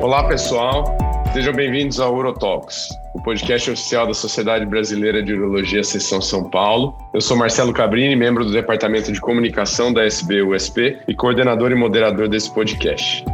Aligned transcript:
Olá, 0.00 0.24
pessoal. 0.24 0.96
Sejam 1.32 1.52
bem-vindos 1.52 1.98
ao 1.98 2.14
Urotalks, 2.14 2.88
o 3.14 3.20
podcast 3.20 3.70
oficial 3.70 4.06
da 4.06 4.14
Sociedade 4.14 4.64
Brasileira 4.66 5.22
de 5.22 5.32
Urologia 5.32 5.82
Seção 5.82 6.20
São 6.20 6.48
Paulo. 6.50 6.96
Eu 7.14 7.20
sou 7.20 7.36
Marcelo 7.36 7.72
Cabrini, 7.72 8.14
membro 8.14 8.44
do 8.44 8.52
Departamento 8.52 9.10
de 9.10 9.20
Comunicação 9.20 9.92
da 9.92 10.06
SBUSP 10.06 10.98
e 11.08 11.14
coordenador 11.14 11.72
e 11.72 11.74
moderador 11.74 12.28
desse 12.28 12.52
podcast, 12.52 13.24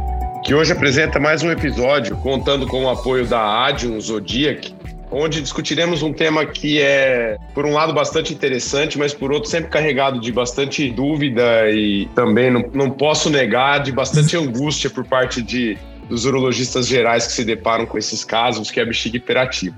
que 0.43 0.55
hoje 0.55 0.71
apresenta 0.71 1.19
mais 1.19 1.43
um 1.43 1.51
episódio 1.51 2.15
contando 2.17 2.65
com 2.65 2.85
o 2.85 2.89
apoio 2.89 3.27
da 3.27 3.65
Adium 3.65 3.99
Zodiac, 3.99 4.73
onde 5.11 5.41
discutiremos 5.41 6.01
um 6.01 6.11
tema 6.11 6.45
que 6.45 6.81
é, 6.81 7.37
por 7.53 7.65
um 7.65 7.73
lado, 7.73 7.93
bastante 7.93 8.33
interessante, 8.33 8.97
mas 8.97 9.13
por 9.13 9.31
outro, 9.31 9.49
sempre 9.49 9.69
carregado 9.69 10.19
de 10.19 10.31
bastante 10.31 10.89
dúvida 10.89 11.69
e 11.69 12.07
também 12.15 12.49
não, 12.49 12.63
não 12.73 12.89
posso 12.89 13.29
negar 13.29 13.79
de 13.79 13.91
bastante 13.91 14.35
angústia 14.35 14.89
por 14.89 15.05
parte 15.05 15.41
de, 15.41 15.77
dos 16.09 16.25
urologistas 16.25 16.87
gerais 16.87 17.27
que 17.27 17.33
se 17.33 17.45
deparam 17.45 17.85
com 17.85 17.97
esses 17.97 18.23
casos, 18.23 18.69
que 18.69 18.79
é 18.79 18.83
a 18.83 18.85
bexiga 18.85 19.17
hiperativa. 19.17 19.75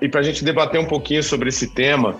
E 0.00 0.08
para 0.08 0.20
a 0.20 0.22
gente 0.22 0.44
debater 0.44 0.80
um 0.80 0.86
pouquinho 0.86 1.22
sobre 1.22 1.48
esse 1.48 1.74
tema, 1.74 2.16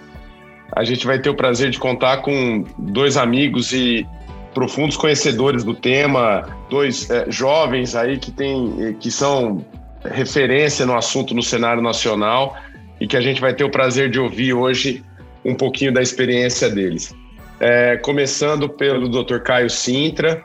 a 0.73 0.85
gente 0.85 1.07
vai 1.07 1.19
ter 1.19 1.31
o 1.31 1.35
prazer 1.35 1.71
de 1.71 1.79
contar 1.79 2.19
com 2.19 2.65
dois 2.79 3.17
amigos 3.17 3.73
e 3.73 4.07
profundos 4.55 4.97
conhecedores 4.97 5.65
do 5.65 5.75
tema, 5.75 6.57
dois 6.69 7.09
é, 7.11 7.31
jovens 7.31 7.95
aí 7.95 8.19
que, 8.19 8.31
tem, 8.31 8.97
que 9.01 9.11
são 9.11 9.65
referência 10.05 10.87
no 10.87 10.97
assunto 10.97 11.35
no 11.35 11.43
cenário 11.43 11.83
nacional 11.83 12.57
e 13.01 13.07
que 13.07 13.17
a 13.17 13.21
gente 13.21 13.41
vai 13.41 13.55
ter 13.55 13.65
o 13.65 13.71
prazer 13.71 14.11
de 14.11 14.19
ouvir 14.19 14.53
hoje 14.53 15.03
um 15.45 15.55
pouquinho 15.55 15.93
da 15.93 16.03
experiência 16.03 16.69
deles. 16.69 17.15
É, 17.59 17.97
começando 17.99 18.69
pelo 18.69 19.09
Dr. 19.09 19.39
Caio 19.39 19.71
Sintra. 19.71 20.43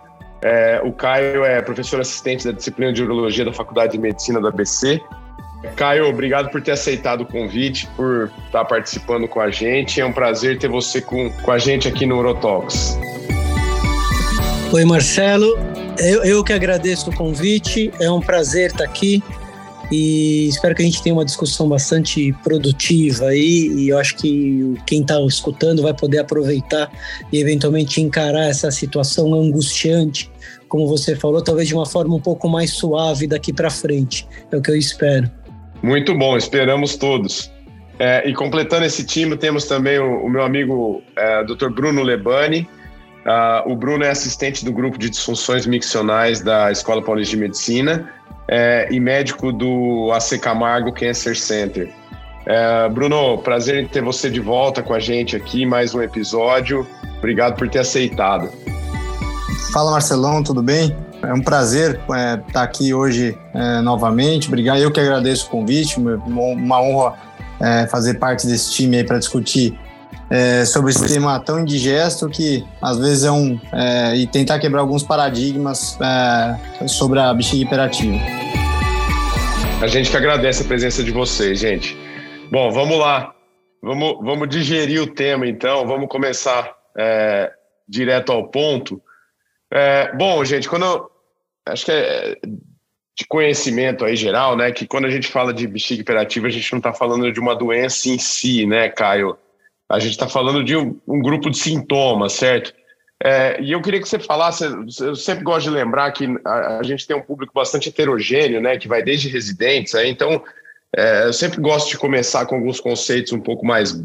É, 0.47 0.79
o 0.83 0.91
Caio 0.91 1.43
é 1.43 1.59
professor 1.59 1.99
assistente 1.99 2.45
da 2.45 2.51
disciplina 2.51 2.93
de 2.93 3.01
urologia 3.01 3.43
da 3.43 3.51
Faculdade 3.51 3.93
de 3.93 3.97
Medicina 3.97 4.39
da 4.39 4.49
ABC. 4.49 5.01
Caio, 5.75 6.07
obrigado 6.07 6.51
por 6.51 6.61
ter 6.61 6.73
aceitado 6.73 7.21
o 7.21 7.25
convite, 7.25 7.87
por 7.95 8.31
estar 8.45 8.63
participando 8.65 9.27
com 9.27 9.39
a 9.39 9.49
gente. 9.49 9.99
É 9.99 10.05
um 10.05 10.13
prazer 10.13 10.59
ter 10.59 10.67
você 10.67 11.01
com, 11.01 11.31
com 11.31 11.51
a 11.51 11.57
gente 11.57 11.87
aqui 11.87 12.05
no 12.05 12.19
Urotalks. 12.19 12.95
Oi, 14.71 14.85
Marcelo. 14.85 15.57
Eu, 15.97 16.23
eu 16.23 16.43
que 16.43 16.53
agradeço 16.53 17.09
o 17.09 17.15
convite. 17.15 17.91
É 17.99 18.11
um 18.11 18.21
prazer 18.21 18.69
estar 18.69 18.83
aqui 18.83 19.23
e 19.91 20.47
espero 20.47 20.73
que 20.73 20.81
a 20.81 20.85
gente 20.85 21.01
tenha 21.01 21.13
uma 21.13 21.25
discussão 21.25 21.69
bastante 21.69 22.33
produtiva 22.43 23.27
aí 23.27 23.71
e 23.77 23.89
eu 23.89 23.97
acho 23.97 24.15
que 24.15 24.75
quem 24.85 25.01
está 25.01 25.19
escutando 25.21 25.81
vai 25.81 25.93
poder 25.93 26.19
aproveitar 26.19 26.91
e 27.31 27.39
eventualmente 27.39 28.01
encarar 28.01 28.47
essa 28.49 28.71
situação 28.71 29.33
angustiante, 29.33 30.29
como 30.67 30.87
você 30.87 31.15
falou, 31.15 31.41
talvez 31.43 31.67
de 31.67 31.75
uma 31.75 31.85
forma 31.85 32.15
um 32.15 32.21
pouco 32.21 32.47
mais 32.49 32.71
suave 32.71 33.27
daqui 33.27 33.53
para 33.53 33.69
frente. 33.69 34.27
É 34.51 34.57
o 34.57 34.61
que 34.61 34.71
eu 34.71 34.75
espero. 34.75 35.29
Muito 35.81 36.17
bom, 36.17 36.35
esperamos 36.37 36.95
todos. 36.95 37.51
É, 37.97 38.27
e 38.27 38.33
completando 38.33 38.85
esse 38.85 39.05
time, 39.05 39.37
temos 39.37 39.65
também 39.65 39.99
o, 39.99 40.25
o 40.25 40.29
meu 40.29 40.43
amigo 40.43 41.01
é, 41.15 41.43
Dr. 41.43 41.69
Bruno 41.69 42.03
Lebani. 42.03 42.67
Uh, 43.25 43.71
o 43.71 43.75
Bruno 43.75 44.03
é 44.03 44.09
assistente 44.09 44.63
do 44.63 44.71
grupo 44.71 44.99
de 44.99 45.09
disfunções 45.09 45.65
miccionais 45.65 46.41
da 46.41 46.71
Escola 46.71 47.01
Paulista 47.01 47.35
de 47.35 47.41
Medicina 47.41 48.13
é, 48.47 48.87
e 48.91 48.99
médico 48.99 49.51
do 49.51 50.11
AC 50.11 50.39
Camargo 50.39 50.91
Cancer 50.91 51.35
Center. 51.35 51.89
É, 52.45 52.87
Bruno, 52.89 53.39
prazer 53.39 53.83
em 53.83 53.87
ter 53.87 54.03
você 54.03 54.29
de 54.29 54.39
volta 54.39 54.83
com 54.83 54.93
a 54.93 54.99
gente 54.99 55.35
aqui, 55.35 55.65
mais 55.65 55.95
um 55.95 56.01
episódio. 56.01 56.87
Obrigado 57.17 57.57
por 57.57 57.67
ter 57.67 57.79
aceitado. 57.79 58.49
Fala 59.75 59.91
Marcelão, 59.91 60.41
tudo 60.41 60.63
bem? 60.63 60.95
É 61.21 61.33
um 61.33 61.41
prazer 61.41 61.99
é, 62.09 62.41
estar 62.47 62.63
aqui 62.63 62.93
hoje 62.93 63.37
é, 63.53 63.81
novamente. 63.81 64.47
Obrigado, 64.47 64.79
eu 64.79 64.89
que 64.89 65.01
agradeço 65.01 65.47
o 65.47 65.49
convite, 65.49 65.99
uma 65.99 66.81
honra 66.81 67.17
é, 67.59 67.85
fazer 67.85 68.13
parte 68.13 68.47
desse 68.47 68.71
time 68.71 68.95
aí 68.95 69.03
para 69.03 69.19
discutir 69.19 69.77
é, 70.29 70.63
sobre 70.63 70.91
esse 70.91 71.05
tema 71.05 71.37
tão 71.41 71.59
indigesto 71.59 72.29
que 72.29 72.65
às 72.81 72.97
vezes 72.99 73.25
é 73.25 73.31
um. 73.31 73.59
É, 73.73 74.15
e 74.15 74.25
tentar 74.25 74.59
quebrar 74.59 74.79
alguns 74.79 75.03
paradigmas 75.03 75.99
é, 75.99 76.87
sobre 76.87 77.19
a 77.19 77.33
bexiga 77.33 77.65
hiperativa. 77.65 78.17
A 79.81 79.87
gente 79.87 80.09
que 80.09 80.15
agradece 80.15 80.63
a 80.63 80.65
presença 80.65 81.03
de 81.03 81.11
vocês, 81.11 81.59
gente. 81.59 81.97
Bom, 82.49 82.71
vamos 82.71 82.97
lá. 82.97 83.33
Vamos, 83.83 84.19
vamos 84.21 84.47
digerir 84.47 85.01
o 85.01 85.07
tema 85.07 85.45
então, 85.45 85.85
vamos 85.85 86.07
começar 86.07 86.73
direto 87.89 88.31
ao 88.31 88.47
ponto. 88.47 89.01
É, 89.75 90.15
bom, 90.15 90.45
gente, 90.45 90.69
quando 90.69 91.11
acho 91.67 91.83
que 91.83 91.91
é 91.91 92.37
de 93.17 93.25
conhecimento 93.27 94.05
aí 94.05 94.15
geral, 94.15 94.55
né, 94.55 94.71
que 94.71 94.87
quando 94.87 95.03
a 95.03 95.09
gente 95.09 95.27
fala 95.27 95.53
de 95.53 95.67
bexiga 95.67 96.01
hiperativa, 96.01 96.47
a 96.47 96.49
gente 96.49 96.71
não 96.71 96.79
está 96.79 96.93
falando 96.93 97.29
de 97.29 97.39
uma 97.41 97.53
doença 97.53 98.07
em 98.07 98.17
si, 98.17 98.65
né, 98.65 98.87
Caio? 98.87 99.37
A 99.89 99.99
gente 99.99 100.11
está 100.11 100.29
falando 100.29 100.63
de 100.63 100.77
um, 100.77 100.97
um, 101.05 101.21
grupo 101.21 101.49
de 101.49 101.57
sintomas, 101.57 102.33
certo? 102.33 102.73
É, 103.21 103.61
e 103.61 103.73
eu 103.73 103.81
queria 103.81 104.01
que 104.01 104.07
você 104.07 104.17
falasse, 104.17 104.65
eu 105.01 105.15
sempre 105.15 105.43
gosto 105.43 105.69
de 105.69 105.75
lembrar 105.75 106.11
que 106.11 106.25
a, 106.45 106.79
a, 106.79 106.83
gente 106.83 107.05
tem 107.05 107.15
um 107.15 107.21
público 107.21 107.53
bastante 107.53 107.89
heterogêneo, 107.89 108.61
né, 108.61 108.77
que 108.77 108.87
vai 108.87 109.03
desde 109.03 109.27
residentes, 109.27 109.93
aí, 109.93 110.09
então 110.09 110.41
é, 110.95 111.25
eu 111.25 111.33
sempre 111.33 111.59
gosto 111.59 111.89
de 111.89 111.97
começar 111.97 112.45
com 112.45 112.55
alguns 112.55 112.79
conceitos 112.79 113.33
um 113.33 113.41
pouco 113.41 113.65
mais 113.65 114.01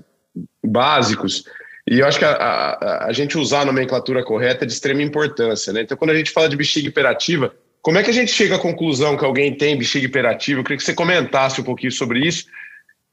básicos, 0.64 1.44
e 1.90 1.98
eu 1.98 2.06
acho 2.06 2.20
que 2.20 2.24
a, 2.24 2.30
a, 2.30 3.06
a 3.06 3.12
gente 3.12 3.36
usar 3.36 3.62
a 3.62 3.64
nomenclatura 3.64 4.22
correta 4.22 4.64
é 4.64 4.66
de 4.66 4.72
extrema 4.72 5.02
importância, 5.02 5.72
né? 5.72 5.82
Então, 5.82 5.96
quando 5.96 6.10
a 6.10 6.14
gente 6.14 6.30
fala 6.30 6.48
de 6.48 6.56
bexiga 6.56 6.86
hiperativa, 6.86 7.52
como 7.82 7.98
é 7.98 8.02
que 8.04 8.10
a 8.10 8.14
gente 8.14 8.30
chega 8.30 8.54
à 8.54 8.58
conclusão 8.60 9.16
que 9.16 9.24
alguém 9.24 9.52
tem 9.52 9.76
bexiga 9.76 10.06
hiperativa? 10.06 10.60
Eu 10.60 10.62
queria 10.62 10.78
que 10.78 10.84
você 10.84 10.94
comentasse 10.94 11.60
um 11.60 11.64
pouquinho 11.64 11.90
sobre 11.90 12.20
isso 12.20 12.46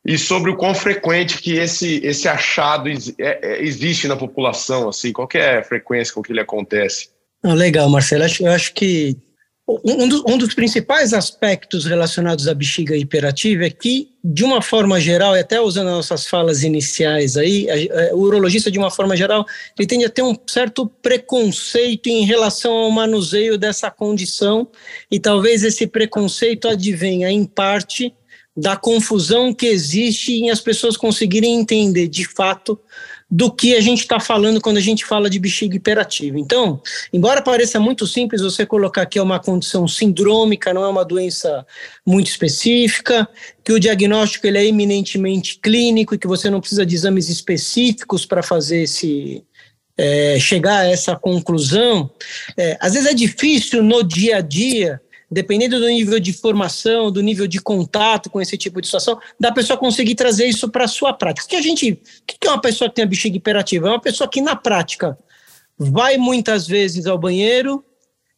e 0.05 0.15
sobre 0.15 0.51
o 0.51 0.55
quão 0.55 0.75
frequente 0.75 1.41
que 1.41 1.57
esse, 1.57 2.05
esse 2.05 2.29
achado 2.29 2.87
é, 2.87 2.95
é, 3.19 3.63
existe 3.63 4.07
na 4.07 4.15
população, 4.15 4.89
assim, 4.89 5.11
qual 5.11 5.27
é 5.33 5.57
a 5.57 5.63
frequência 5.63 6.13
com 6.13 6.21
que 6.21 6.31
ele 6.31 6.39
acontece? 6.39 7.09
Ah, 7.41 7.55
legal, 7.55 7.89
Marcelo. 7.89 8.25
Eu 8.39 8.51
acho 8.51 8.73
que 8.75 9.17
um 9.67 10.07
dos, 10.07 10.23
um 10.25 10.37
dos, 10.37 10.53
principais 10.53 11.13
aspectos 11.13 11.85
relacionados 11.85 12.47
à 12.47 12.53
bexiga 12.53 12.95
hiperativa 12.95 13.65
é 13.65 13.69
que, 13.69 14.09
de 14.23 14.45
uma 14.45 14.61
forma 14.61 14.97
geral, 14.97 15.35
e 15.35 15.41
até 15.41 15.59
usando 15.59 15.87
as 15.87 15.93
nossas 15.95 16.25
falas 16.25 16.63
iniciais 16.63 17.35
aí, 17.35 17.67
a, 17.69 17.73
a, 17.73 18.15
o 18.15 18.19
urologista, 18.19 18.71
de 18.71 18.79
uma 18.79 18.89
forma 18.89 19.17
geral, 19.17 19.45
ele 19.77 19.85
tende 19.85 20.05
a 20.05 20.09
ter 20.09 20.21
um 20.21 20.33
certo 20.47 20.87
preconceito 20.87 22.07
em 22.07 22.23
relação 22.23 22.71
ao 22.71 22.91
manuseio 22.91 23.57
dessa 23.57 23.91
condição, 23.91 24.69
e 25.11 25.19
talvez 25.19 25.65
esse 25.65 25.85
preconceito 25.85 26.69
advenha, 26.69 27.29
em 27.29 27.43
parte, 27.43 28.13
da 28.55 28.75
confusão 28.75 29.53
que 29.53 29.67
existe 29.67 30.33
em 30.33 30.49
as 30.49 30.61
pessoas 30.61 30.97
conseguirem 30.97 31.59
entender 31.59 32.07
de 32.07 32.25
fato 32.25 32.79
do 33.29 33.51
que 33.51 33.75
a 33.75 33.81
gente 33.81 33.99
está 33.99 34.19
falando 34.19 34.61
quando 34.61 34.77
a 34.77 34.81
gente 34.81 35.03
fala 35.03 35.29
de 35.29 35.37
bexiga 35.37 35.75
hiperativa. 35.75 36.39
Então, 36.39 36.81
embora 37.11 37.41
pareça 37.41 37.77
muito 37.79 38.07
simples 38.07 38.41
você 38.41 38.65
colocar 38.65 39.05
que 39.05 39.19
é 39.19 39.21
uma 39.21 39.39
condição 39.39 39.85
sindrômica, 39.87 40.73
não 40.73 40.83
é 40.83 40.87
uma 40.87 41.03
doença 41.03 41.65
muito 42.05 42.27
específica, 42.27 43.27
que 43.65 43.73
o 43.73 43.79
diagnóstico 43.79 44.47
ele 44.47 44.57
é 44.57 44.65
eminentemente 44.65 45.59
clínico 45.59 46.15
e 46.15 46.17
que 46.17 46.27
você 46.27 46.49
não 46.49 46.61
precisa 46.61 46.85
de 46.85 46.95
exames 46.95 47.27
específicos 47.27 48.25
para 48.25 48.41
fazer 48.41 48.83
esse, 48.83 49.43
é, 49.97 50.37
chegar 50.39 50.79
a 50.79 50.87
essa 50.87 51.15
conclusão, 51.15 52.09
é, 52.55 52.77
às 52.79 52.93
vezes 52.93 53.09
é 53.09 53.13
difícil 53.13 53.83
no 53.83 54.03
dia 54.03 54.37
a 54.37 54.41
dia 54.41 55.01
dependendo 55.29 55.79
do 55.79 55.87
nível 55.87 56.19
de 56.19 56.31
formação, 56.33 57.11
do 57.11 57.21
nível 57.21 57.47
de 57.47 57.59
contato 57.59 58.29
com 58.29 58.39
esse 58.39 58.57
tipo 58.57 58.81
de 58.81 58.87
situação, 58.87 59.19
da 59.39 59.51
pessoa 59.51 59.77
conseguir 59.77 60.15
trazer 60.15 60.47
isso 60.47 60.69
para 60.69 60.85
a 60.85 60.87
sua 60.87 61.13
prática. 61.13 61.45
O 61.45 61.49
que 61.49 61.55
a 61.55 61.61
gente, 61.61 61.91
o 61.91 61.99
que 62.25 62.47
é 62.47 62.49
uma 62.49 62.61
pessoa 62.61 62.89
que 62.89 62.95
tem 62.95 63.03
a 63.03 63.07
bexiga 63.07 63.35
hiperativa? 63.35 63.87
É 63.87 63.91
uma 63.91 64.01
pessoa 64.01 64.29
que 64.29 64.41
na 64.41 64.55
prática 64.55 65.17
vai 65.77 66.17
muitas 66.17 66.65
vezes 66.65 67.05
ao 67.05 67.17
banheiro, 67.17 67.83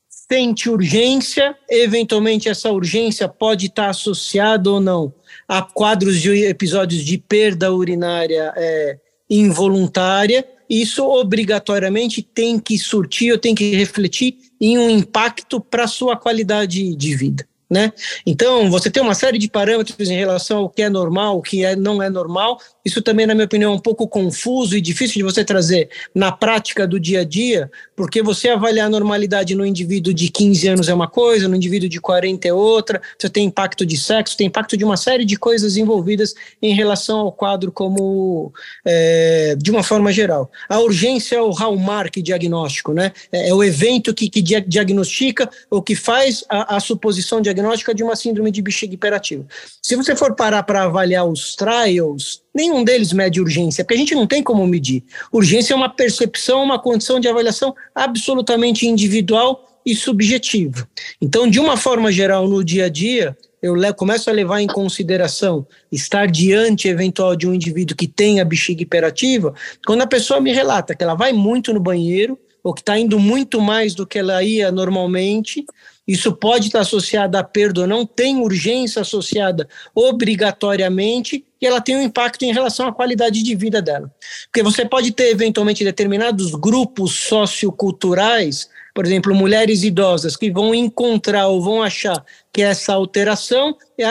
sente 0.10 0.70
urgência, 0.70 1.56
eventualmente 1.70 2.50
essa 2.50 2.72
urgência 2.72 3.28
pode 3.28 3.68
estar 3.68 3.90
associada 3.90 4.70
ou 4.70 4.80
não 4.80 5.14
a 5.47 5.64
quadros 5.64 6.22
de 6.22 6.46
episódios 6.46 7.03
de 7.03 7.18
perda 7.18 7.74
urinária 7.74 8.53
é, 8.56 9.00
involuntária. 9.28 10.47
Isso 10.70 11.04
obrigatoriamente 11.04 12.22
tem 12.22 12.60
que 12.60 12.78
surtir 12.78 13.32
ou 13.32 13.38
tem 13.38 13.56
que 13.56 13.76
refletir 13.76 14.38
em 14.62 14.78
um 14.78 14.90
impacto 14.90 15.60
para 15.60 15.86
a 15.86 15.88
sua 15.88 16.16
qualidade 16.16 16.96
de 16.96 17.16
vida. 17.16 17.48
Né? 17.70 17.94
Então, 18.26 18.70
você 18.70 18.90
tem 18.90 19.02
uma 19.02 19.14
série 19.14 19.38
de 19.38 19.48
parâmetros 19.48 20.10
em 20.10 20.18
relação 20.18 20.60
ao 20.60 20.70
que 20.70 20.82
é 20.82 20.90
normal, 20.90 21.38
o 21.38 21.42
que 21.42 21.64
é, 21.64 21.76
não 21.76 22.02
é 22.02 22.10
normal. 22.10 22.60
Isso 22.90 23.03
também, 23.03 23.28
na 23.28 23.36
minha 23.36 23.46
opinião, 23.46 23.74
é 23.74 23.76
um 23.76 23.80
pouco 23.80 24.08
confuso 24.08 24.76
e 24.76 24.82
difícil 24.82 25.18
de 25.18 25.24
você 25.24 25.46
trazer 25.46 25.90
na 26.14 26.32
prática 26.32 26.88
do 26.88 27.00
dia 27.00 27.22
a 27.22 27.24
dia, 27.24 27.70
porque 27.96 28.24
você 28.24 28.50
avaliar 28.50 28.88
a 28.88 28.90
normalidade 28.90 29.53
no 29.53 29.64
indivíduo 29.64 30.12
de 30.12 30.28
15 30.28 30.68
anos 30.68 30.90
é 30.90 30.94
uma 30.94 31.08
coisa, 31.08 31.47
no 31.47 31.56
indivíduo 31.56 31.88
de 31.88 32.02
40 32.02 32.47
é 32.47 32.53
outra, 32.53 33.00
você 33.16 33.30
tem 33.30 33.46
impacto 33.46 33.86
de 33.86 33.96
sexo, 33.96 34.36
tem 34.36 34.47
impacto 34.47 34.76
de 34.76 34.84
uma 34.84 34.97
série 34.97 35.24
de 35.24 35.36
coisas 35.36 35.78
envolvidas 35.78 36.34
em 36.59 36.74
relação 36.74 37.20
ao 37.20 37.32
quadro 37.32 37.72
como 37.72 38.52
é, 38.84 39.56
de 39.56 39.70
uma 39.70 39.84
forma 39.84 40.12
geral. 40.12 40.50
A 40.68 40.80
urgência 40.80 41.35
é 41.35 41.42
o 41.42 41.52
hallmark 41.52 42.16
diagnóstico, 42.24 42.92
né? 42.92 43.12
É, 43.32 43.50
é 43.50 43.53
o 43.53 43.64
evento 43.64 44.16
que, 44.16 44.32
que 44.32 44.42
diagnostica 44.42 45.47
ou 45.70 45.84
que 45.84 45.96
faz 45.96 46.44
a, 46.50 46.78
a 46.78 46.80
suposição 46.80 47.40
diagnóstica 47.40 47.94
de 47.94 48.03
uma 48.03 48.16
síndrome 48.16 48.50
de 48.50 48.64
bexiga 48.64 48.96
hiperativa. 48.96 49.46
Se 49.80 49.96
você 49.96 50.16
for 50.16 50.35
parar 50.35 50.64
para 50.64 50.85
avaliar 50.85 51.28
os 51.28 51.56
trials, 51.56 52.42
nenhum 52.59 52.84
deles 52.84 53.14
mede 53.14 53.40
urgência, 53.40 53.84
porque 53.84 53.96
a 53.96 53.97
gente 53.97 54.14
não 54.14 54.28
tem 54.28 54.44
como 54.44 54.67
medir. 54.67 55.03
Urgência 55.32 55.73
é 55.73 55.78
uma 55.78 55.90
percepção, 55.90 56.61
uma 56.61 56.78
condição 56.78 57.20
de 57.20 57.28
avaliação 57.28 57.73
absolutamente 57.96 58.85
individual 58.85 59.66
e 59.85 59.96
subjetiva. 59.96 60.88
Então, 61.22 61.50
de 61.50 61.59
uma 61.59 61.78
forma 61.78 62.11
geral, 62.11 62.47
no 62.47 62.64
dia 62.64 62.85
a 62.85 62.90
dia, 62.90 63.35
eu 63.61 63.76
começo 63.96 64.29
a 64.29 64.34
levar 64.34 64.61
em 64.61 64.67
consideração 64.67 65.66
estar 65.91 66.28
diante 66.28 66.88
eventual 66.88 67.35
de 67.35 67.47
um 67.47 67.53
indivíduo 67.53 67.96
que 67.96 68.08
tenha 68.08 68.46
bexiga 68.46 68.84
hiperativa, 68.84 69.53
quando 69.85 70.02
a 70.02 70.08
pessoa 70.08 70.41
me 70.41 70.52
relata 70.52 70.94
que 70.94 71.03
ela 71.03 71.16
vai 71.16 71.34
muito 71.34 71.73
no 71.73 71.79
banheiro, 71.79 72.38
ou 72.61 72.73
que 72.73 72.82
está 72.82 73.00
indo 73.00 73.17
muito 73.17 73.61
mais 73.61 73.96
do 73.96 74.06
que 74.06 74.20
ela 74.20 74.44
ia 74.44 74.70
normalmente, 74.70 75.66
isso 76.09 76.34
pode 76.34 76.67
estar 76.67 76.79
associado 76.79 77.38
à 77.38 77.44
perda 77.44 77.82
ou 77.82 77.88
não, 77.88 78.03
tem 78.03 78.38
urgência 78.38 79.03
associada 79.03 79.70
obrigatoriamente 79.94 81.46
e 81.61 81.67
ela 81.67 81.79
tem 81.79 81.96
um 81.96 82.02
impacto 82.02 82.41
em 82.41 82.52
relação 82.52 82.88
à 82.88 82.91
qualidade 82.91 83.44
de 83.44 83.56
vida 83.56 83.79
dela. 83.79 84.11
Porque 84.46 84.64
você 84.64 84.84
pode 84.84 85.11
ter, 85.11 85.29
eventualmente, 85.29 85.84
determinados 85.84 86.56
grupos 86.56 87.11
socioculturais, 87.11 88.67
por 88.96 89.06
exemplo, 89.06 89.35
mulheres 89.35 89.84
idosas, 89.84 90.35
que 90.35 90.50
vão 90.50 90.73
encontrar 90.73 91.47
ou 91.47 91.61
vão 91.61 91.84
achar 91.84 92.26
que 92.52 92.64
essa 92.64 92.94
alteração 92.94 93.78
é 93.96 94.06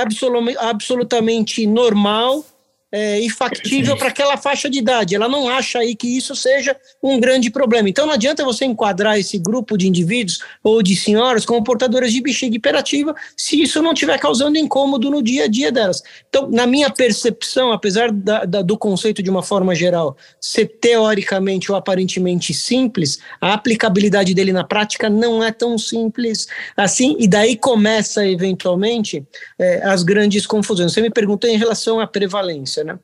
absolutamente 0.61 1.67
normal 1.67 2.45
é, 2.91 3.21
e 3.21 3.29
factível 3.29 3.97
para 3.97 4.09
aquela 4.09 4.37
faixa 4.37 4.69
de 4.69 4.79
idade. 4.79 5.15
Ela 5.15 5.29
não 5.29 5.49
acha 5.49 5.79
aí 5.79 5.95
que 5.95 6.17
isso 6.17 6.35
seja 6.35 6.77
um 7.03 7.21
grande 7.21 7.51
problema. 7.51 7.89
Então 7.89 8.07
não 8.07 8.15
adianta 8.15 8.45
você 8.45 8.65
enquadrar 8.65 9.19
esse 9.19 9.39
grupo 9.39 9.77
de 9.77 9.87
indivíduos 9.87 10.39
ou 10.63 10.83
de 10.83 10.97
senhoras 10.97 11.45
como 11.45 11.63
portadoras 11.63 12.13
de 12.13 12.21
bexiga 12.21 12.57
hiperativa 12.57 13.15
se 13.37 13.61
isso 13.61 13.83
não 13.83 13.93
estiver 13.93 14.19
causando 14.19 14.59
incômodo 14.59 15.11
no 15.11 15.23
dia 15.23 15.45
a 15.45 15.49
dia 15.49 15.71
delas. 15.71 16.03
Então, 16.29 16.51
na 16.51 16.67
minha 16.67 16.91
percepção, 16.91 17.73
apesar 17.73 18.11
da, 18.11 18.45
da, 18.45 18.63
do 18.63 18.77
conceito 18.77 19.23
de 19.23 19.31
uma 19.31 19.43
forma 19.43 19.75
geral 19.75 20.17
ser 20.41 20.67
teoricamente 20.81 21.71
ou 21.71 21.77
aparentemente 21.77 22.55
simples, 22.55 23.19
a 23.41 23.53
aplicabilidade 23.55 24.35
dele 24.35 24.53
na 24.53 24.65
prática 24.65 25.11
não 25.11 25.43
é 25.43 25.53
tão 25.53 25.77
simples 25.77 26.47
assim, 26.77 27.17
e 27.19 27.29
daí 27.29 27.57
começa 27.57 28.27
eventualmente 28.27 29.25
é, 29.59 29.83
as 29.85 30.03
grandes 30.03 30.47
confusões. 30.47 30.93
Você 30.93 31.01
me 31.01 31.11
perguntou 31.11 31.49
em 31.51 31.57
relação 31.57 32.01
à 32.01 32.07
prevalência. 32.07 32.78
Né? 32.85 32.99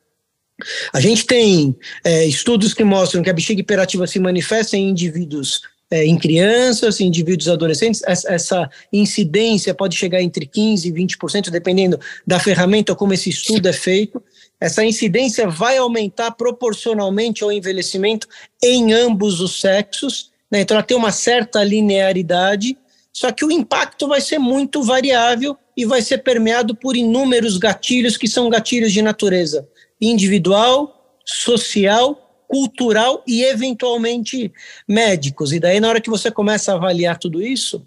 A 0.93 0.99
gente 0.99 1.25
tem 1.25 1.75
é, 2.03 2.25
estudos 2.25 2.73
que 2.73 2.83
mostram 2.83 3.21
que 3.21 3.29
a 3.29 3.33
bexiga 3.33 3.59
hiperativa 3.59 4.07
se 4.07 4.19
manifesta 4.19 4.77
em 4.77 4.89
indivíduos, 4.89 5.61
é, 5.91 6.05
em 6.05 6.17
crianças, 6.17 6.99
em 6.99 7.07
indivíduos 7.07 7.49
adolescentes. 7.49 8.01
Essa, 8.05 8.33
essa, 8.33 8.69
incidência 8.91 9.73
pode 9.73 9.97
chegar 9.97 10.21
entre 10.21 10.45
15% 10.45 10.85
e 10.85 10.91
20%, 10.91 11.49
dependendo 11.49 11.99
da 12.25 12.39
ferramenta 12.39 12.95
como 12.95 13.13
esse 13.13 13.29
estudo 13.29 13.67
é 13.67 13.73
feito. 13.73 14.23
Essa 14.59 14.85
incidência 14.85 15.47
vai 15.47 15.77
aumentar 15.77 16.31
proporcionalmente 16.31 17.43
ao 17.43 17.51
envelhecimento 17.51 18.27
em 18.63 18.93
ambos 18.93 19.41
os 19.41 19.59
sexos. 19.59 20.31
Né? 20.49 20.61
Então, 20.61 20.75
ela 20.75 20.85
tem 20.85 20.95
uma 20.95 21.11
certa 21.11 21.61
linearidade, 21.63 22.77
só 23.11 23.31
que 23.31 23.43
o 23.43 23.51
impacto 23.51 24.07
vai 24.07 24.21
ser 24.21 24.39
muito 24.39 24.81
variável 24.81 25.57
e 25.75 25.85
vai 25.85 26.01
ser 26.01 26.19
permeado 26.19 26.75
por 26.75 26.95
inúmeros 26.95 27.57
gatilhos 27.57 28.17
que 28.17 28.27
são 28.27 28.49
gatilhos 28.49 28.93
de 28.93 29.01
natureza 29.01 29.67
individual, 29.99 31.19
social, 31.25 32.21
cultural 32.47 33.23
e 33.27 33.43
eventualmente 33.43 34.51
médicos. 34.87 35.51
E 35.51 35.59
daí 35.59 35.79
na 35.79 35.89
hora 35.89 36.01
que 36.01 36.09
você 36.09 36.29
começa 36.31 36.71
a 36.71 36.75
avaliar 36.75 37.17
tudo 37.17 37.41
isso, 37.41 37.85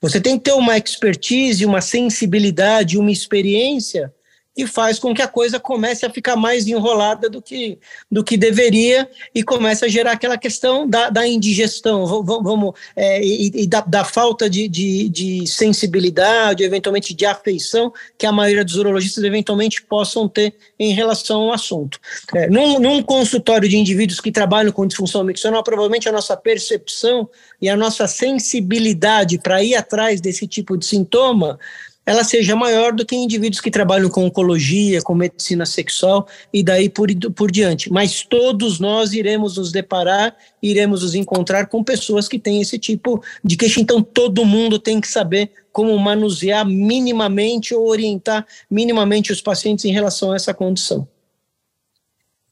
você 0.00 0.20
tem 0.20 0.36
que 0.36 0.44
ter 0.44 0.52
uma 0.52 0.76
expertise, 0.76 1.64
uma 1.64 1.80
sensibilidade, 1.80 2.98
uma 2.98 3.10
experiência 3.10 4.12
que 4.60 4.66
faz 4.66 4.98
com 4.98 5.14
que 5.14 5.22
a 5.22 5.26
coisa 5.26 5.58
comece 5.58 6.04
a 6.04 6.10
ficar 6.10 6.36
mais 6.36 6.66
enrolada 6.66 7.30
do 7.30 7.40
que, 7.40 7.78
do 8.10 8.22
que 8.22 8.36
deveria 8.36 9.08
e 9.34 9.42
comece 9.42 9.86
a 9.86 9.88
gerar 9.88 10.12
aquela 10.12 10.36
questão 10.36 10.86
da, 10.86 11.08
da 11.08 11.26
indigestão 11.26 12.04
vamos, 12.22 12.74
é, 12.94 13.24
e, 13.24 13.50
e 13.54 13.66
da, 13.66 13.80
da, 13.80 14.04
falta 14.04 14.50
de, 14.50 14.68
de, 14.68 15.08
de, 15.08 15.46
sensibilidade, 15.46 16.62
eventualmente 16.62 17.14
de 17.14 17.24
afeição 17.24 17.90
que 18.18 18.26
a 18.26 18.32
maioria 18.32 18.62
dos 18.62 18.76
urologistas 18.76 19.24
eventualmente 19.24 19.82
possam 19.82 20.28
ter 20.28 20.52
em 20.78 20.92
relação 20.92 21.40
ao 21.42 21.52
assunto. 21.54 21.98
É, 22.34 22.46
num, 22.46 22.78
num 22.78 23.02
consultório 23.02 23.66
de 23.66 23.78
indivíduos 23.78 24.20
que 24.20 24.30
trabalham 24.30 24.72
com 24.72 24.86
disfunção 24.86 25.24
miccional, 25.24 25.62
provavelmente 25.62 26.06
a 26.06 26.12
nossa 26.12 26.36
percepção 26.36 27.26
e 27.62 27.68
a 27.70 27.76
nossa 27.76 28.06
sensibilidade 28.06 29.38
para 29.38 29.62
ir 29.62 29.74
atrás 29.74 30.20
desse 30.20 30.46
tipo 30.46 30.76
de 30.76 30.84
sintoma 30.84 31.58
ela 32.04 32.24
seja 32.24 32.56
maior 32.56 32.92
do 32.92 33.04
que 33.04 33.14
indivíduos 33.14 33.60
que 33.60 33.70
trabalham 33.70 34.08
com 34.08 34.24
oncologia, 34.24 35.02
com 35.02 35.14
medicina 35.14 35.66
sexual 35.66 36.26
e 36.52 36.62
daí 36.62 36.88
por, 36.88 37.08
por 37.36 37.50
diante. 37.50 37.92
Mas 37.92 38.22
todos 38.22 38.80
nós 38.80 39.12
iremos 39.12 39.56
nos 39.56 39.70
deparar, 39.70 40.34
iremos 40.62 41.02
nos 41.02 41.14
encontrar 41.14 41.66
com 41.66 41.84
pessoas 41.84 42.26
que 42.26 42.38
têm 42.38 42.60
esse 42.60 42.78
tipo 42.78 43.22
de 43.44 43.56
queixa. 43.56 43.80
Então, 43.80 44.02
todo 44.02 44.44
mundo 44.44 44.78
tem 44.78 45.00
que 45.00 45.08
saber 45.08 45.52
como 45.70 45.96
manusear 45.98 46.66
minimamente 46.66 47.74
ou 47.74 47.86
orientar 47.86 48.46
minimamente 48.68 49.30
os 49.30 49.40
pacientes 49.40 49.84
em 49.84 49.92
relação 49.92 50.32
a 50.32 50.36
essa 50.36 50.54
condição. 50.54 51.06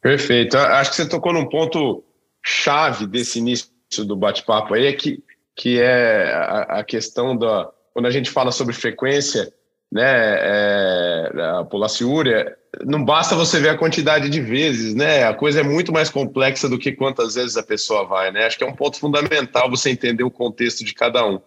Perfeito. 0.00 0.56
Acho 0.56 0.90
que 0.90 0.96
você 0.96 1.08
tocou 1.08 1.32
num 1.32 1.48
ponto 1.48 2.04
chave 2.44 3.06
desse 3.06 3.38
início 3.38 3.68
do 4.04 4.14
bate-papo 4.14 4.74
aí, 4.74 4.92
que, 4.92 5.22
que 5.56 5.80
é 5.80 6.32
a, 6.32 6.78
a 6.78 6.84
questão 6.84 7.36
da 7.36 7.70
quando 7.98 8.06
a 8.06 8.12
gente 8.12 8.30
fala 8.30 8.52
sobre 8.52 8.72
frequência, 8.72 9.52
né, 9.90 10.04
é, 10.04 11.30
a 11.36 11.64
não 12.86 13.04
basta 13.04 13.34
você 13.34 13.58
ver 13.58 13.70
a 13.70 13.76
quantidade 13.76 14.30
de 14.30 14.40
vezes, 14.40 14.94
né? 14.94 15.24
A 15.24 15.34
coisa 15.34 15.58
é 15.58 15.62
muito 15.64 15.92
mais 15.92 16.08
complexa 16.08 16.68
do 16.68 16.78
que 16.78 16.92
quantas 16.92 17.34
vezes 17.34 17.56
a 17.56 17.62
pessoa 17.62 18.06
vai, 18.06 18.30
né? 18.30 18.46
Acho 18.46 18.56
que 18.56 18.62
é 18.62 18.68
um 18.68 18.76
ponto 18.76 19.00
fundamental 19.00 19.68
você 19.68 19.90
entender 19.90 20.22
o 20.22 20.30
contexto 20.30 20.84
de 20.84 20.94
cada 20.94 21.26
um. 21.26 21.40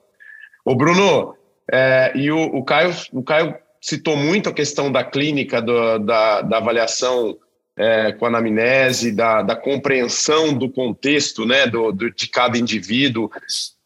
O 0.66 0.76
Bruno 0.76 1.38
é, 1.72 2.12
e 2.16 2.30
o, 2.30 2.38
o, 2.38 2.66
Caio, 2.66 2.94
o 3.14 3.24
Caio 3.24 3.56
citou 3.80 4.18
muito 4.18 4.50
a 4.50 4.54
questão 4.54 4.92
da 4.92 5.06
clínica, 5.06 5.62
do, 5.62 6.00
da, 6.00 6.42
da 6.42 6.58
avaliação 6.58 7.38
é, 7.78 8.12
com 8.12 8.26
a 8.26 8.28
anamnese, 8.28 9.14
da, 9.14 9.42
da 9.42 9.56
compreensão 9.56 10.54
do 10.54 10.70
contexto, 10.70 11.46
né, 11.46 11.66
do, 11.66 11.94
do 11.94 12.12
de 12.12 12.28
cada 12.28 12.58
indivíduo. 12.58 13.32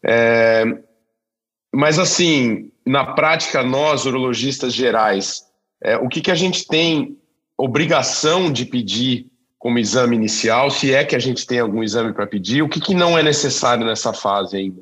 É, 0.04 0.64
mas, 1.74 1.98
assim, 1.98 2.70
na 2.86 3.04
prática, 3.14 3.62
nós, 3.62 4.06
urologistas 4.06 4.72
gerais, 4.72 5.42
é, 5.82 5.96
o 5.96 6.08
que, 6.08 6.20
que 6.20 6.30
a 6.30 6.34
gente 6.34 6.66
tem 6.66 7.16
obrigação 7.58 8.52
de 8.52 8.64
pedir 8.64 9.26
como 9.58 9.78
exame 9.78 10.14
inicial, 10.14 10.70
se 10.70 10.94
é 10.94 11.04
que 11.04 11.16
a 11.16 11.18
gente 11.18 11.46
tem 11.46 11.58
algum 11.58 11.82
exame 11.82 12.12
para 12.12 12.26
pedir, 12.26 12.62
o 12.62 12.68
que, 12.68 12.80
que 12.80 12.94
não 12.94 13.18
é 13.18 13.22
necessário 13.22 13.84
nessa 13.84 14.12
fase 14.12 14.56
ainda? 14.56 14.80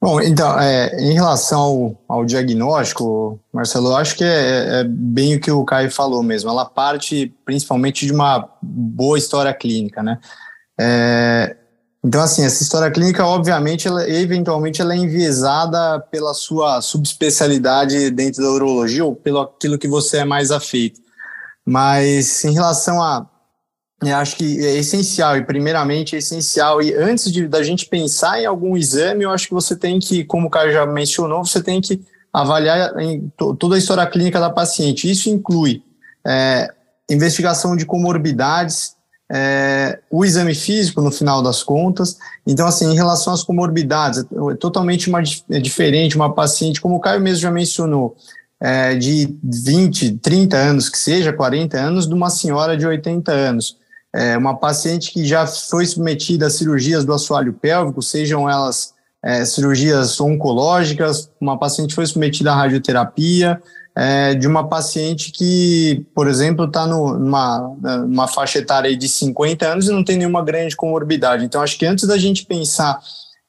Bom, 0.00 0.20
então, 0.20 0.58
é, 0.60 0.94
em 1.00 1.14
relação 1.14 1.60
ao, 2.08 2.18
ao, 2.18 2.24
diagnóstico, 2.24 3.40
Marcelo, 3.52 3.88
eu 3.88 3.96
acho 3.96 4.16
que 4.16 4.24
é, 4.24 4.80
é, 4.80 4.84
bem 4.84 5.36
o 5.36 5.40
que 5.40 5.50
o 5.50 5.64
Caio 5.64 5.90
falou 5.90 6.22
mesmo. 6.22 6.50
Ela 6.50 6.64
parte 6.64 7.34
principalmente 7.44 8.04
de 8.04 8.12
uma 8.12 8.48
boa 8.62 9.16
história 9.16 9.52
clínica, 9.54 10.02
né? 10.02 10.18
É, 10.78 11.56
então, 12.06 12.22
assim, 12.22 12.44
essa 12.44 12.62
história 12.62 12.88
clínica, 12.88 13.26
obviamente, 13.26 13.88
ela, 13.88 14.08
eventualmente, 14.08 14.80
ela 14.80 14.94
é 14.94 14.96
enviesada 14.96 15.98
pela 15.98 16.32
sua 16.34 16.80
subespecialidade 16.80 18.10
dentro 18.10 18.44
da 18.44 18.48
urologia 18.48 19.04
ou 19.04 19.16
pelo 19.16 19.40
aquilo 19.40 19.76
que 19.76 19.88
você 19.88 20.18
é 20.18 20.24
mais 20.24 20.52
afeito. 20.52 21.00
Mas, 21.64 22.44
em 22.44 22.52
relação 22.52 23.02
a. 23.02 23.28
Acho 24.20 24.36
que 24.36 24.64
é 24.64 24.76
essencial, 24.76 25.36
e 25.36 25.44
primeiramente 25.44 26.14
é 26.14 26.18
essencial, 26.18 26.80
e 26.80 26.94
antes 26.94 27.32
de, 27.32 27.48
da 27.48 27.62
gente 27.62 27.86
pensar 27.86 28.40
em 28.40 28.46
algum 28.46 28.76
exame, 28.76 29.24
eu 29.24 29.30
acho 29.30 29.48
que 29.48 29.54
você 29.54 29.74
tem 29.74 29.98
que, 29.98 30.22
como 30.22 30.46
o 30.46 30.50
Caio 30.50 30.70
já 30.70 30.86
mencionou, 30.86 31.44
você 31.44 31.60
tem 31.62 31.80
que 31.80 32.00
avaliar 32.32 32.96
em, 33.00 33.32
toda 33.36 33.74
a 33.74 33.78
história 33.78 34.06
clínica 34.06 34.38
da 34.38 34.50
paciente. 34.50 35.10
Isso 35.10 35.30
inclui 35.30 35.82
é, 36.24 36.72
investigação 37.10 37.74
de 37.74 37.86
comorbidades, 37.86 38.95
é, 39.30 39.98
o 40.10 40.24
exame 40.24 40.54
físico 40.54 41.00
no 41.00 41.10
final 41.10 41.42
das 41.42 41.62
contas. 41.62 42.16
Então, 42.46 42.66
assim, 42.66 42.90
em 42.90 42.94
relação 42.94 43.32
às 43.32 43.42
comorbidades, 43.42 44.24
é 44.50 44.54
totalmente 44.54 45.08
uma, 45.08 45.22
é 45.50 45.58
diferente 45.58 46.16
uma 46.16 46.32
paciente, 46.32 46.80
como 46.80 46.96
o 46.96 47.00
Caio 47.00 47.20
mesmo 47.20 47.42
já 47.42 47.50
mencionou, 47.50 48.16
é, 48.60 48.94
de 48.94 49.36
20, 49.42 50.18
30 50.18 50.56
anos, 50.56 50.88
que 50.88 50.98
seja, 50.98 51.32
40 51.32 51.76
anos, 51.76 52.06
de 52.06 52.14
uma 52.14 52.30
senhora 52.30 52.76
de 52.76 52.86
80 52.86 53.32
anos. 53.32 53.76
É, 54.14 54.36
uma 54.36 54.56
paciente 54.56 55.12
que 55.12 55.26
já 55.26 55.46
foi 55.46 55.84
submetida 55.84 56.46
a 56.46 56.50
cirurgias 56.50 57.04
do 57.04 57.12
assoalho 57.12 57.52
pélvico, 57.52 58.00
sejam 58.00 58.48
elas 58.48 58.94
é, 59.22 59.44
cirurgias 59.44 60.20
oncológicas, 60.20 61.30
uma 61.40 61.58
paciente 61.58 61.94
foi 61.94 62.06
submetida 62.06 62.52
à 62.52 62.56
radioterapia, 62.56 63.60
é, 63.96 64.34
de 64.34 64.46
uma 64.46 64.68
paciente 64.68 65.32
que, 65.32 66.04
por 66.14 66.28
exemplo, 66.28 66.66
está 66.66 66.86
numa, 66.86 67.74
numa 68.06 68.28
faixa 68.28 68.58
etária 68.58 68.94
de 68.94 69.08
50 69.08 69.66
anos 69.66 69.88
e 69.88 69.90
não 69.92 70.04
tem 70.04 70.18
nenhuma 70.18 70.44
grande 70.44 70.76
comorbidade. 70.76 71.46
Então, 71.46 71.62
acho 71.62 71.78
que 71.78 71.86
antes 71.86 72.06
da 72.06 72.18
gente 72.18 72.44
pensar 72.44 73.00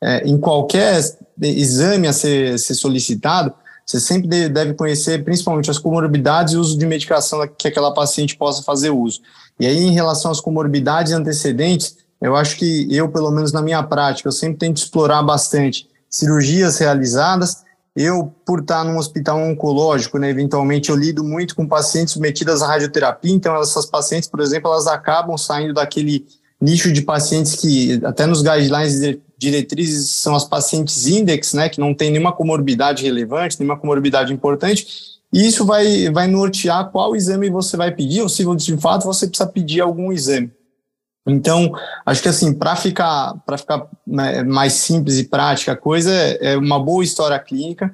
é, 0.01 0.25
em 0.25 0.38
qualquer 0.38 1.01
exame 1.42 2.08
a 2.08 2.13
ser, 2.13 2.58
ser 2.60 2.75
solicitado, 2.75 3.54
você 3.86 4.00
sempre 4.00 4.50
deve 4.50 4.74
conhecer 4.74 5.24
principalmente 5.24 5.70
as 5.70 5.77
comorbidades 5.77 6.54
e 6.54 6.58
o 6.58 6.62
uso 6.62 6.77
de 6.77 6.86
medicação 6.86 7.46
que 7.58 7.68
aquela 7.68 7.94
paciente 7.94 8.38
possa 8.38 8.63
fazer 8.63 8.89
uso. 8.89 9.20
E 9.60 9.66
aí, 9.66 9.84
em 9.84 9.92
relação 9.92 10.32
às 10.32 10.39
comorbidades 10.39 11.12
antecedentes, 11.12 11.98
eu 12.22 12.36
acho 12.38 12.56
que 12.58 12.88
eu, 12.89 13.10
pelo 13.10 13.32
menos 13.32 13.51
na 13.51 13.62
minha 13.62 13.84
prática, 13.84 14.30
eu 14.30 14.34
sempre 14.34 14.58
tento 14.58 14.77
explorar 14.77 15.24
bastante 15.24 15.88
cirurgias 16.10 16.77
realizadas 16.77 17.67
eu, 17.98 18.32
por 18.46 18.60
estar 18.60 18.86
num 18.86 18.98
hospital 18.98 19.39
oncológico, 19.39 20.20
né, 20.20 20.30
eventualmente 20.30 20.92
eu 20.92 20.96
lido 20.96 21.24
muito 21.24 21.56
com 21.56 21.68
pacientes 21.68 22.13
submetidas 22.13 22.62
à 22.62 22.68
radioterapia, 22.68 23.34
então 23.34 23.60
essas 23.60 23.88
pacientes, 23.88 24.30
por 24.30 24.39
exemplo, 24.39 24.72
elas 24.72 24.86
acabam 24.86 25.36
saindo 25.36 25.74
daquele 25.74 26.24
nicho 26.62 26.94
de 26.94 27.01
pacientes 27.01 27.56
que, 27.56 28.00
até 28.06 28.27
nos 28.27 28.44
guidelines 28.44 29.18
diretrizes, 29.36 30.12
são 30.12 30.36
as 30.36 30.44
pacientes 30.44 31.08
index, 31.08 31.54
né, 31.54 31.70
que 31.70 31.80
não 31.80 31.92
tem 31.92 32.12
nenhuma 32.12 32.32
comorbidade 32.32 33.04
relevante, 33.04 33.60
nenhuma 33.60 33.80
comorbidade 33.80 34.32
importante, 34.32 34.86
e 35.34 35.48
isso 35.48 35.66
vai, 35.66 36.12
vai 36.12 36.27
nortear 36.27 36.92
qual 36.92 37.16
exame 37.16 37.50
você 37.50 37.75
vai 37.75 37.92
pedir, 37.92 38.22
ou 38.22 38.30
se 38.30 38.46
de 38.58 38.77
fato 38.77 39.06
você 39.06 39.27
precisa 39.27 39.50
pedir 39.50 39.82
algum 39.82 40.12
exame. 40.12 40.51
Então, 41.27 41.72
acho 42.05 42.22
que 42.22 42.29
assim, 42.29 42.53
para 42.53 42.75
ficar, 42.75 43.36
para 43.46 43.57
ficar 43.57 43.88
né, 44.05 44.43
mais 44.43 44.74
simples 44.74 45.17
e 45.17 45.25
prática 45.25 45.74
a 45.74 45.77
coisa, 45.77 46.12
é, 46.13 46.53
é 46.53 46.57
uma 46.57 46.79
boa 46.79 47.03
história 47.03 47.38
clínica. 47.38 47.91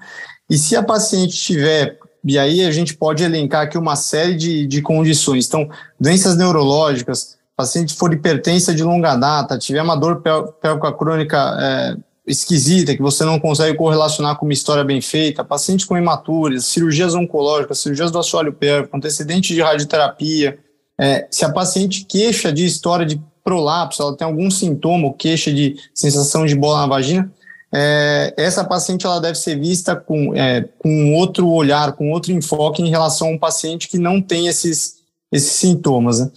E 0.50 0.58
se 0.58 0.76
a 0.76 0.84
paciente 0.84 1.36
tiver, 1.36 1.98
e 2.24 2.38
aí 2.38 2.64
a 2.64 2.72
gente 2.72 2.96
pode 2.96 3.24
elencar 3.24 3.64
aqui 3.64 3.78
uma 3.78 3.96
série 3.96 4.36
de, 4.36 4.68
de 4.68 4.82
condições. 4.82 5.48
Então, 5.48 5.68
doenças 6.00 6.38
neurológicas, 6.38 7.38
paciente 7.56 7.94
for 7.96 8.14
hipertensa 8.14 8.74
de 8.74 8.84
longa 8.84 9.16
data, 9.16 9.58
tiver 9.58 9.82
uma 9.82 9.96
dor 9.96 10.22
pélvica 10.62 10.92
crônica 10.94 11.58
é, 11.60 11.98
esquisita, 12.26 12.96
que 12.96 13.02
você 13.02 13.26
não 13.26 13.40
consegue 13.40 13.78
correlacionar 13.78 14.38
com 14.38 14.46
uma 14.46 14.54
história 14.54 14.84
bem 14.84 15.02
feita, 15.02 15.44
pacientes 15.44 15.86
com 15.86 15.98
hematuras, 15.98 16.66
cirurgias 16.66 17.14
oncológicas, 17.14 17.80
cirurgias 17.80 18.12
do 18.12 18.20
assoalho 18.20 18.54
pélvico, 18.54 18.96
antecedente 18.96 19.54
de 19.54 19.62
radioterapia, 19.62 20.58
é, 21.00 21.28
se 21.30 21.44
a 21.44 21.52
paciente 21.52 22.06
queixa 22.06 22.52
de 22.52 22.66
história 22.66 23.06
de 23.06 23.22
prolapso, 23.44 24.02
ela 24.02 24.16
tem 24.16 24.26
algum 24.26 24.50
sintoma, 24.50 25.14
queixa 25.14 25.52
de 25.52 25.76
sensação 25.94 26.46
de 26.46 26.56
bola 26.56 26.82
na 26.82 26.88
vagina, 26.88 27.32
é, 27.76 28.34
essa 28.38 28.64
paciente 28.64 29.06
ela 29.06 29.20
deve 29.20 29.36
ser 29.36 29.60
vista 29.60 29.96
com, 29.96 30.36
é, 30.36 30.62
com 30.78 31.16
outro 31.16 31.50
olhar, 31.50 31.94
com 31.94 32.12
outro 32.12 32.32
enfoque 32.32 32.84
em 32.84 32.90
relação 32.90 33.30
a 33.30 33.32
um 33.32 33.38
paciente 33.38 33.90
que 33.90 33.98
não 33.98 34.22
tem 34.22 34.48
esses, 34.48 34.98
esses 35.32 35.54
sintomas. 35.54 36.20
Né? 36.20 36.32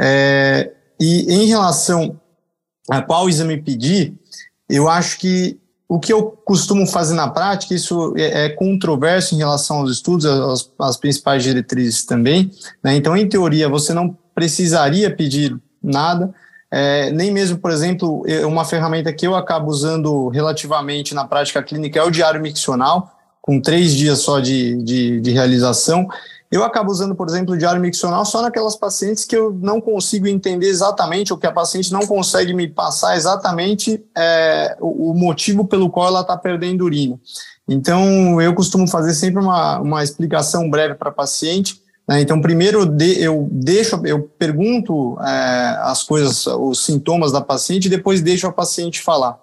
É, 0.00 0.72
e 0.98 1.30
em 1.30 1.46
relação 1.46 2.18
a 2.90 3.02
qual 3.02 3.28
exame 3.28 3.60
pedir, 3.60 4.14
eu 4.66 4.88
acho 4.88 5.18
que 5.18 5.58
o 5.88 5.98
que 5.98 6.12
eu 6.12 6.22
costumo 6.44 6.86
fazer 6.86 7.14
na 7.14 7.28
prática, 7.28 7.74
isso 7.74 8.12
é, 8.16 8.44
é 8.44 8.48
controverso 8.50 9.34
em 9.34 9.38
relação 9.38 9.78
aos 9.78 9.90
estudos, 9.90 10.26
às, 10.78 10.96
principais 10.98 11.42
diretrizes 11.42 12.04
também. 12.04 12.50
Né? 12.84 12.94
Então, 12.94 13.16
em 13.16 13.26
teoria, 13.26 13.68
você 13.68 13.94
não 13.94 14.16
precisaria 14.34 15.10
pedir 15.10 15.56
nada, 15.82 16.32
é, 16.70 17.10
nem 17.10 17.30
mesmo, 17.30 17.56
por 17.56 17.70
exemplo, 17.70 18.22
uma 18.46 18.64
ferramenta 18.64 19.10
que 19.12 19.26
eu 19.26 19.34
acabo 19.34 19.70
usando 19.70 20.28
relativamente 20.28 21.14
na 21.14 21.24
prática 21.24 21.62
clínica 21.62 21.98
é 21.98 22.02
o 22.02 22.10
diário 22.10 22.40
miccional, 22.42 23.10
com 23.40 23.58
três 23.58 23.92
dias 23.92 24.18
só 24.18 24.40
de, 24.40 24.76
de, 24.82 25.20
de 25.22 25.30
realização. 25.30 26.06
Eu 26.50 26.64
acabo 26.64 26.90
usando, 26.90 27.14
por 27.14 27.28
exemplo, 27.28 27.54
o 27.54 27.58
diário 27.58 27.80
miccional 27.80 28.24
só 28.24 28.40
naquelas 28.40 28.74
pacientes 28.74 29.24
que 29.24 29.36
eu 29.36 29.52
não 29.52 29.80
consigo 29.80 30.26
entender 30.26 30.68
exatamente, 30.68 31.30
ou 31.30 31.38
que 31.38 31.46
a 31.46 31.52
paciente 31.52 31.92
não 31.92 32.06
consegue 32.06 32.54
me 32.54 32.66
passar 32.66 33.16
exatamente 33.16 34.02
é, 34.16 34.76
o, 34.80 35.12
motivo 35.12 35.66
pelo 35.66 35.90
qual 35.90 36.08
ela 36.08 36.22
está 36.22 36.36
perdendo 36.38 36.84
urina. 36.84 37.20
Então, 37.68 38.40
eu 38.40 38.54
costumo 38.54 38.88
fazer 38.88 39.12
sempre 39.12 39.42
uma, 39.42 39.78
uma 39.78 40.02
explicação 40.02 40.70
breve 40.70 40.94
para 40.94 41.10
a 41.10 41.12
paciente. 41.12 41.82
Né? 42.08 42.22
Então, 42.22 42.40
primeiro 42.40 42.80
eu 43.04 43.46
deixo, 43.50 44.00
eu 44.06 44.22
pergunto 44.38 45.18
é, 45.20 45.76
as 45.82 46.02
coisas, 46.02 46.46
os 46.46 46.82
sintomas 46.82 47.30
da 47.30 47.42
paciente, 47.42 47.86
e 47.86 47.90
depois 47.90 48.22
deixo 48.22 48.46
a 48.46 48.52
paciente 48.52 49.02
falar. 49.02 49.38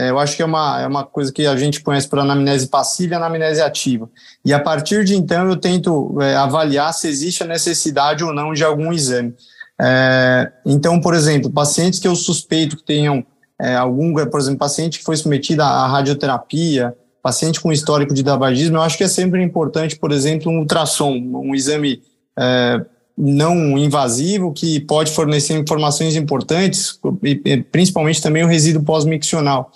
É, 0.00 0.08
eu 0.08 0.18
acho 0.18 0.34
que 0.34 0.40
é 0.40 0.46
uma, 0.46 0.80
é 0.80 0.86
uma 0.86 1.04
coisa 1.04 1.30
que 1.30 1.46
a 1.46 1.54
gente 1.56 1.82
conhece 1.82 2.08
por 2.08 2.18
anamnese 2.18 2.68
passiva 2.68 3.12
e 3.12 3.16
anamnese 3.16 3.60
ativa. 3.60 4.08
E 4.42 4.50
a 4.50 4.58
partir 4.58 5.04
de 5.04 5.14
então 5.14 5.46
eu 5.46 5.56
tento 5.56 6.16
é, 6.22 6.34
avaliar 6.36 6.94
se 6.94 7.06
existe 7.06 7.42
a 7.42 7.46
necessidade 7.46 8.24
ou 8.24 8.32
não 8.32 8.54
de 8.54 8.64
algum 8.64 8.94
exame. 8.94 9.34
É, 9.78 10.50
então, 10.64 10.98
por 10.98 11.12
exemplo, 11.12 11.50
pacientes 11.50 11.98
que 11.98 12.08
eu 12.08 12.16
suspeito 12.16 12.78
que 12.78 12.82
tenham 12.82 13.22
é, 13.60 13.76
algum, 13.76 14.14
por 14.14 14.40
exemplo, 14.40 14.58
paciente 14.58 15.00
que 15.00 15.04
foi 15.04 15.18
submetido 15.18 15.62
à 15.62 15.86
radioterapia, 15.86 16.96
paciente 17.22 17.60
com 17.60 17.70
histórico 17.70 18.14
de 18.14 18.24
tabagismo, 18.24 18.78
eu 18.78 18.82
acho 18.82 18.96
que 18.96 19.04
é 19.04 19.08
sempre 19.08 19.42
importante, 19.42 19.98
por 19.98 20.12
exemplo, 20.12 20.50
um 20.50 20.60
ultrassom, 20.60 21.12
um 21.12 21.54
exame 21.54 22.02
é, 22.38 22.80
não 23.20 23.76
invasivo 23.76 24.52
que 24.52 24.80
pode 24.80 25.12
fornecer 25.12 25.54
informações 25.54 26.16
importantes, 26.16 26.98
principalmente 27.70 28.22
também 28.22 28.42
o 28.42 28.46
resíduo 28.46 28.82
pós-miccional. 28.82 29.70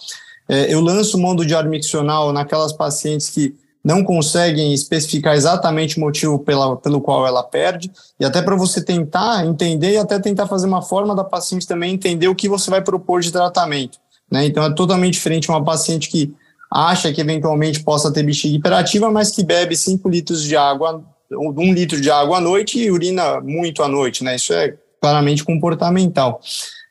É, 0.48 0.72
eu 0.72 0.80
lanço 0.80 1.18
mão 1.18 1.34
do 1.36 1.44
diário 1.44 1.70
miccional 1.70 2.32
naquelas 2.32 2.72
pacientes 2.72 3.28
que 3.28 3.54
não 3.84 4.02
conseguem 4.02 4.72
especificar 4.72 5.34
exatamente 5.34 5.98
o 5.98 6.00
motivo 6.00 6.38
pela, 6.38 6.74
pelo 6.76 7.02
qual 7.02 7.26
ela 7.26 7.42
perde, 7.42 7.90
e 8.18 8.24
até 8.24 8.40
para 8.40 8.56
você 8.56 8.82
tentar 8.82 9.44
entender 9.44 9.92
e 9.92 9.98
até 9.98 10.18
tentar 10.18 10.46
fazer 10.46 10.66
uma 10.66 10.80
forma 10.80 11.14
da 11.14 11.22
paciente 11.22 11.66
também 11.66 11.92
entender 11.92 12.28
o 12.28 12.34
que 12.34 12.48
você 12.48 12.70
vai 12.70 12.80
propor 12.80 13.20
de 13.20 13.30
tratamento. 13.30 13.98
Né? 14.30 14.46
Então 14.46 14.64
é 14.64 14.72
totalmente 14.72 15.14
diferente 15.14 15.50
uma 15.50 15.62
paciente 15.62 16.08
que 16.08 16.32
acha 16.72 17.12
que 17.12 17.20
eventualmente 17.20 17.84
possa 17.84 18.10
ter 18.10 18.22
bexiga 18.22 18.56
hiperativa, 18.56 19.10
mas 19.10 19.30
que 19.30 19.44
bebe 19.44 19.76
5 19.76 20.08
litros 20.08 20.42
de 20.42 20.56
água 20.56 21.04
um 21.36 21.72
litro 21.72 22.00
de 22.00 22.10
água 22.10 22.38
à 22.38 22.40
noite 22.40 22.78
e 22.78 22.90
urina 22.90 23.40
muito 23.40 23.82
à 23.82 23.88
noite, 23.88 24.22
né? 24.24 24.36
Isso 24.36 24.52
é 24.52 24.74
claramente 25.00 25.44
comportamental. 25.44 26.40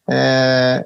É, 0.09 0.85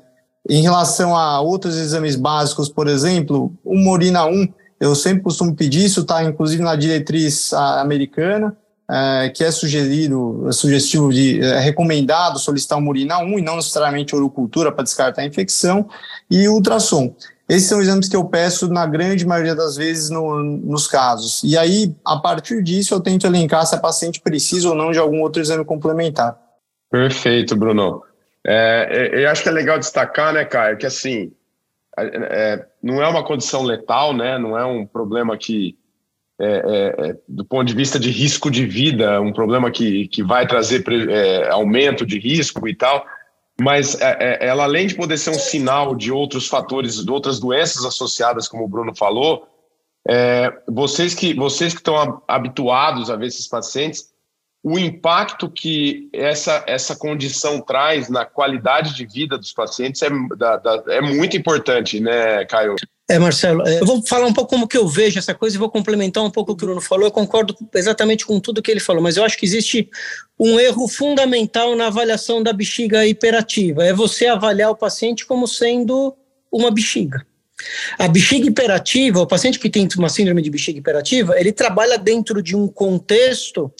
em 0.50 0.62
relação 0.62 1.16
a 1.16 1.42
outros 1.42 1.76
exames 1.76 2.16
básicos, 2.16 2.70
por 2.70 2.88
exemplo, 2.88 3.54
uma 3.66 3.92
urina 3.92 4.26
1, 4.26 4.48
eu 4.80 4.96
sempre 4.96 5.24
costumo 5.24 5.56
pedir, 5.56 5.86
isso 5.86 6.02
está 6.02 6.24
inclusive 6.24 6.62
na 6.64 6.76
diretriz 6.76 7.52
americana, 7.54 8.56
é, 8.90 9.30
que 9.30 9.44
é 9.44 9.52
sugerido, 9.52 10.46
é 10.48 10.52
sugestivo 10.54 11.12
de, 11.12 11.42
é 11.42 11.60
recomendado 11.60 12.40
solicitar 12.40 12.78
uma 12.78 12.90
urina 12.90 13.20
1 13.20 13.40
e 13.40 13.42
não 13.42 13.58
necessariamente 13.58 14.16
urocultura 14.16 14.72
para 14.72 14.84
descartar 14.84 15.22
a 15.22 15.26
infecção, 15.26 15.90
e 16.32 16.48
ultrassom. 16.48 17.14
Esses 17.50 17.70
são 17.70 17.80
exames 17.80 18.10
que 18.10 18.16
eu 18.16 18.26
peço 18.26 18.68
na 18.68 18.86
grande 18.86 19.26
maioria 19.26 19.56
das 19.56 19.78
vezes 19.78 20.10
no, 20.10 20.44
nos 20.44 20.86
casos. 20.86 21.42
E 21.44 21.58
aí, 21.58 21.96
a 22.04 22.18
partir 22.18 22.62
disso, 22.62 22.94
eu 22.94 23.00
tento 23.00 23.26
elencar 23.26 23.66
se 23.66 23.74
a 23.74 23.80
paciente 23.80 24.20
precisa 24.20 24.68
ou 24.68 24.76
não 24.76 24.92
de 24.92 25.00
algum 25.00 25.22
outro 25.22 25.42
exame 25.42 25.64
complementar. 25.64 26.38
Perfeito, 26.92 27.56
Bruno. 27.56 28.04
É, 28.46 29.14
é 29.14 29.24
eu 29.24 29.30
acho 29.30 29.44
que 29.44 29.50
é 29.50 29.52
legal 29.54 29.80
destacar, 29.80 30.34
né, 30.34 30.44
Caio, 30.44 30.78
que 30.78 30.86
assim, 30.86 31.32
é, 31.98 32.66
não 32.84 33.02
é 33.02 33.08
uma 33.08 33.24
condição 33.24 33.64
letal, 33.64 34.14
né? 34.14 34.38
Não 34.38 34.58
é 34.58 34.66
um 34.66 34.86
problema 34.86 35.38
que, 35.38 35.78
é, 36.38 36.46
é, 36.48 37.10
é 37.10 37.16
do 37.30 37.46
ponto 37.46 37.66
de 37.66 37.74
vista 37.74 37.98
de 37.98 38.12
risco 38.12 38.52
de 38.52 38.66
vida, 38.66 39.22
um 39.22 39.32
problema 39.32 39.72
que, 39.72 40.10
que 40.10 40.22
vai 40.22 40.46
trazer 40.46 40.84
aumento 41.50 42.06
de 42.06 42.20
risco 42.20 42.68
e 42.68 42.76
tal 42.76 43.06
mas 43.60 44.00
é, 44.00 44.18
é, 44.20 44.48
ela, 44.48 44.64
além 44.64 44.88
de 44.88 44.96
poder 44.96 45.18
ser 45.18 45.32
um 45.32 45.40
sinal 45.40 45.96
de 45.96 46.12
outros 46.12 46.48
fatores, 46.48 47.04
de 47.04 47.12
outras 47.12 47.40
doenças 47.40 47.84
associadas, 47.84 48.48
como 48.48 48.64
o 48.64 48.68
Bruno 48.68 48.96
falou, 48.96 49.48
é, 50.08 50.54
vocês 50.68 51.14
que 51.14 51.34
vocês 51.34 51.74
que 51.74 51.80
estão 51.80 52.22
habituados 52.28 53.10
a 53.10 53.16
ver 53.16 53.28
esses 53.28 53.48
pacientes, 53.48 54.14
o 54.64 54.78
impacto 54.78 55.50
que 55.50 56.10
essa, 56.14 56.64
essa 56.68 56.96
condição 56.96 57.62
traz 57.62 58.10
na 58.10 58.26
qualidade 58.26 58.96
de 58.96 59.06
vida 59.06 59.38
dos 59.38 59.52
pacientes 59.52 60.02
é, 60.02 60.10
da, 60.36 60.58
da, 60.58 60.84
é 60.88 61.02
muito 61.02 61.36
importante, 61.36 62.00
né, 62.00 62.46
Caio? 62.46 62.76
É, 63.10 63.18
Marcelo, 63.18 63.66
é, 63.66 63.80
eu 63.80 63.86
vou 63.86 64.06
falar 64.06 64.28
um 64.28 64.34
pouco 64.34 64.50
como 64.50 64.68
que 64.68 64.78
eu 64.78 64.86
vejo 64.86 65.18
essa 65.18 65.34
coisa 65.34 65.56
e 65.56 65.60
vou 65.60 65.70
complementar 65.70 66.22
um 66.22 66.30
pouco 66.30 66.52
o 66.52 66.58
que 66.58 66.64
o 66.66 66.68
Bruno 66.68 66.82
falou. 66.82 67.06
Eu 67.06 67.12
concordo 67.12 67.56
exatamente 67.74 68.26
com 68.26 68.38
tudo 68.38 68.62
que 68.62 68.70
ele 68.70 68.82
falou, 68.82 69.02
mas 69.02 69.16
eu 69.16 69.24
acho 69.24 69.38
que 69.38 69.46
existe 69.46 69.90
um 70.38 70.60
erro 70.60 70.90
fundamental 70.90 71.74
na 71.74 71.88
avaliação 71.88 72.44
da 72.44 72.52
bexiga 72.52 73.08
hiperativa. 73.08 73.86
É 73.86 73.94
você 73.94 74.28
avaliar 74.28 74.72
o 74.72 74.76
paciente 74.76 75.26
como 75.26 75.48
sendo 75.48 76.14
uma 76.52 76.70
bexiga. 76.70 77.26
A 77.98 78.10
bexiga 78.10 78.48
hiperativa, 78.48 79.22
o 79.22 79.28
paciente 79.28 79.58
que 79.58 79.70
tem 79.70 79.88
uma 79.98 80.10
síndrome 80.10 80.42
de 80.42 80.50
bexiga 80.50 80.78
hiperativa, 80.78 81.40
ele 81.40 81.54
trabalha 81.54 81.98
dentro 81.98 82.44
de 82.44 82.58
um 82.58 82.68
contexto 82.68 83.72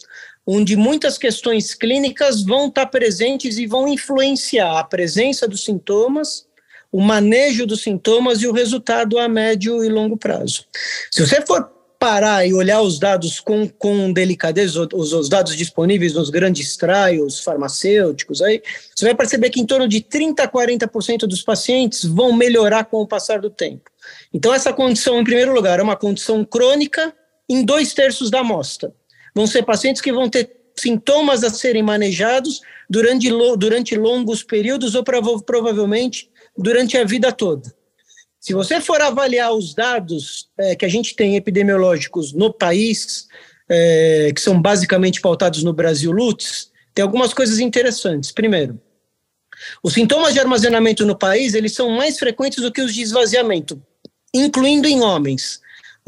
onde 0.46 0.74
muitas 0.74 1.18
questões 1.18 1.74
clínicas 1.74 2.42
vão 2.42 2.68
estar 2.68 2.86
presentes 2.86 3.58
e 3.58 3.66
vão 3.66 3.86
influenciar 3.86 4.78
a 4.78 4.84
presença 4.84 5.46
dos 5.46 5.62
sintomas, 5.62 6.47
o 6.90 7.00
manejo 7.00 7.66
dos 7.66 7.82
sintomas 7.82 8.42
e 8.42 8.46
o 8.46 8.52
resultado 8.52 9.18
a 9.18 9.28
médio 9.28 9.84
e 9.84 9.88
longo 9.88 10.16
prazo. 10.16 10.64
Se 11.10 11.26
você 11.26 11.44
for 11.44 11.70
parar 11.98 12.46
e 12.46 12.54
olhar 12.54 12.80
os 12.80 12.98
dados 12.98 13.40
com, 13.40 13.68
com 13.68 14.12
delicadeza, 14.12 14.88
os, 14.94 15.12
os 15.12 15.28
dados 15.28 15.56
disponíveis 15.56 16.14
nos 16.14 16.30
grandes 16.30 16.76
trials 16.76 17.40
farmacêuticos, 17.40 18.40
aí, 18.40 18.62
você 18.94 19.04
vai 19.04 19.14
perceber 19.14 19.50
que 19.50 19.60
em 19.60 19.66
torno 19.66 19.88
de 19.88 20.00
30% 20.00 20.40
a 20.40 20.48
40% 20.48 21.20
dos 21.20 21.42
pacientes 21.42 22.04
vão 22.04 22.32
melhorar 22.32 22.84
com 22.84 22.98
o 22.98 23.06
passar 23.06 23.40
do 23.40 23.50
tempo. 23.50 23.90
Então, 24.32 24.54
essa 24.54 24.72
condição, 24.72 25.20
em 25.20 25.24
primeiro 25.24 25.52
lugar, 25.52 25.80
é 25.80 25.82
uma 25.82 25.96
condição 25.96 26.44
crônica 26.44 27.12
em 27.48 27.64
dois 27.64 27.92
terços 27.92 28.30
da 28.30 28.40
amostra. 28.40 28.92
Vão 29.34 29.46
ser 29.46 29.64
pacientes 29.64 30.00
que 30.00 30.12
vão 30.12 30.28
ter 30.28 30.56
sintomas 30.76 31.42
a 31.42 31.50
serem 31.50 31.82
manejados 31.82 32.60
durante, 32.88 33.28
durante 33.56 33.96
longos 33.96 34.42
períodos 34.44 34.94
ou 34.94 35.02
provavelmente 35.02 36.27
durante 36.58 36.98
a 36.98 37.04
vida 37.04 37.30
toda. 37.30 37.72
Se 38.40 38.52
você 38.52 38.80
for 38.80 39.00
avaliar 39.00 39.52
os 39.52 39.74
dados 39.74 40.48
é, 40.58 40.74
que 40.74 40.84
a 40.84 40.88
gente 40.88 41.14
tem 41.14 41.36
epidemiológicos 41.36 42.32
no 42.32 42.52
país, 42.52 43.28
é, 43.68 44.32
que 44.34 44.40
são 44.40 44.60
basicamente 44.60 45.20
pautados 45.20 45.62
no 45.62 45.72
Brasil 45.72 46.10
LUTS, 46.10 46.70
tem 46.94 47.02
algumas 47.02 47.32
coisas 47.32 47.60
interessantes. 47.60 48.32
Primeiro, 48.32 48.80
os 49.82 49.92
sintomas 49.92 50.34
de 50.34 50.40
armazenamento 50.40 51.06
no 51.06 51.16
país 51.16 51.54
eles 51.54 51.74
são 51.74 51.90
mais 51.90 52.18
frequentes 52.18 52.62
do 52.62 52.72
que 52.72 52.80
os 52.80 52.94
de 52.94 53.02
esvaziamento, 53.02 53.80
incluindo 54.34 54.88
em 54.88 55.00
homens. 55.00 55.60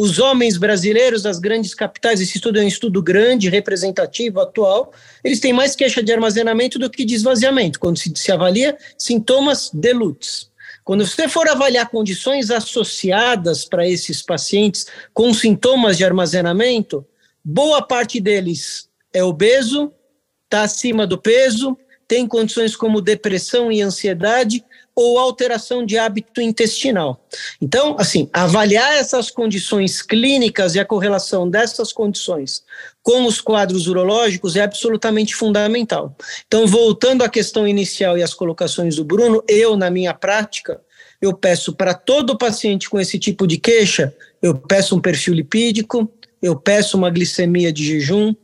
Os 0.03 0.19
homens 0.19 0.57
brasileiros 0.57 1.25
das 1.25 1.39
grandes 1.39 1.75
capitais, 1.75 2.23
esse 2.23 2.37
estudo 2.37 2.59
é 2.59 2.63
um 2.63 2.67
estudo 2.67 3.03
grande, 3.03 3.51
representativo, 3.51 4.41
atual, 4.41 4.95
eles 5.23 5.41
têm 5.41 5.53
mais 5.53 5.77
queixa 5.77 6.03
de 6.03 6.11
armazenamento 6.11 6.79
do 6.79 6.89
que 6.89 7.05
de 7.05 7.15
esvaziamento, 7.15 7.79
quando 7.79 7.99
se, 7.99 8.11
se 8.17 8.33
avalia 8.33 8.79
sintomas 8.97 9.71
de 9.71 9.93
LUTS. 9.93 10.51
Quando 10.85 11.07
você 11.07 11.29
for 11.29 11.47
avaliar 11.51 11.91
condições 11.91 12.51
associadas 12.51 13.67
para 13.67 13.87
esses 13.87 14.23
pacientes 14.23 14.87
com 15.13 15.35
sintomas 15.35 15.99
de 15.99 16.05
armazenamento, 16.07 17.07
boa 17.45 17.83
parte 17.83 18.23
deles 18.23 18.89
é 19.13 19.23
obeso, 19.23 19.93
está 20.47 20.63
acima 20.63 21.07
do 21.07 21.19
peso, 21.19 21.77
tem 22.09 22.27
condições 22.27 22.75
como 22.75 23.03
depressão 23.03 23.71
e 23.71 23.83
ansiedade 23.83 24.65
ou 25.01 25.19
alteração 25.19 25.85
de 25.85 25.97
hábito 25.97 26.43
intestinal. 26.43 27.27
Então, 27.61 27.97
assim, 27.99 28.29
avaliar 28.33 28.95
essas 28.97 29.31
condições 29.31 30.03
clínicas 30.03 30.75
e 30.75 30.81
a 30.81 30.85
correlação 30.85 31.49
dessas 31.49 31.91
condições 31.93 32.63
com 33.03 33.25
os 33.25 33.41
quadros 33.41 33.87
urológicos 33.87 34.57
é 34.57 34.63
absolutamente 34.63 35.35
fundamental. 35.35 36.15
Então, 36.47 36.67
voltando 36.67 37.25
à 37.25 37.31
questão 37.31 37.67
inicial 37.67 38.19
e 38.19 38.23
às 38.23 38.35
colocações 38.35 38.97
do 38.97 39.05
Bruno, 39.05 39.43
eu, 39.49 39.75
na 39.75 39.91
minha 39.91 40.13
prática, 40.13 40.79
eu 41.21 41.33
peço 41.33 41.73
para 41.73 41.95
todo 41.95 42.37
paciente 42.37 42.91
com 42.91 43.01
esse 43.01 43.19
tipo 43.19 43.47
de 43.47 43.57
queixa, 43.57 44.15
eu 44.43 44.55
peço 44.55 44.95
um 44.95 45.01
perfil 45.01 45.33
lipídico, 45.33 46.11
eu 46.43 46.57
peço 46.57 46.99
uma 46.99 47.11
glicemia 47.11 47.73
de 47.73 47.85
jejum, 47.85 48.35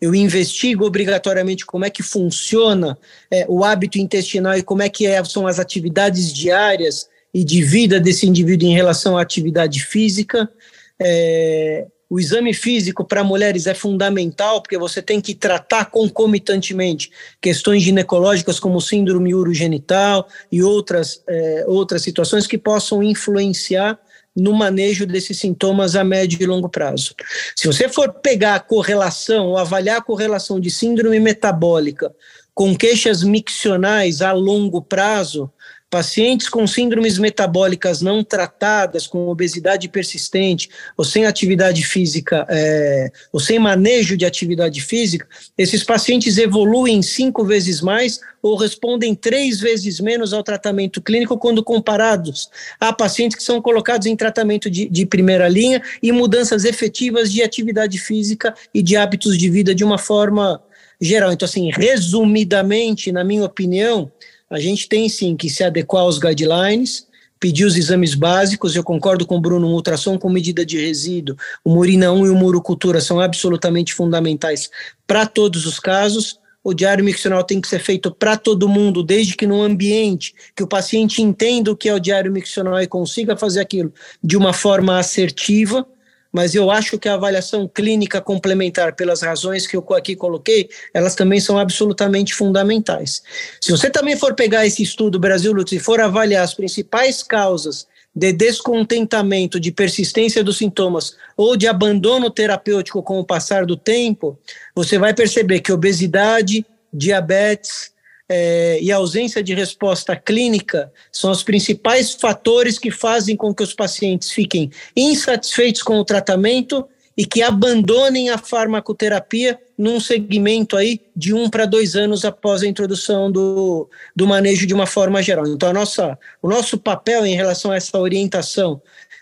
eu 0.00 0.14
investigo 0.14 0.86
obrigatoriamente 0.86 1.66
como 1.66 1.84
é 1.84 1.90
que 1.90 2.02
funciona 2.02 2.96
é, 3.30 3.44
o 3.48 3.62
hábito 3.62 3.98
intestinal 3.98 4.56
e 4.56 4.62
como 4.62 4.82
é 4.82 4.88
que 4.88 5.06
é, 5.06 5.22
são 5.24 5.46
as 5.46 5.58
atividades 5.58 6.32
diárias 6.32 7.08
e 7.32 7.44
de 7.44 7.62
vida 7.62 8.00
desse 8.00 8.26
indivíduo 8.26 8.68
em 8.68 8.74
relação 8.74 9.18
à 9.18 9.22
atividade 9.22 9.84
física. 9.84 10.50
É, 10.98 11.86
o 12.08 12.18
exame 12.18 12.52
físico 12.52 13.04
para 13.04 13.22
mulheres 13.22 13.68
é 13.68 13.74
fundamental, 13.74 14.60
porque 14.60 14.76
você 14.76 15.00
tem 15.00 15.20
que 15.20 15.32
tratar 15.32 15.84
concomitantemente 15.86 17.10
questões 17.40 17.82
ginecológicas 17.82 18.58
como 18.58 18.80
síndrome 18.80 19.32
urogenital 19.32 20.26
e 20.50 20.60
outras, 20.60 21.22
é, 21.28 21.64
outras 21.68 22.02
situações 22.02 22.48
que 22.48 22.58
possam 22.58 23.00
influenciar 23.00 23.96
no 24.36 24.52
manejo 24.52 25.06
desses 25.06 25.38
sintomas 25.38 25.96
a 25.96 26.04
médio 26.04 26.40
e 26.40 26.46
longo 26.46 26.68
prazo. 26.68 27.14
Se 27.56 27.66
você 27.66 27.88
for 27.88 28.12
pegar 28.12 28.54
a 28.54 28.60
correlação 28.60 29.48
ou 29.48 29.58
avaliar 29.58 29.98
a 29.98 30.02
correlação 30.02 30.60
de 30.60 30.70
síndrome 30.70 31.18
metabólica 31.18 32.14
com 32.54 32.76
queixas 32.76 33.22
miccionais 33.22 34.22
a 34.22 34.32
longo 34.32 34.82
prazo, 34.82 35.50
Pacientes 35.90 36.48
com 36.48 36.66
síndromes 36.68 37.18
metabólicas 37.18 38.00
não 38.00 38.22
tratadas, 38.22 39.08
com 39.08 39.26
obesidade 39.26 39.88
persistente, 39.88 40.70
ou 40.96 41.04
sem 41.04 41.26
atividade 41.26 41.84
física, 41.84 42.46
é, 42.48 43.10
ou 43.32 43.40
sem 43.40 43.58
manejo 43.58 44.16
de 44.16 44.24
atividade 44.24 44.80
física, 44.80 45.26
esses 45.58 45.82
pacientes 45.82 46.38
evoluem 46.38 47.02
cinco 47.02 47.44
vezes 47.44 47.80
mais 47.80 48.20
ou 48.40 48.56
respondem 48.56 49.14
três 49.16 49.58
vezes 49.58 49.98
menos 49.98 50.32
ao 50.32 50.44
tratamento 50.44 51.02
clínico 51.02 51.36
quando 51.36 51.62
comparados 51.62 52.48
a 52.78 52.92
pacientes 52.92 53.36
que 53.36 53.42
são 53.42 53.60
colocados 53.60 54.06
em 54.06 54.16
tratamento 54.16 54.70
de, 54.70 54.88
de 54.88 55.04
primeira 55.04 55.48
linha 55.48 55.82
e 56.02 56.12
mudanças 56.12 56.64
efetivas 56.64 57.32
de 57.32 57.42
atividade 57.42 57.98
física 57.98 58.54
e 58.72 58.80
de 58.80 58.96
hábitos 58.96 59.36
de 59.36 59.50
vida 59.50 59.74
de 59.74 59.84
uma 59.84 59.98
forma 59.98 60.62
geral. 61.00 61.32
Então, 61.32 61.46
assim, 61.46 61.70
resumidamente, 61.70 63.10
na 63.10 63.24
minha 63.24 63.44
opinião, 63.44 64.10
a 64.50 64.58
gente 64.58 64.88
tem 64.88 65.08
sim 65.08 65.36
que 65.36 65.48
se 65.48 65.62
adequar 65.62 66.02
aos 66.02 66.18
guidelines, 66.18 67.06
pedir 67.38 67.64
os 67.64 67.76
exames 67.76 68.14
básicos, 68.14 68.76
eu 68.76 68.82
concordo 68.82 69.24
com 69.24 69.36
o 69.36 69.40
Bruno, 69.40 69.68
um 69.68 69.72
ultrassom 69.72 70.18
com 70.18 70.28
medida 70.28 70.66
de 70.66 70.78
resíduo, 70.78 71.36
o 71.64 71.70
Murina 71.70 72.12
1 72.12 72.26
e 72.26 72.30
o 72.30 72.34
Murucultura 72.34 73.00
são 73.00 73.20
absolutamente 73.20 73.94
fundamentais 73.94 74.68
para 75.06 75.24
todos 75.24 75.64
os 75.64 75.78
casos, 75.80 76.38
o 76.62 76.74
diário 76.74 77.02
miccional 77.02 77.42
tem 77.42 77.60
que 77.60 77.68
ser 77.68 77.78
feito 77.78 78.14
para 78.14 78.36
todo 78.36 78.68
mundo, 78.68 79.02
desde 79.02 79.34
que 79.34 79.46
no 79.46 79.62
ambiente 79.62 80.34
que 80.54 80.62
o 80.62 80.66
paciente 80.66 81.22
entenda 81.22 81.72
o 81.72 81.76
que 81.76 81.88
é 81.88 81.94
o 81.94 82.00
diário 82.00 82.30
miccional 82.30 82.78
e 82.80 82.86
consiga 82.86 83.36
fazer 83.36 83.60
aquilo 83.60 83.92
de 84.22 84.36
uma 84.36 84.52
forma 84.52 84.98
assertiva, 84.98 85.86
mas 86.32 86.54
eu 86.54 86.70
acho 86.70 86.98
que 86.98 87.08
a 87.08 87.14
avaliação 87.14 87.68
clínica 87.68 88.20
complementar, 88.20 88.94
pelas 88.94 89.22
razões 89.22 89.66
que 89.66 89.76
eu 89.76 89.84
aqui 89.94 90.14
coloquei, 90.14 90.68
elas 90.94 91.14
também 91.14 91.40
são 91.40 91.58
absolutamente 91.58 92.34
fundamentais. 92.34 93.22
Se 93.60 93.70
você 93.70 93.90
também 93.90 94.16
for 94.16 94.34
pegar 94.34 94.66
esse 94.66 94.82
estudo 94.82 95.18
Brasil 95.18 95.52
Lutz 95.52 95.72
e 95.72 95.78
for 95.78 96.00
avaliar 96.00 96.44
as 96.44 96.54
principais 96.54 97.22
causas 97.22 97.86
de 98.14 98.32
descontentamento, 98.32 99.60
de 99.60 99.70
persistência 99.70 100.42
dos 100.42 100.58
sintomas 100.58 101.16
ou 101.36 101.56
de 101.56 101.68
abandono 101.68 102.30
terapêutico 102.30 103.02
com 103.02 103.20
o 103.20 103.24
passar 103.24 103.64
do 103.64 103.76
tempo, 103.76 104.38
você 104.74 104.98
vai 104.98 105.14
perceber 105.14 105.60
que 105.60 105.72
obesidade, 105.72 106.66
diabetes, 106.92 107.92
é, 108.32 108.78
e 108.80 108.92
a 108.92 108.96
ausência 108.96 109.42
de 109.42 109.52
resposta 109.54 110.14
clínica 110.14 110.92
são 111.10 111.32
os 111.32 111.42
principais 111.42 112.14
fatores 112.14 112.78
que 112.78 112.88
fazem 112.88 113.34
com 113.34 113.52
que 113.52 113.64
os 113.64 113.74
pacientes 113.74 114.30
fiquem 114.30 114.70
insatisfeitos 114.96 115.82
com 115.82 115.98
o 115.98 116.04
tratamento 116.04 116.86
e 117.16 117.26
que 117.26 117.42
abandonem 117.42 118.30
a 118.30 118.38
farmacoterapia 118.38 119.58
num 119.76 119.98
segmento 119.98 120.76
aí 120.76 121.00
de 121.14 121.34
um 121.34 121.50
para 121.50 121.66
dois 121.66 121.96
anos 121.96 122.24
após 122.24 122.62
a 122.62 122.68
introdução 122.68 123.32
do, 123.32 123.90
do 124.14 124.28
manejo 124.28 124.64
de 124.64 124.72
uma 124.72 124.86
forma 124.86 125.20
geral. 125.20 125.48
Então, 125.48 125.68
a 125.68 125.72
nossa, 125.72 126.16
o 126.40 126.48
nosso 126.48 126.78
papel 126.78 127.26
em 127.26 127.34
relação 127.34 127.72
a 127.72 127.76
essa 127.76 127.98
orientação 127.98 128.80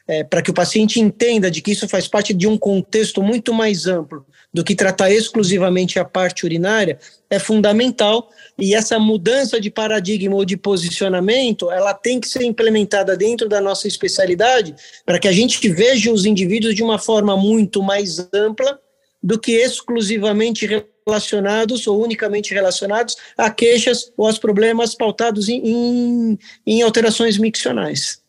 é, 0.08 0.24
para 0.24 0.40
que 0.40 0.50
o 0.50 0.54
paciente 0.54 0.98
entenda 0.98 1.50
de 1.50 1.60
que 1.60 1.70
isso 1.70 1.86
faz 1.86 2.08
parte 2.08 2.32
de 2.32 2.48
um 2.48 2.56
contexto 2.56 3.22
muito 3.22 3.52
mais 3.52 3.86
amplo 3.86 4.24
do 4.52 4.64
que 4.64 4.74
tratar 4.74 5.10
exclusivamente 5.10 5.98
a 5.98 6.04
parte 6.04 6.46
urinária 6.46 6.98
é 7.28 7.38
fundamental 7.38 8.30
e 8.58 8.74
essa 8.74 8.98
mudança 8.98 9.60
de 9.60 9.70
paradigma 9.70 10.34
ou 10.34 10.44
de 10.46 10.56
posicionamento 10.56 11.70
ela 11.70 11.92
tem 11.92 12.18
que 12.18 12.26
ser 12.26 12.42
implementada 12.42 13.14
dentro 13.14 13.48
da 13.48 13.60
nossa 13.60 13.86
especialidade 13.86 14.74
para 15.04 15.18
que 15.18 15.28
a 15.28 15.32
gente 15.32 15.68
veja 15.68 16.10
os 16.10 16.24
indivíduos 16.24 16.74
de 16.74 16.82
uma 16.82 16.98
forma 16.98 17.36
muito 17.36 17.82
mais 17.82 18.18
ampla 18.32 18.80
do 19.22 19.38
que 19.38 19.52
exclusivamente 19.52 20.66
relacionados 21.06 21.86
ou 21.86 22.02
unicamente 22.02 22.54
relacionados 22.54 23.16
a 23.36 23.50
queixas 23.50 24.10
ou 24.16 24.26
aos 24.26 24.38
problemas 24.38 24.94
pautados 24.94 25.48
em, 25.48 25.60
em, 25.64 26.38
em 26.66 26.82
alterações 26.82 27.36
miccionais. 27.36 28.22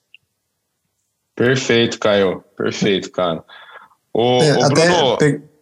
Perfeito, 1.39 1.97
Caio. 1.99 2.43
Perfeito, 2.57 3.09
cara. 3.11 3.41
O, 4.13 4.43
é, 4.43 4.57
o 4.57 4.67
Bruno, 4.67 5.17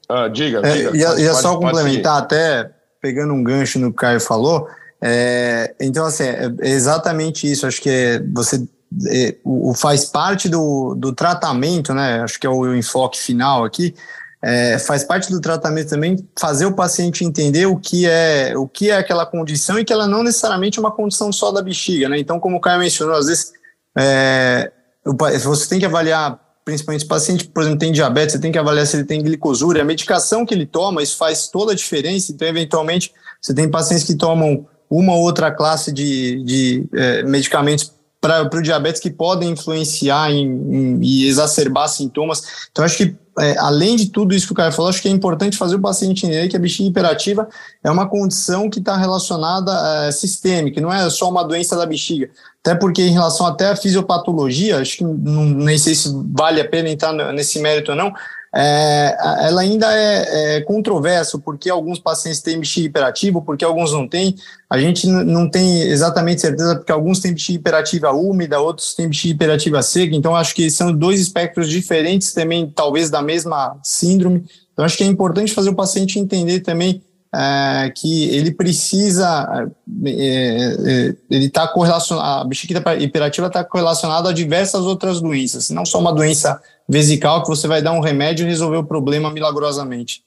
ah, 0.09 0.27
diga, 0.27 0.59
é, 0.65 0.73
diga. 0.73 0.97
Ia, 0.97 1.09
pode, 1.09 1.21
ia 1.21 1.33
só 1.35 1.55
complementar, 1.55 2.17
até 2.17 2.71
pegando 2.99 3.31
um 3.31 3.43
gancho 3.43 3.77
no 3.77 3.89
que 3.89 3.91
o 3.91 4.01
Caio 4.01 4.19
falou. 4.19 4.67
É, 4.99 5.75
então, 5.79 6.07
assim, 6.07 6.23
é, 6.23 6.51
é 6.61 6.69
exatamente 6.69 7.49
isso. 7.49 7.67
Acho 7.67 7.79
que 7.79 7.91
é, 7.91 8.19
você 8.33 8.67
é, 9.07 9.35
o, 9.43 9.71
faz 9.75 10.05
parte 10.05 10.49
do, 10.49 10.95
do 10.95 11.13
tratamento, 11.13 11.93
né? 11.93 12.21
Acho 12.21 12.39
que 12.39 12.47
é 12.47 12.49
o, 12.49 12.73
enfoque 12.73 13.19
final 13.19 13.63
aqui. 13.63 13.93
É, 14.41 14.79
faz 14.79 15.03
parte 15.03 15.29
do 15.29 15.39
tratamento 15.39 15.89
também 15.89 16.27
fazer 16.39 16.65
o 16.65 16.73
paciente 16.73 17.23
entender 17.23 17.67
o 17.67 17.77
que 17.77 18.07
é 18.07 18.53
o 18.55 18.67
que 18.67 18.89
é 18.89 18.95
aquela 18.95 19.25
condição 19.27 19.77
e 19.77 19.85
que 19.85 19.93
ela 19.93 20.07
não 20.07 20.23
necessariamente 20.23 20.79
é 20.79 20.81
uma 20.81 20.91
condição 20.91 21.31
só 21.31 21.51
da 21.51 21.61
bexiga, 21.61 22.09
né? 22.09 22.17
Então, 22.17 22.39
como 22.39 22.57
o 22.57 22.61
Caio 22.61 22.79
mencionou, 22.79 23.15
às 23.15 23.27
vezes 23.27 23.51
é, 23.95 24.71
você 25.13 25.67
tem 25.67 25.79
que 25.79 25.85
avaliar 25.85 26.39
principalmente 26.67 27.05
o 27.05 27.07
paciente, 27.07 27.45
por 27.45 27.61
exemplo, 27.61 27.79
tem 27.79 27.93
diabetes, 27.93 28.33
você 28.33 28.39
tem 28.39 28.51
que 28.51 28.57
avaliar 28.57 28.85
se 28.85 28.97
ele 28.97 29.05
tem 29.05 29.23
glicosúria, 29.23 29.81
a 29.81 29.85
medicação 29.85 30.45
que 30.45 30.53
ele 30.53 30.65
toma, 30.65 31.01
isso 31.01 31.15
faz 31.15 31.47
toda 31.47 31.71
a 31.71 31.75
diferença, 31.75 32.29
então, 32.29 32.45
eventualmente, 32.45 33.13
você 33.41 33.53
tem 33.53 33.71
pacientes 33.71 34.03
que 34.03 34.15
tomam 34.15 34.67
uma 34.89 35.13
ou 35.13 35.21
outra 35.21 35.49
classe 35.49 35.93
de, 35.93 36.43
de 36.43 36.85
é, 36.93 37.23
medicamentos 37.23 37.93
para 38.19 38.49
o 38.53 38.61
diabetes 38.61 38.99
que 38.99 39.09
podem 39.09 39.51
influenciar 39.51 40.29
em, 40.29 40.45
em, 40.45 40.99
e 41.01 41.27
exacerbar 41.27 41.87
sintomas. 41.87 42.67
Então, 42.69 42.83
acho 42.83 42.97
que, 42.97 43.15
é, 43.39 43.55
além 43.59 43.95
de 43.95 44.09
tudo 44.09 44.33
isso 44.33 44.47
que 44.47 44.53
o 44.53 44.55
cara 44.55 44.71
falou, 44.71 44.89
acho 44.89 45.01
que 45.01 45.07
é 45.07 45.11
importante 45.11 45.57
fazer 45.57 45.75
o 45.75 45.79
paciente 45.79 46.25
entender 46.25 46.47
que 46.47 46.55
a 46.55 46.59
bexiga 46.59 46.89
hiperativa 46.89 47.47
é 47.83 47.91
uma 47.91 48.07
condição 48.07 48.69
que 48.69 48.79
está 48.79 48.97
relacionada 48.97 50.07
é, 50.07 50.11
sistêmica, 50.11 50.81
não 50.81 50.91
é 50.91 51.09
só 51.09 51.29
uma 51.29 51.43
doença 51.43 51.75
da 51.75 51.85
bexiga. 51.85 52.29
Até 52.65 52.75
porque, 52.75 53.01
em 53.01 53.13
relação 53.13 53.45
até 53.45 53.69
à 53.69 53.75
fisiopatologia, 53.75 54.79
acho 54.79 54.97
que 54.97 55.03
não, 55.03 55.45
nem 55.45 55.77
sei 55.77 55.95
se 55.95 56.11
vale 56.33 56.59
a 56.59 56.67
pena 56.67 56.89
entrar 56.89 57.13
nesse 57.31 57.59
mérito 57.59 57.91
ou 57.91 57.97
não, 57.97 58.11
é, 58.59 59.15
ela 59.47 59.61
ainda 59.61 59.85
é, 59.93 60.55
é 60.55 60.61
controverso, 60.61 61.39
porque 61.39 61.69
alguns 61.69 61.99
pacientes 61.99 62.41
têm 62.41 62.59
bexiga 62.59 62.87
hiperativa, 62.87 63.39
porque 63.39 63.63
alguns 63.63 63.93
não 63.93 64.07
têm. 64.07 64.35
A 64.67 64.79
gente 64.79 65.05
não 65.05 65.47
tem 65.47 65.83
exatamente 65.83 66.41
certeza, 66.41 66.75
porque 66.75 66.91
alguns 66.91 67.19
têm 67.19 67.33
bexiga 67.33 67.59
hiperativa 67.59 68.11
úmida, 68.11 68.59
outros 68.59 68.95
têm 68.95 69.07
bexiga 69.07 69.35
hiperativa 69.35 69.83
seca, 69.83 70.15
então 70.15 70.35
acho 70.35 70.55
que 70.55 70.71
são 70.71 70.91
dois 70.91 71.21
espectros 71.21 71.69
diferentes 71.69 72.33
também, 72.33 72.67
talvez 72.75 73.11
da 73.11 73.21
mesma 73.21 73.77
síndrome. 73.83 74.43
Então 74.73 74.83
acho 74.83 74.97
que 74.97 75.03
é 75.03 75.07
importante 75.07 75.53
fazer 75.53 75.69
o 75.69 75.75
paciente 75.75 76.17
entender 76.17 76.61
também 76.61 77.03
é, 77.33 77.91
que 77.95 78.29
ele 78.29 78.51
precisa, 78.51 79.69
é, 80.05 80.11
é, 80.11 81.15
ele 81.29 81.45
está 81.45 81.67
correlacionado, 81.67 82.41
a 82.41 82.43
bexiga 82.45 82.83
hiperativa 82.99 83.47
está 83.47 83.63
correlacionada 83.63 84.29
a 84.29 84.33
diversas 84.33 84.85
outras 84.85 85.21
doenças, 85.21 85.69
não 85.69 85.85
só 85.85 85.99
uma 85.99 86.13
doença 86.13 86.61
vesical 86.87 87.43
que 87.43 87.49
você 87.49 87.67
vai 87.67 87.81
dar 87.81 87.91
um 87.91 87.99
remédio 87.99 88.45
e 88.45 88.49
resolver 88.49 88.77
o 88.77 88.83
problema 88.83 89.31
milagrosamente. 89.31 90.23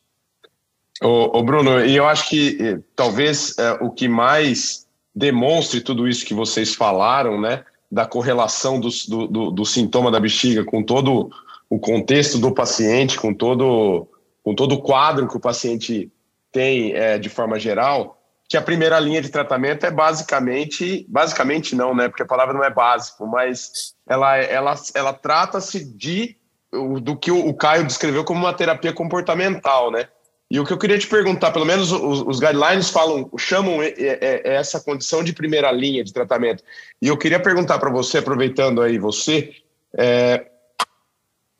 Ô, 1.02 1.42
Bruno, 1.42 1.82
e 1.82 1.96
eu 1.96 2.06
acho 2.06 2.28
que 2.28 2.58
eh, 2.60 2.78
talvez 2.94 3.56
é, 3.58 3.72
o 3.80 3.90
que 3.90 4.06
mais 4.06 4.86
demonstre 5.14 5.80
tudo 5.80 6.06
isso 6.06 6.26
que 6.26 6.34
vocês 6.34 6.74
falaram, 6.74 7.40
né, 7.40 7.64
da 7.90 8.04
correlação 8.04 8.78
do, 8.78 8.90
do, 9.08 9.50
do 9.50 9.64
sintoma 9.64 10.10
da 10.10 10.20
bexiga 10.20 10.62
com 10.62 10.82
todo 10.82 11.30
o 11.70 11.78
contexto 11.78 12.38
do 12.38 12.52
paciente, 12.52 13.18
com 13.18 13.32
todo, 13.32 14.06
com 14.42 14.54
todo 14.54 14.74
o 14.74 14.82
quadro 14.82 15.26
que 15.26 15.36
o 15.36 15.40
paciente 15.40 16.10
tem 16.52 16.92
é, 16.94 17.18
de 17.18 17.28
forma 17.28 17.58
geral, 17.58 18.20
que 18.48 18.56
a 18.56 18.62
primeira 18.62 18.98
linha 18.98 19.22
de 19.22 19.28
tratamento 19.28 19.86
é 19.86 19.90
basicamente, 19.90 21.06
basicamente 21.08 21.76
não, 21.76 21.94
né, 21.94 22.08
porque 22.08 22.22
a 22.22 22.26
palavra 22.26 22.52
não 22.52 22.64
é 22.64 22.70
básico, 22.70 23.26
mas 23.26 23.94
ela, 24.08 24.36
ela, 24.38 24.74
ela 24.94 25.12
trata-se 25.12 25.84
de 25.84 26.36
do 27.02 27.16
que 27.16 27.32
o 27.32 27.52
Caio 27.54 27.84
descreveu 27.84 28.24
como 28.24 28.40
uma 28.40 28.54
terapia 28.54 28.92
comportamental, 28.92 29.90
né? 29.90 30.06
E 30.50 30.58
o 30.58 30.64
que 30.64 30.72
eu 30.72 30.78
queria 30.78 30.98
te 30.98 31.06
perguntar, 31.06 31.52
pelo 31.52 31.64
menos 31.64 31.92
os, 31.92 32.22
os 32.22 32.40
guidelines 32.40 32.90
falam, 32.90 33.30
chamam 33.38 33.78
essa 34.44 34.80
condição 34.80 35.22
de 35.22 35.32
primeira 35.32 35.70
linha 35.70 36.02
de 36.02 36.12
tratamento. 36.12 36.64
E 37.00 37.06
eu 37.06 37.16
queria 37.16 37.38
perguntar 37.38 37.78
para 37.78 37.90
você, 37.90 38.18
aproveitando 38.18 38.82
aí 38.82 38.98
você, 38.98 39.54
é, 39.96 40.46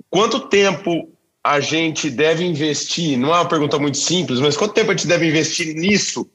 quanto 0.09 0.49
tempo 0.49 1.09
a 1.45 1.61
gente 1.61 2.11
deve 2.11 2.45
investir? 2.45 3.19
Não 3.19 3.35
é 3.35 3.39
uma 3.39 3.49
pergunta 3.49 3.79
muito 3.79 3.99
simples, 3.99 4.41
mas 4.41 4.57
quanto 4.57 4.75
tempo 4.75 4.91
a 4.91 4.95
gente 4.95 5.07
deve 5.07 5.29
investir 5.29 5.75
nisso 5.75 6.31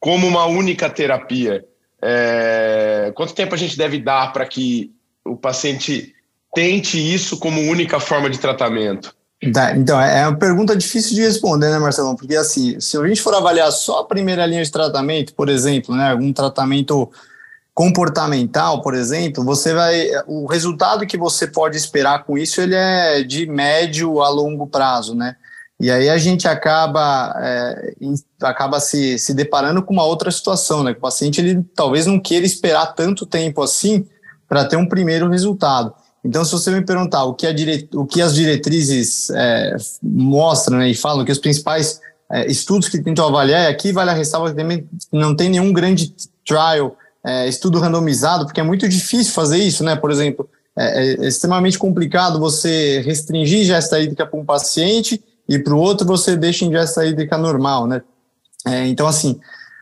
como 0.00 0.26
uma 0.26 0.46
única 0.46 0.90
terapia? 0.90 1.64
É, 2.02 3.12
quanto 3.14 3.34
tempo 3.34 3.54
a 3.54 3.58
gente 3.58 3.76
deve 3.76 3.98
dar 4.00 4.32
para 4.32 4.46
que 4.46 4.92
o 5.24 5.36
paciente 5.36 6.14
tente 6.54 6.98
isso 6.98 7.38
como 7.38 7.60
única 7.60 8.00
forma 8.00 8.28
de 8.28 8.38
tratamento? 8.38 9.14
Tá, 9.52 9.76
então, 9.76 10.00
é 10.00 10.26
uma 10.26 10.36
pergunta 10.36 10.74
difícil 10.74 11.14
de 11.14 11.20
responder, 11.20 11.70
né, 11.70 11.78
Marcelo? 11.78 12.16
Porque, 12.16 12.34
assim, 12.34 12.80
se 12.80 12.96
a 12.98 13.06
gente 13.06 13.22
for 13.22 13.32
avaliar 13.34 13.70
só 13.70 14.00
a 14.00 14.04
primeira 14.04 14.44
linha 14.44 14.64
de 14.64 14.70
tratamento, 14.70 15.32
por 15.32 15.48
exemplo, 15.48 15.94
né, 15.94 16.10
algum 16.10 16.32
tratamento 16.32 17.08
comportamental, 17.78 18.82
por 18.82 18.92
exemplo, 18.92 19.44
você 19.44 19.72
vai. 19.72 20.10
O 20.26 20.46
resultado 20.46 21.06
que 21.06 21.16
você 21.16 21.46
pode 21.46 21.76
esperar 21.76 22.24
com 22.24 22.36
isso 22.36 22.60
ele 22.60 22.74
é 22.74 23.22
de 23.22 23.46
médio 23.46 24.20
a 24.20 24.28
longo 24.28 24.66
prazo, 24.66 25.14
né? 25.14 25.36
E 25.78 25.88
aí 25.88 26.08
a 26.08 26.18
gente 26.18 26.48
acaba, 26.48 27.32
é, 27.40 27.94
acaba 28.42 28.80
se, 28.80 29.16
se 29.16 29.32
deparando 29.32 29.80
com 29.80 29.92
uma 29.92 30.02
outra 30.04 30.28
situação, 30.32 30.82
né? 30.82 30.90
O 30.90 30.96
paciente 30.96 31.40
ele 31.40 31.64
talvez 31.72 32.04
não 32.04 32.18
queira 32.18 32.44
esperar 32.44 32.96
tanto 32.96 33.24
tempo 33.24 33.62
assim 33.62 34.04
para 34.48 34.64
ter 34.64 34.74
um 34.74 34.88
primeiro 34.88 35.30
resultado. 35.30 35.94
Então, 36.24 36.44
se 36.44 36.50
você 36.50 36.72
me 36.72 36.84
perguntar 36.84 37.22
o 37.26 37.34
que, 37.34 37.46
a 37.46 37.52
dire... 37.52 37.88
o 37.94 38.04
que 38.04 38.20
as 38.20 38.34
diretrizes 38.34 39.30
é, 39.30 39.76
mostram 40.02 40.78
né, 40.78 40.88
e 40.88 40.96
falam, 40.96 41.24
que 41.24 41.30
os 41.30 41.38
principais 41.38 42.00
é, 42.28 42.44
estudos 42.50 42.88
que 42.88 42.98
tentam 43.00 43.24
avaliar, 43.24 43.70
aqui 43.70 43.92
vale 43.92 44.10
a 44.10 44.14
ressalva 44.14 44.50
que 44.50 44.56
também 44.56 44.84
não 45.12 45.36
tem 45.36 45.48
nenhum 45.48 45.72
grande 45.72 46.12
trial, 46.44 46.96
é, 47.24 47.48
estudo 47.48 47.78
randomizado, 47.78 48.44
porque 48.44 48.60
é 48.60 48.64
muito 48.64 48.88
difícil 48.88 49.32
fazer 49.32 49.58
isso, 49.58 49.84
né? 49.84 49.96
Por 49.96 50.10
exemplo, 50.10 50.48
é, 50.76 51.24
é 51.24 51.28
extremamente 51.28 51.78
complicado 51.78 52.38
você 52.38 53.00
restringir 53.00 53.60
ingesta 53.60 54.00
hídrica 54.00 54.26
para 54.26 54.38
um 54.38 54.44
paciente 54.44 55.22
e 55.48 55.58
para 55.58 55.74
o 55.74 55.78
outro 55.78 56.06
você 56.06 56.36
deixa 56.36 56.64
ingesta 56.64 57.04
hídrica 57.04 57.36
normal, 57.36 57.86
né? 57.86 58.02
É, 58.66 58.86
então, 58.86 59.06
assim, 59.06 59.38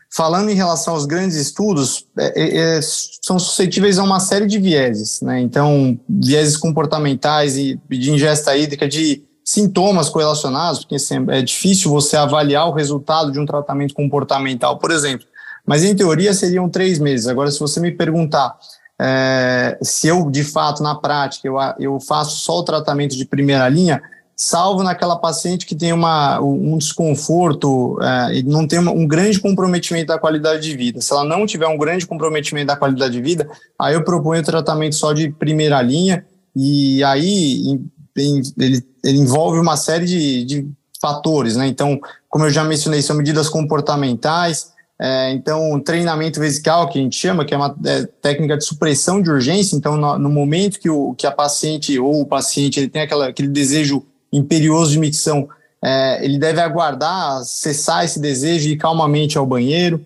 Falando 0.09 0.49
em 0.49 0.55
relação 0.55 0.93
aos 0.93 1.05
grandes 1.05 1.35
estudos, 1.35 2.05
é, 2.17 2.41
é, 2.41 2.77
é, 2.77 2.79
são 2.81 3.37
suscetíveis 3.37 3.99
a 3.99 4.03
uma 4.03 4.21
série 4.21 4.47
de 4.47 4.57
vieses, 4.57 5.21
né? 5.21 5.41
Então, 5.41 5.99
vieses 6.07 6.55
comportamentais 6.55 7.57
e 7.57 7.79
de 7.89 8.11
ingesta 8.11 8.55
hídrica, 8.55 8.87
de 8.87 9.21
sintomas 9.43 10.09
correlacionados, 10.09 10.79
porque 10.79 10.95
assim, 10.95 11.25
é 11.29 11.41
difícil 11.41 11.91
você 11.91 12.15
avaliar 12.15 12.67
o 12.69 12.73
resultado 12.73 13.31
de 13.31 13.39
um 13.39 13.45
tratamento 13.45 13.93
comportamental, 13.93 14.77
por 14.79 14.91
exemplo. 14.91 15.27
Mas, 15.67 15.83
em 15.83 15.95
teoria, 15.95 16.33
seriam 16.33 16.69
três 16.69 16.97
meses. 16.97 17.27
Agora, 17.27 17.51
se 17.51 17.59
você 17.59 17.79
me 17.79 17.91
perguntar 17.91 18.57
é, 18.99 19.77
se 19.81 20.07
eu, 20.07 20.29
de 20.31 20.43
fato, 20.43 20.81
na 20.81 20.95
prática, 20.95 21.47
eu, 21.47 21.55
eu 21.79 21.99
faço 21.99 22.37
só 22.37 22.59
o 22.59 22.63
tratamento 22.63 23.15
de 23.15 23.25
primeira 23.25 23.69
linha, 23.69 24.01
salvo 24.35 24.83
naquela 24.83 25.15
paciente 25.15 25.65
que 25.65 25.75
tem 25.75 25.93
uma, 25.93 26.39
um 26.39 26.77
desconforto 26.77 27.99
é, 28.01 28.37
e 28.37 28.43
não 28.43 28.67
tem 28.67 28.79
um 28.79 29.07
grande 29.07 29.39
comprometimento 29.39 30.07
da 30.07 30.19
qualidade 30.19 30.61
de 30.61 30.75
vida. 30.75 31.01
Se 31.01 31.11
ela 31.13 31.23
não 31.23 31.45
tiver 31.45 31.67
um 31.67 31.77
grande 31.77 32.05
comprometimento 32.05 32.67
da 32.67 32.75
qualidade 32.75 33.13
de 33.13 33.21
vida, 33.21 33.47
aí 33.79 33.93
eu 33.93 34.03
proponho 34.03 34.41
o 34.41 34.45
tratamento 34.45 34.95
só 34.95 35.13
de 35.13 35.29
primeira 35.29 35.81
linha 35.81 36.25
e 36.55 37.03
aí 37.03 37.79
ele, 38.15 38.83
ele, 39.03 39.17
envolve 39.17 39.59
uma 39.59 39.77
série 39.77 40.05
de, 40.05 40.43
de 40.43 40.67
fatores, 40.99 41.55
né? 41.55 41.67
Então, 41.67 41.99
como 42.27 42.45
eu 42.45 42.49
já 42.49 42.63
mencionei, 42.63 43.01
são 43.01 43.15
medidas 43.15 43.47
comportamentais, 43.47 44.71
é, 44.99 45.31
então, 45.31 45.79
treinamento 45.79 46.39
vesical, 46.39 46.89
que 46.89 46.97
a 46.97 47.01
gente 47.01 47.15
chama, 47.15 47.45
que 47.45 47.53
é 47.53 47.57
uma 47.57 47.75
é, 47.85 48.07
técnica 48.19 48.57
de 48.57 48.65
supressão 48.65 49.21
de 49.21 49.29
urgência. 49.29 49.75
Então, 49.75 49.95
no, 49.95 50.17
no, 50.17 50.29
momento 50.29 50.79
que, 50.79 50.89
o, 50.89 51.13
que 51.13 51.27
a 51.27 51.31
paciente 51.31 51.99
ou 51.99 52.21
o 52.21 52.25
paciente 52.25 52.79
ele 52.79 52.89
tem 52.89 53.03
aquela, 53.03 53.27
aquele 53.27 53.47
desejo 53.47 54.03
imperioso 54.33 54.91
de 54.91 54.99
micção, 54.99 55.47
é, 55.83 56.25
ele 56.25 56.39
deve 56.39 56.59
aguardar 56.59 57.43
cessar 57.43 58.03
esse 58.03 58.19
desejo 58.19 58.67
e 58.67 58.71
ir 58.71 58.77
calmamente 58.77 59.37
ao 59.37 59.45
banheiro. 59.45 60.03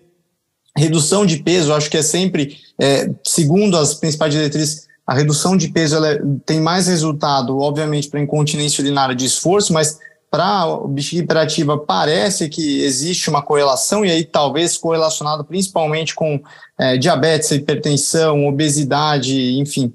Redução 0.76 1.24
de 1.24 1.38
peso, 1.38 1.72
acho 1.72 1.90
que 1.90 1.96
é 1.96 2.02
sempre, 2.02 2.58
é, 2.78 3.10
segundo 3.24 3.78
as 3.78 3.94
principais 3.94 4.32
diretrizes, 4.32 4.88
a 5.06 5.14
redução 5.14 5.56
de 5.56 5.68
peso 5.68 5.96
ela 5.96 6.18
tem 6.44 6.60
mais 6.60 6.86
resultado, 6.86 7.58
obviamente, 7.58 8.08
para 8.08 8.20
incontinência 8.20 8.82
urinária 8.82 9.14
de 9.14 9.24
esforço, 9.24 9.72
mas 9.72 9.98
para 10.32 10.62
a 10.62 10.88
bexiga 10.88 11.22
hiperativa 11.22 11.76
parece 11.76 12.48
que 12.48 12.82
existe 12.82 13.28
uma 13.28 13.42
correlação, 13.42 14.02
e 14.02 14.10
aí 14.10 14.24
talvez 14.24 14.78
correlacionado 14.78 15.44
principalmente 15.44 16.14
com 16.14 16.40
é, 16.78 16.96
diabetes, 16.96 17.50
hipertensão, 17.50 18.46
obesidade, 18.46 19.58
enfim. 19.58 19.92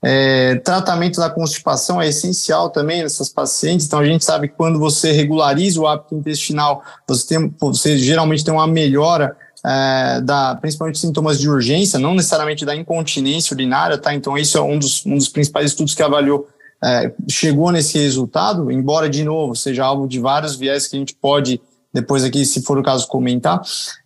É, 0.00 0.54
tratamento 0.64 1.18
da 1.18 1.28
constipação 1.28 2.00
é 2.00 2.06
essencial 2.06 2.70
também 2.70 3.02
nessas 3.02 3.30
pacientes, 3.30 3.84
então 3.84 3.98
a 3.98 4.06
gente 4.06 4.24
sabe 4.24 4.46
que 4.46 4.54
quando 4.54 4.78
você 4.78 5.10
regulariza 5.10 5.80
o 5.80 5.88
hábito 5.88 6.14
intestinal, 6.14 6.84
você, 7.04 7.26
tem, 7.26 7.52
você 7.58 7.98
geralmente 7.98 8.44
tem 8.44 8.54
uma 8.54 8.68
melhora 8.68 9.36
é, 9.66 10.20
da, 10.20 10.54
principalmente 10.54 11.00
sintomas 11.00 11.40
de 11.40 11.50
urgência, 11.50 11.98
não 11.98 12.14
necessariamente 12.14 12.64
da 12.64 12.76
incontinência 12.76 13.54
urinária, 13.54 13.98
tá? 13.98 14.14
Então, 14.14 14.38
isso 14.38 14.56
é 14.56 14.62
um 14.62 14.78
dos, 14.78 15.04
um 15.04 15.16
dos 15.16 15.28
principais 15.28 15.66
estudos 15.66 15.96
que 15.96 16.02
avaliou 16.02 16.48
é, 16.82 17.12
chegou 17.28 17.70
nesse 17.70 17.98
resultado, 17.98 18.70
embora 18.70 19.08
de 19.08 19.22
novo 19.22 19.54
seja 19.54 19.84
alvo 19.84 20.08
de 20.08 20.18
vários 20.18 20.56
viés 20.56 20.86
que 20.86 20.96
a 20.96 20.98
gente 20.98 21.14
pode 21.14 21.60
depois 21.92 22.22
aqui, 22.22 22.44
se 22.44 22.62
for 22.62 22.78
o 22.78 22.82
caso, 22.82 23.06
comentar. 23.08 23.60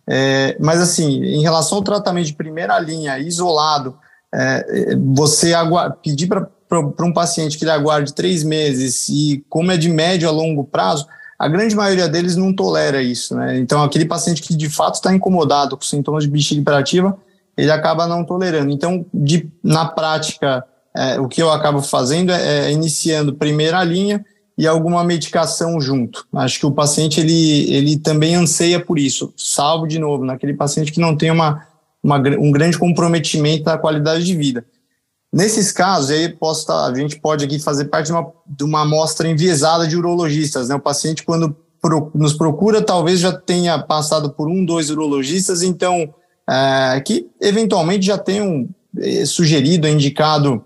É, 0.07 0.57
mas 0.59 0.81
assim, 0.81 1.23
em 1.23 1.41
relação 1.41 1.77
ao 1.77 1.83
tratamento 1.83 2.25
de 2.25 2.33
primeira 2.33 2.79
linha, 2.79 3.19
isolado, 3.19 3.95
é, 4.33 4.95
você 5.13 5.53
pedir 6.01 6.27
para 6.27 7.05
um 7.05 7.13
paciente 7.13 7.57
que 7.57 7.63
ele 7.63 7.71
aguarde 7.71 8.13
três 8.13 8.43
meses 8.43 9.07
e 9.07 9.45
como 9.49 9.71
é 9.71 9.77
de 9.77 9.89
médio 9.89 10.27
a 10.27 10.31
longo 10.31 10.63
prazo, 10.63 11.07
a 11.37 11.47
grande 11.47 11.75
maioria 11.75 12.07
deles 12.07 12.35
não 12.35 12.53
tolera 12.53 13.01
isso, 13.01 13.35
né? 13.35 13.57
Então, 13.57 13.83
aquele 13.83 14.05
paciente 14.05 14.41
que 14.41 14.55
de 14.55 14.69
fato 14.69 14.95
está 14.95 15.13
incomodado 15.13 15.75
com 15.75 15.83
sintomas 15.83 16.23
de 16.23 16.29
bexiga 16.29 16.61
hiperativa, 16.61 17.17
ele 17.57 17.71
acaba 17.71 18.07
não 18.07 18.23
tolerando. 18.23 18.71
Então, 18.71 19.05
de, 19.13 19.49
na 19.61 19.85
prática, 19.85 20.65
é, 20.95 21.19
o 21.19 21.27
que 21.27 21.41
eu 21.41 21.51
acabo 21.51 21.81
fazendo 21.81 22.31
é, 22.31 22.67
é, 22.67 22.71
iniciando 22.71 23.35
primeira 23.35 23.83
linha 23.83 24.25
e 24.57 24.65
alguma 24.65 25.03
medicação 25.03 25.79
junto. 25.81 26.25
Acho 26.33 26.59
que 26.59 26.65
o 26.65 26.71
paciente 26.71 27.19
ele, 27.19 27.73
ele 27.73 27.97
também 27.97 28.35
anseia 28.35 28.79
por 28.79 28.97
isso, 28.97 29.33
salvo 29.35 29.85
de 29.85 29.99
novo, 29.99 30.23
naquele 30.23 30.53
paciente 30.53 30.93
que 30.93 30.99
não 30.99 31.15
tem 31.15 31.29
uma, 31.29 31.67
uma 32.01 32.17
um 32.39 32.51
grande 32.51 32.77
comprometimento 32.77 33.65
da 33.65 33.77
qualidade 33.77 34.23
de 34.23 34.33
vida. 34.33 34.65
Nesses 35.33 35.69
casos, 35.69 36.11
aí 36.11 36.29
posso 36.29 36.65
tá, 36.65 36.85
a 36.85 36.95
gente 36.95 37.19
pode 37.19 37.43
aqui 37.43 37.59
fazer 37.59 37.85
parte 37.85 38.05
de 38.05 38.13
uma, 38.13 38.31
de 38.47 38.63
uma 38.63 38.81
amostra 38.83 39.27
enviesada 39.27 39.85
de 39.85 39.97
urologistas. 39.97 40.69
Né? 40.69 40.75
O 40.75 40.79
paciente, 40.79 41.25
quando 41.25 41.53
pro, 41.81 42.09
nos 42.15 42.31
procura, 42.33 42.81
talvez 42.81 43.19
já 43.19 43.33
tenha 43.33 43.77
passado 43.79 44.29
por 44.29 44.47
um, 44.47 44.63
dois 44.63 44.89
urologistas, 44.89 45.61
então, 45.61 46.13
é, 46.49 47.01
que 47.01 47.27
eventualmente 47.41 48.05
já 48.05 48.17
tenham 48.17 48.69
é, 48.97 49.25
sugerido, 49.25 49.89
indicado 49.89 50.63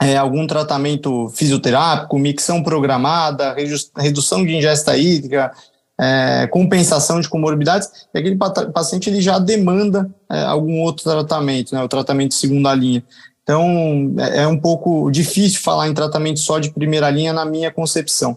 é, 0.00 0.16
algum 0.16 0.46
tratamento 0.46 1.28
fisioterápico, 1.30 2.18
micção 2.18 2.62
programada, 2.62 3.54
redução 3.96 4.44
de 4.44 4.54
ingesta 4.54 4.96
hídrica, 4.96 5.52
é, 5.98 6.46
compensação 6.48 7.20
de 7.20 7.28
comorbidades, 7.28 7.88
e 8.12 8.18
aquele 8.18 8.36
paciente 8.36 9.08
ele 9.08 9.22
já 9.22 9.38
demanda 9.38 10.10
é, 10.30 10.42
algum 10.42 10.80
outro 10.82 11.04
tratamento, 11.04 11.74
né, 11.74 11.82
o 11.82 11.88
tratamento 11.88 12.30
de 12.30 12.34
segunda 12.34 12.74
linha. 12.74 13.02
Então, 13.42 14.14
é, 14.18 14.42
é 14.42 14.46
um 14.46 14.58
pouco 14.58 15.10
difícil 15.10 15.60
falar 15.60 15.88
em 15.88 15.94
tratamento 15.94 16.40
só 16.40 16.58
de 16.58 16.70
primeira 16.70 17.08
linha 17.08 17.32
na 17.32 17.44
minha 17.44 17.70
concepção. 17.70 18.32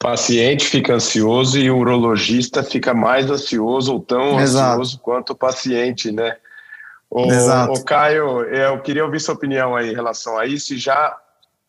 O 0.00 0.04
paciente 0.04 0.66
fica 0.66 0.94
ansioso 0.94 1.58
e 1.58 1.70
o 1.70 1.78
urologista 1.78 2.62
fica 2.62 2.92
mais 2.92 3.28
ansioso 3.30 3.94
ou 3.94 4.00
tão 4.00 4.38
Exato. 4.38 4.72
ansioso 4.72 5.00
quanto 5.00 5.30
o 5.30 5.36
paciente, 5.36 6.12
né? 6.12 6.36
O, 7.14 7.26
Exato. 7.26 7.72
o 7.74 7.84
Caio, 7.84 8.42
eu 8.42 8.80
queria 8.80 9.04
ouvir 9.04 9.20
sua 9.20 9.36
opinião 9.36 9.76
aí 9.76 9.92
em 9.92 9.94
relação 9.94 10.36
a 10.36 10.46
isso 10.46 10.74
e 10.74 10.78
já 10.78 11.16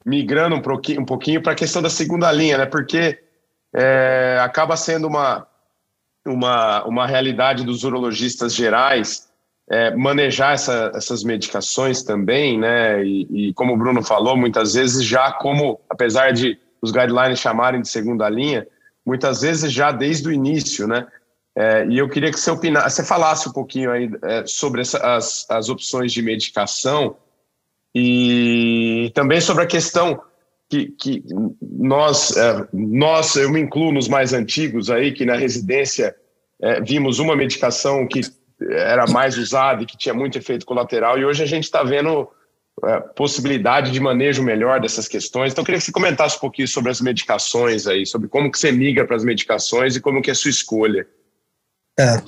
migrando 0.03 0.55
um 0.55 0.61
pouquinho, 0.61 1.01
um 1.01 1.05
pouquinho 1.05 1.39
para 1.39 1.51
a 1.51 1.55
questão 1.55 1.83
da 1.83 1.89
segunda 1.89 2.31
linha, 2.31 2.57
né? 2.57 2.65
Porque 2.65 3.19
é, 3.71 4.39
acaba 4.41 4.75
sendo 4.75 5.07
uma, 5.07 5.45
uma, 6.25 6.83
uma 6.85 7.05
realidade 7.05 7.63
dos 7.63 7.83
urologistas 7.83 8.55
gerais 8.55 9.29
é, 9.69 9.95
manejar 9.95 10.55
essa, 10.55 10.91
essas 10.95 11.23
medicações 11.23 12.01
também, 12.01 12.57
né? 12.57 13.05
E, 13.05 13.49
e, 13.49 13.53
como 13.53 13.75
o 13.75 13.77
Bruno 13.77 14.01
falou, 14.01 14.35
muitas 14.35 14.73
vezes 14.73 15.05
já 15.05 15.31
como, 15.31 15.79
apesar 15.87 16.33
de 16.33 16.57
os 16.81 16.91
guidelines 16.91 17.37
chamarem 17.37 17.81
de 17.81 17.87
segunda 17.87 18.27
linha, 18.27 18.65
muitas 19.05 19.41
vezes 19.41 19.71
já 19.71 19.91
desde 19.91 20.27
o 20.27 20.31
início, 20.31 20.87
né? 20.87 21.05
É, 21.57 21.85
e 21.87 21.97
eu 21.97 22.09
queria 22.09 22.31
que 22.31 22.39
você 22.39 22.51
você 22.51 23.03
falasse 23.03 23.47
um 23.47 23.53
pouquinho 23.53 23.89
aí 23.89 24.09
é, 24.23 24.45
sobre 24.45 24.81
essa, 24.81 24.97
as, 25.15 25.45
as 25.49 25.69
opções 25.69 26.11
de 26.11 26.21
medicação 26.21 27.15
e 27.93 29.09
também 29.15 29.39
sobre 29.39 29.63
a 29.63 29.67
questão 29.67 30.21
que, 30.69 30.87
que 30.87 31.23
nós, 31.61 32.35
é, 32.35 32.67
nós, 32.73 33.35
eu 33.35 33.49
me 33.49 33.61
incluo 33.61 33.93
nos 33.93 34.09
mais 34.09 34.33
antigos 34.33 34.89
aí, 34.89 35.13
que 35.13 35.25
na 35.25 35.35
residência 35.35 36.13
é, 36.61 36.81
vimos 36.81 37.19
uma 37.19 37.35
medicação 37.35 38.05
que 38.05 38.21
era 38.61 39.05
mais 39.07 39.37
usado 39.37 39.83
e 39.83 39.85
que 39.85 39.97
tinha 39.97 40.13
muito 40.13 40.37
efeito 40.37 40.65
colateral, 40.65 41.17
e 41.17 41.25
hoje 41.25 41.43
a 41.43 41.45
gente 41.45 41.63
está 41.63 41.83
vendo 41.83 42.27
é, 42.83 42.99
possibilidade 42.99 43.91
de 43.91 43.99
manejo 43.99 44.43
melhor 44.43 44.81
dessas 44.81 45.07
questões. 45.07 45.53
Então, 45.53 45.61
eu 45.61 45.65
queria 45.65 45.79
que 45.79 45.85
você 45.85 45.91
comentasse 45.91 46.35
um 46.35 46.41
pouquinho 46.41 46.67
sobre 46.67 46.91
as 46.91 46.99
medicações 46.99 47.87
aí, 47.87 48.05
sobre 48.05 48.27
como 48.27 48.51
que 48.51 48.59
você 48.59 48.71
migra 48.71 49.05
para 49.05 49.15
as 49.15 49.23
medicações 49.23 49.95
e 49.95 50.01
como 50.01 50.21
que 50.21 50.29
é 50.29 50.33
a 50.33 50.35
sua 50.35 50.51
escolha. 50.51 51.07
É. 51.97 52.21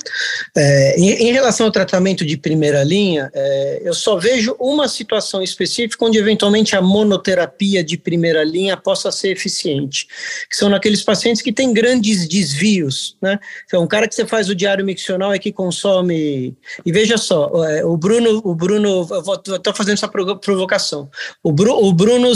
É, 0.56 0.97
em, 0.97 1.27
em, 1.27 1.32
relação 1.34 1.65
ao 1.65 1.71
tratamento 1.71 2.25
de 2.25 2.38
primeira 2.38 2.86
linha, 2.86 3.30
é, 3.34 3.82
eu 3.84 3.93
só 3.93 4.15
vejo 4.15 4.56
uma 4.58 4.88
situação 4.88 5.43
específica 5.43 6.06
onde 6.06 6.17
eventualmente 6.17 6.73
a 6.73 6.82
monoterapia 6.82 7.84
de 7.84 7.97
primeira 7.97 8.45
linha 8.45 8.77
possa 8.77 9.12
ser 9.12 9.30
eficiente, 9.32 10.08
que 10.49 10.56
são 10.56 10.69
naqueles 10.69 11.03
pacientes 11.03 11.41
que 11.41 11.51
têm 11.51 11.73
grandes 11.73 12.30
desvios, 12.30 13.17
né? 13.21 13.38
Então, 13.65 13.84
um 13.84 13.88
cara 13.88 14.08
que 14.08 14.15
você 14.15 14.25
faz 14.25 14.47
o 14.47 14.56
diário 14.56 14.86
miccional 14.86 15.34
é 15.34 15.39
que 15.39 15.51
consome. 15.51 16.56
E 16.86 16.91
veja 16.91 17.17
só, 17.17 17.51
é, 17.65 17.84
o 17.84 17.97
Bruno, 17.97 18.41
o 18.45 18.56
Bruno, 18.56 19.01
estou 19.01 19.73
fazendo 19.73 19.95
essa 19.95 20.08
provocação. 20.08 21.10
O, 21.43 21.51
Bru, 21.51 21.73
o 21.73 21.91
Bruno 21.91 22.32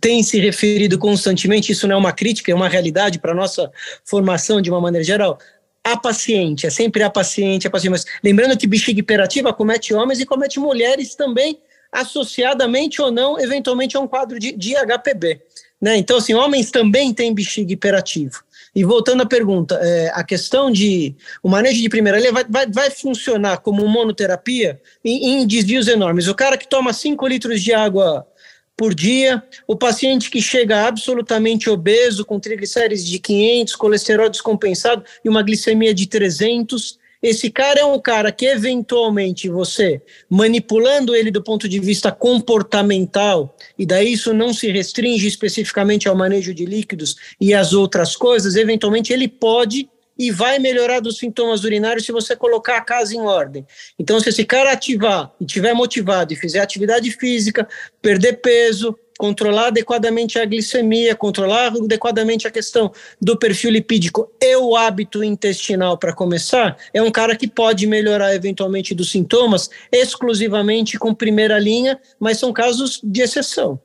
tem 0.00 0.22
se 0.22 0.40
referido 0.40 0.98
constantemente, 0.98 1.72
isso 1.72 1.86
não 1.86 1.96
é 1.96 1.98
uma 1.98 2.12
crítica, 2.12 2.50
é 2.50 2.54
uma 2.54 2.68
realidade 2.68 3.18
para 3.18 3.34
nossa 3.34 3.70
formação 4.06 4.62
de 4.62 4.70
uma 4.70 4.80
maneira 4.80 5.04
geral 5.04 5.38
a 5.92 5.96
paciente, 5.96 6.66
é 6.66 6.70
sempre 6.70 7.02
a 7.02 7.10
paciente, 7.10 7.66
a 7.66 7.70
paciente. 7.70 7.92
Mas 7.92 8.04
lembrando 8.22 8.56
que 8.56 8.66
bexiga 8.66 8.98
hiperativa 8.98 9.52
comete 9.52 9.94
homens 9.94 10.20
e 10.20 10.26
comete 10.26 10.58
mulheres 10.58 11.14
também, 11.14 11.60
associadamente 11.92 13.00
ou 13.00 13.10
não, 13.12 13.38
eventualmente 13.38 13.96
a 13.96 14.00
um 14.00 14.08
quadro 14.08 14.38
de, 14.38 14.52
de 14.52 14.74
HPB. 14.74 15.40
Né? 15.80 15.96
Então, 15.96 16.16
assim, 16.16 16.34
homens 16.34 16.70
também 16.70 17.12
têm 17.12 17.34
bexiga 17.34 17.72
hiperativo. 17.72 18.42
E 18.74 18.84
voltando 18.84 19.22
à 19.22 19.26
pergunta, 19.26 19.78
é, 19.80 20.10
a 20.12 20.24
questão 20.24 20.70
de 20.70 21.14
o 21.42 21.48
manejo 21.48 21.80
de 21.80 21.88
primeira 21.88 22.18
linha 22.18 22.32
vai, 22.32 22.44
vai, 22.48 22.66
vai 22.66 22.90
funcionar 22.90 23.58
como 23.58 23.86
monoterapia 23.86 24.80
em, 25.04 25.40
em 25.40 25.46
desvios 25.46 25.86
enormes. 25.88 26.28
O 26.28 26.34
cara 26.34 26.58
que 26.58 26.68
toma 26.68 26.92
5 26.92 27.26
litros 27.26 27.62
de 27.62 27.72
água 27.72 28.26
por 28.76 28.94
dia, 28.94 29.42
o 29.66 29.74
paciente 29.74 30.30
que 30.30 30.40
chega 30.40 30.86
absolutamente 30.86 31.70
obeso, 31.70 32.24
com 32.24 32.38
triglicérides 32.38 33.06
de 33.06 33.18
500, 33.18 33.74
colesterol 33.74 34.28
descompensado 34.28 35.02
e 35.24 35.28
uma 35.28 35.42
glicemia 35.42 35.94
de 35.94 36.06
300, 36.06 36.98
esse 37.22 37.50
cara 37.50 37.80
é 37.80 37.84
um 37.84 37.98
cara 37.98 38.30
que 38.30 38.44
eventualmente 38.44 39.48
você, 39.48 40.02
manipulando 40.28 41.14
ele 41.14 41.30
do 41.30 41.42
ponto 41.42 41.66
de 41.66 41.80
vista 41.80 42.12
comportamental, 42.12 43.56
e 43.78 43.86
daí 43.86 44.12
isso 44.12 44.34
não 44.34 44.52
se 44.52 44.70
restringe 44.70 45.26
especificamente 45.26 46.06
ao 46.06 46.14
manejo 46.14 46.52
de 46.52 46.66
líquidos 46.66 47.16
e 47.40 47.54
as 47.54 47.72
outras 47.72 48.14
coisas, 48.14 48.54
eventualmente 48.54 49.12
ele 49.12 49.26
pode 49.26 49.88
e 50.18 50.30
vai 50.30 50.58
melhorar 50.58 51.00
dos 51.00 51.18
sintomas 51.18 51.64
urinários 51.64 52.06
se 52.06 52.12
você 52.12 52.34
colocar 52.34 52.76
a 52.76 52.80
casa 52.80 53.14
em 53.14 53.20
ordem. 53.20 53.66
Então, 53.98 54.18
se 54.20 54.28
esse 54.28 54.44
cara 54.44 54.72
ativar 54.72 55.32
e 55.40 55.44
tiver 55.44 55.74
motivado 55.74 56.32
e 56.32 56.36
fizer 56.36 56.60
atividade 56.60 57.10
física, 57.10 57.68
perder 58.00 58.40
peso, 58.40 58.96
controlar 59.18 59.68
adequadamente 59.68 60.38
a 60.38 60.44
glicemia, 60.44 61.14
controlar 61.14 61.68
adequadamente 61.68 62.46
a 62.46 62.50
questão 62.50 62.92
do 63.20 63.36
perfil 63.36 63.70
lipídico 63.70 64.30
e 64.40 64.56
o 64.56 64.76
hábito 64.76 65.24
intestinal 65.24 65.96
para 65.98 66.12
começar, 66.12 66.76
é 66.92 67.02
um 67.02 67.10
cara 67.10 67.34
que 67.34 67.48
pode 67.48 67.86
melhorar 67.86 68.34
eventualmente 68.34 68.94
dos 68.94 69.10
sintomas 69.10 69.70
exclusivamente 69.90 70.98
com 70.98 71.14
primeira 71.14 71.58
linha, 71.58 71.98
mas 72.20 72.38
são 72.38 72.52
casos 72.52 73.00
de 73.02 73.22
exceção. 73.22 73.80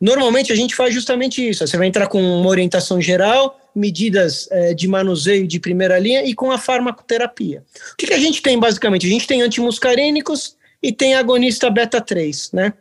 Normalmente 0.00 0.52
a 0.52 0.56
gente 0.56 0.74
faz 0.74 0.94
justamente 0.94 1.46
isso. 1.46 1.66
Você 1.66 1.76
vai 1.76 1.86
entrar 1.86 2.06
com 2.06 2.22
uma 2.22 2.48
orientação 2.48 3.00
geral, 3.00 3.58
medidas 3.78 4.48
é, 4.50 4.74
de 4.74 4.88
manuseio 4.88 5.46
de 5.46 5.60
primeira 5.60 5.98
linha 5.98 6.24
e 6.24 6.34
com 6.34 6.50
a 6.50 6.58
farmacoterapia. 6.58 7.62
O 7.92 7.96
que, 7.96 8.12
a 8.12 8.18
gente 8.18 8.42
tem 8.42 8.58
basicamente? 8.58 9.06
A 9.06 9.10
gente 9.10 9.26
tem 9.26 9.42
antimuscarínicos 9.42 10.56
e 10.82 10.92
tem 10.92 11.14
agonista 11.14 11.70
beta 11.70 12.00
3, 12.00 12.52
né? 12.52 12.74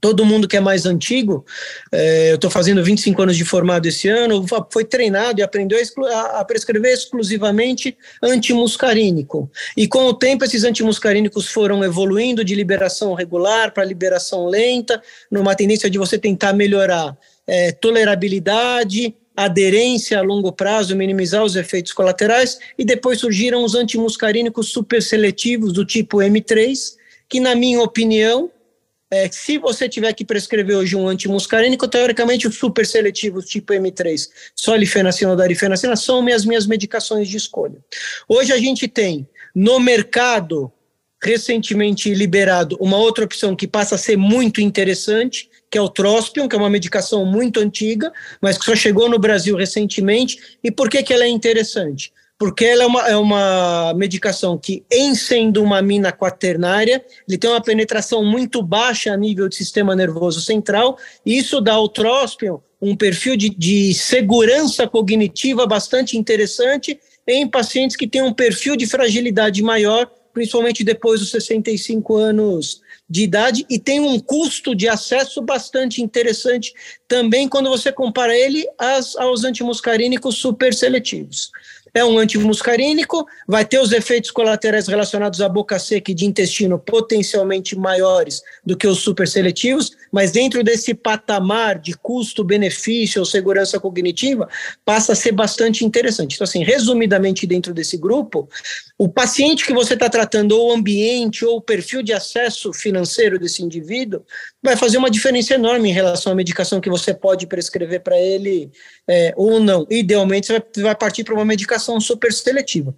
todo 0.00 0.24
mundo 0.24 0.46
que 0.46 0.56
é 0.56 0.60
mais 0.60 0.86
antigo, 0.86 1.44
é, 1.90 2.30
eu 2.30 2.36
estou 2.36 2.50
fazendo 2.50 2.84
25 2.84 3.22
anos 3.22 3.36
de 3.36 3.44
formado 3.44 3.86
esse 3.86 4.08
ano, 4.08 4.44
foi 4.70 4.84
treinado 4.84 5.40
e 5.40 5.42
aprendeu 5.42 5.78
a, 6.12 6.40
a, 6.40 6.44
prescrever 6.44 6.92
exclusivamente 6.92 7.96
antimuscarínico. 8.22 9.50
E 9.76 9.88
com 9.88 10.06
o 10.06 10.14
tempo, 10.14 10.44
esses 10.44 10.64
antimuscarínicos 10.64 11.48
foram 11.48 11.82
evoluindo 11.82 12.44
de 12.44 12.54
liberação 12.54 13.14
regular 13.14 13.72
para 13.72 13.84
liberação 13.84 14.46
lenta, 14.46 15.02
numa 15.30 15.54
tendência 15.54 15.90
de 15.90 15.98
você 15.98 16.18
tentar 16.18 16.52
melhorar 16.52 17.16
é, 17.46 17.72
tolerabilidade, 17.72 19.14
aderência 19.36 20.18
a 20.18 20.22
longo 20.22 20.50
prazo, 20.50 20.96
minimizar 20.96 21.44
os 21.44 21.54
efeitos 21.56 21.92
colaterais, 21.92 22.58
e 22.78 22.84
depois 22.84 23.20
surgiram 23.20 23.62
os 23.62 23.74
antimuscarínicos 23.74 24.70
super 24.70 25.02
seletivos 25.02 25.72
do 25.72 25.84
tipo 25.84 26.18
M3, 26.18 26.96
que, 27.28 27.38
na 27.38 27.54
minha 27.54 27.82
opinião, 27.82 28.50
é, 29.10 29.30
se 29.30 29.56
você 29.58 29.88
tiver 29.88 30.12
que 30.14 30.24
prescrever 30.24 30.76
hoje 30.76 30.96
um 30.96 31.06
antimuscarínico, 31.06 31.86
teoricamente 31.86 32.48
os 32.48 32.56
super 32.56 32.84
seletivos 32.84 33.46
tipo 33.46 33.72
M3, 33.72 34.28
solifenacina 34.54 35.30
ou 35.30 35.36
darifenacina, 35.36 35.94
são 35.94 36.26
as 36.28 36.44
minhas 36.44 36.66
medicações 36.66 37.28
de 37.28 37.36
escolha. 37.36 37.76
Hoje 38.28 38.52
a 38.52 38.58
gente 38.58 38.88
tem 38.88 39.28
no 39.54 39.78
mercado, 39.78 40.72
recentemente 41.22 42.12
liberado, 42.12 42.76
uma 42.80 42.98
outra 42.98 43.24
opção 43.24 43.54
que 43.54 43.68
passa 43.68 43.94
a 43.94 43.98
ser 43.98 44.16
muito 44.16 44.60
interessante, 44.60 45.48
que 45.76 45.78
é 45.78 45.82
o 45.82 45.90
Trospium, 45.90 46.48
que 46.48 46.56
é 46.56 46.58
uma 46.58 46.70
medicação 46.70 47.26
muito 47.26 47.60
antiga, 47.60 48.10
mas 48.40 48.56
que 48.56 48.64
só 48.64 48.74
chegou 48.74 49.10
no 49.10 49.18
Brasil 49.18 49.54
recentemente. 49.54 50.38
E 50.64 50.70
por 50.70 50.88
que, 50.88 51.02
que 51.02 51.12
ela 51.12 51.24
é 51.24 51.28
interessante? 51.28 52.10
porque 52.38 52.66
ela 52.66 52.82
é 52.82 52.86
uma, 52.86 53.08
é 53.08 53.16
uma 53.16 53.94
medicação 53.94 54.58
que, 54.58 54.84
em 54.92 55.14
sendo 55.14 55.62
uma 55.62 55.80
mina 55.80 56.12
quaternária, 56.12 57.02
ele 57.26 57.38
tem 57.38 57.48
uma 57.48 57.62
penetração 57.62 58.22
muito 58.22 58.62
baixa 58.62 59.10
a 59.10 59.16
nível 59.16 59.48
do 59.48 59.54
sistema 59.54 59.96
nervoso 59.96 60.42
central, 60.42 60.98
e 61.24 61.38
isso 61.38 61.62
dá 61.62 61.72
ao 61.72 61.88
tróspion 61.88 62.60
um 62.78 62.94
perfil 62.94 63.38
de, 63.38 63.48
de 63.48 63.94
segurança 63.94 64.86
cognitiva 64.86 65.66
bastante 65.66 66.18
interessante 66.18 67.00
em 67.26 67.48
pacientes 67.48 67.96
que 67.96 68.06
têm 68.06 68.22
um 68.22 68.34
perfil 68.34 68.76
de 68.76 68.86
fragilidade 68.86 69.62
maior 69.62 70.06
principalmente 70.36 70.84
depois 70.84 71.18
dos 71.18 71.30
65 71.30 72.14
anos 72.14 72.82
de 73.08 73.22
idade, 73.22 73.64
e 73.70 73.78
tem 73.78 74.00
um 74.00 74.20
custo 74.20 74.74
de 74.74 74.86
acesso 74.86 75.40
bastante 75.40 76.02
interessante 76.02 76.74
também 77.08 77.48
quando 77.48 77.70
você 77.70 77.90
compara 77.90 78.36
ele 78.36 78.68
aos 79.16 79.44
antimuscarínicos 79.44 80.36
super 80.36 80.74
seletivos 80.74 81.50
é 81.96 82.04
um 82.04 82.18
antimuscarínico, 82.18 83.26
vai 83.48 83.64
ter 83.64 83.78
os 83.78 83.90
efeitos 83.90 84.30
colaterais 84.30 84.86
relacionados 84.86 85.40
à 85.40 85.48
boca 85.48 85.78
seca 85.78 86.10
e 86.10 86.14
de 86.14 86.26
intestino 86.26 86.78
potencialmente 86.78 87.74
maiores 87.74 88.42
do 88.62 88.76
que 88.76 88.86
os 88.86 88.98
superseletivos, 88.98 89.92
mas 90.12 90.30
dentro 90.30 90.62
desse 90.62 90.92
patamar 90.92 91.78
de 91.78 91.94
custo-benefício 91.96 93.18
ou 93.18 93.24
segurança 93.24 93.80
cognitiva, 93.80 94.46
passa 94.84 95.12
a 95.12 95.16
ser 95.16 95.32
bastante 95.32 95.86
interessante. 95.86 96.34
Então, 96.34 96.44
assim, 96.44 96.62
resumidamente, 96.62 97.46
dentro 97.46 97.72
desse 97.72 97.96
grupo, 97.96 98.46
o 98.98 99.08
paciente 99.08 99.66
que 99.66 99.74
você 99.74 99.92
está 99.92 100.08
tratando, 100.08 100.52
ou 100.52 100.70
o 100.70 100.72
ambiente, 100.72 101.44
ou 101.44 101.58
o 101.58 101.60
perfil 101.60 102.02
de 102.02 102.14
acesso 102.14 102.72
financeiro 102.72 103.38
desse 103.38 103.62
indivíduo, 103.62 104.24
vai 104.62 104.74
fazer 104.74 104.96
uma 104.96 105.10
diferença 105.10 105.54
enorme 105.54 105.90
em 105.90 105.92
relação 105.92 106.32
à 106.32 106.34
medicação 106.34 106.80
que 106.80 106.88
você 106.88 107.12
pode 107.12 107.46
prescrever 107.46 108.00
para 108.00 108.18
ele 108.18 108.70
é, 109.06 109.34
ou 109.36 109.60
não. 109.60 109.86
Idealmente, 109.90 110.46
você 110.46 110.52
vai, 110.54 110.62
vai 110.78 110.94
partir 110.94 111.24
para 111.24 111.34
uma 111.34 111.44
medicação 111.44 112.00
super 112.00 112.32
seletiva. 112.32 112.94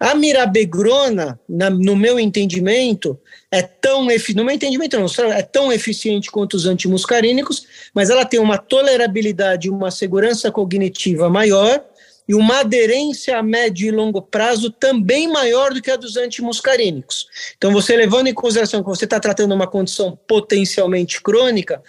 A 0.00 0.14
mirabegrona, 0.14 1.38
na, 1.46 1.68
no 1.68 1.96
meu 1.96 2.18
entendimento, 2.18 3.20
é 3.50 3.60
tão 3.60 4.06
no 4.34 4.44
meu 4.44 4.54
entendimento 4.54 4.98
não, 4.98 5.32
é 5.32 5.42
tão 5.42 5.70
eficiente 5.70 6.30
quanto 6.30 6.54
os 6.54 6.64
antimuscarínicos, 6.64 7.66
mas 7.94 8.08
ela 8.08 8.24
tem 8.24 8.40
uma 8.40 8.56
tolerabilidade, 8.56 9.68
uma 9.68 9.90
segurança 9.90 10.50
cognitiva 10.50 11.28
maior 11.28 11.84
e 12.32 12.34
uma 12.34 12.60
aderência 12.60 13.36
a 13.36 13.42
médio 13.42 13.86
e 13.86 13.90
longo 13.90 14.22
prazo 14.22 14.70
também 14.70 15.28
maior 15.28 15.74
do 15.74 15.82
que 15.82 15.90
a 15.90 15.96
dos 15.96 16.16
antimuscarínicos. 16.16 17.26
Então, 17.58 17.70
você 17.70 17.94
levando 17.94 18.26
em 18.26 18.32
consideração 18.32 18.82
que 18.82 18.88
você 18.88 19.04
está 19.04 19.20
tratando 19.20 19.54
uma 19.54 19.66
condição 19.66 20.18
potencialmente 20.26 21.20
crônica, 21.20 21.82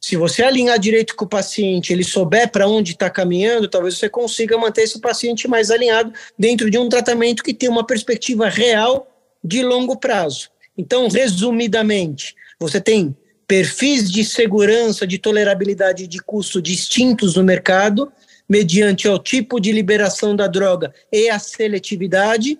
se 0.00 0.16
você 0.16 0.42
alinhar 0.42 0.78
direito 0.78 1.14
com 1.14 1.26
o 1.26 1.28
paciente, 1.28 1.92
ele 1.92 2.04
souber 2.04 2.50
para 2.50 2.66
onde 2.66 2.92
está 2.92 3.10
caminhando, 3.10 3.68
talvez 3.68 3.98
você 3.98 4.08
consiga 4.08 4.56
manter 4.56 4.84
esse 4.84 4.98
paciente 4.98 5.46
mais 5.46 5.70
alinhado 5.70 6.10
dentro 6.38 6.70
de 6.70 6.78
um 6.78 6.88
tratamento 6.88 7.42
que 7.42 7.52
tem 7.52 7.68
uma 7.68 7.86
perspectiva 7.86 8.48
real 8.48 9.06
de 9.44 9.62
longo 9.62 9.98
prazo. 9.98 10.48
Então, 10.76 11.06
resumidamente, 11.06 12.34
você 12.58 12.80
tem 12.80 13.14
perfis 13.46 14.10
de 14.10 14.24
segurança, 14.24 15.06
de 15.06 15.18
tolerabilidade 15.18 16.06
de 16.06 16.18
custo 16.18 16.62
distintos 16.62 17.36
no 17.36 17.44
mercado, 17.44 18.10
mediante 18.52 19.08
o 19.08 19.18
tipo 19.18 19.58
de 19.58 19.72
liberação 19.72 20.36
da 20.36 20.46
droga 20.46 20.92
e 21.10 21.30
a 21.30 21.38
seletividade. 21.38 22.58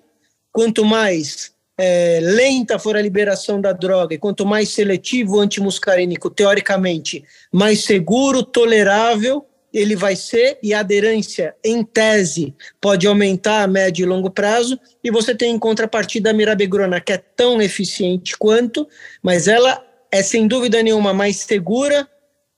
Quanto 0.51 0.87
mais 0.87 1.53
é, 1.79 2.19
lenta 2.23 2.79
for 2.79 2.97
a 2.97 3.03
liberação 3.03 3.61
da 3.61 3.75
droga 3.75 4.15
e 4.15 4.19
quanto 4.19 4.47
mais 4.47 4.71
seletivo 4.71 5.37
o 5.37 5.41
antimuscarínico, 5.41 6.31
teoricamente, 6.31 7.23
mais 7.53 7.85
seguro, 7.85 8.43
tolerável 8.43 9.45
ele 9.71 9.95
vai 9.95 10.17
ser, 10.17 10.59
e 10.63 10.75
a 10.75 10.81
aderência, 10.81 11.55
em 11.65 11.83
tese, 11.83 12.55
pode 12.79 13.07
aumentar 13.07 13.63
a 13.63 13.67
médio 13.67 14.03
e 14.03 14.07
longo 14.07 14.31
prazo, 14.31 14.79
e 15.03 15.11
você 15.11 15.35
tem 15.35 15.55
em 15.55 15.59
contrapartida 15.59 16.29
a 16.29 16.35
mirabegrona, 16.35 17.01
que 17.01 17.13
é 17.13 17.17
tão 17.17 17.61
eficiente 17.61 18.37
quanto, 18.37 18.87
mas 19.23 19.49
ela 19.49 19.83
é 20.11 20.23
sem 20.23 20.47
dúvida 20.47 20.83
nenhuma 20.83 21.15
mais 21.15 21.37
segura, 21.37 22.07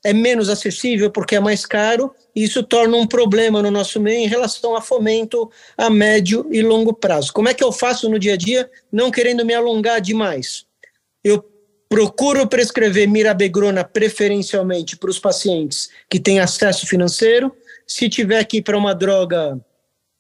é 0.05 0.13
menos 0.13 0.51
acessível 0.51 1.11
porque 1.11 1.35
é 1.35 1.41
mais 1.41 1.65
caro, 1.65 2.15
e 2.37 2.45
isso 2.45 2.63
torna 2.63 2.97
um 2.97 3.07
problema 3.07 3.63
no 3.63 3.71
nosso 3.71 3.99
meio 3.99 4.19
em 4.19 4.29
relação 4.29 4.77
a 4.77 4.83
fomento 4.83 5.51
a 5.77 5.89
médio 5.89 6.47
e 6.53 6.63
longo 6.63 6.93
prazo. 6.93 7.33
Como 7.33 7.49
é 7.49 7.55
que 7.55 7.65
eu 7.65 7.73
faço 7.73 8.09
no 8.11 8.19
dia 8.19 8.35
a 8.35 8.37
dia, 8.37 8.71
não 8.93 9.11
querendo 9.11 9.45
me 9.45 9.55
alongar 9.55 10.01
demais? 10.01 10.67
Eu 11.25 11.43
procuro 11.89 12.47
prescrever 12.47 13.09
mirabegrona 13.09 13.83
preferencialmente 13.83 14.97
para 14.97 15.11
os 15.11 15.19
pacientes 15.19 15.89
que 16.11 16.21
têm 16.21 16.39
acesso 16.39 16.87
financeiro. 16.87 17.55
Se 17.87 18.09
tiver 18.09 18.45
que 18.45 18.59
ir 18.59 18.63
para 18.63 18.77
uma 18.77 18.95
droga 18.95 19.59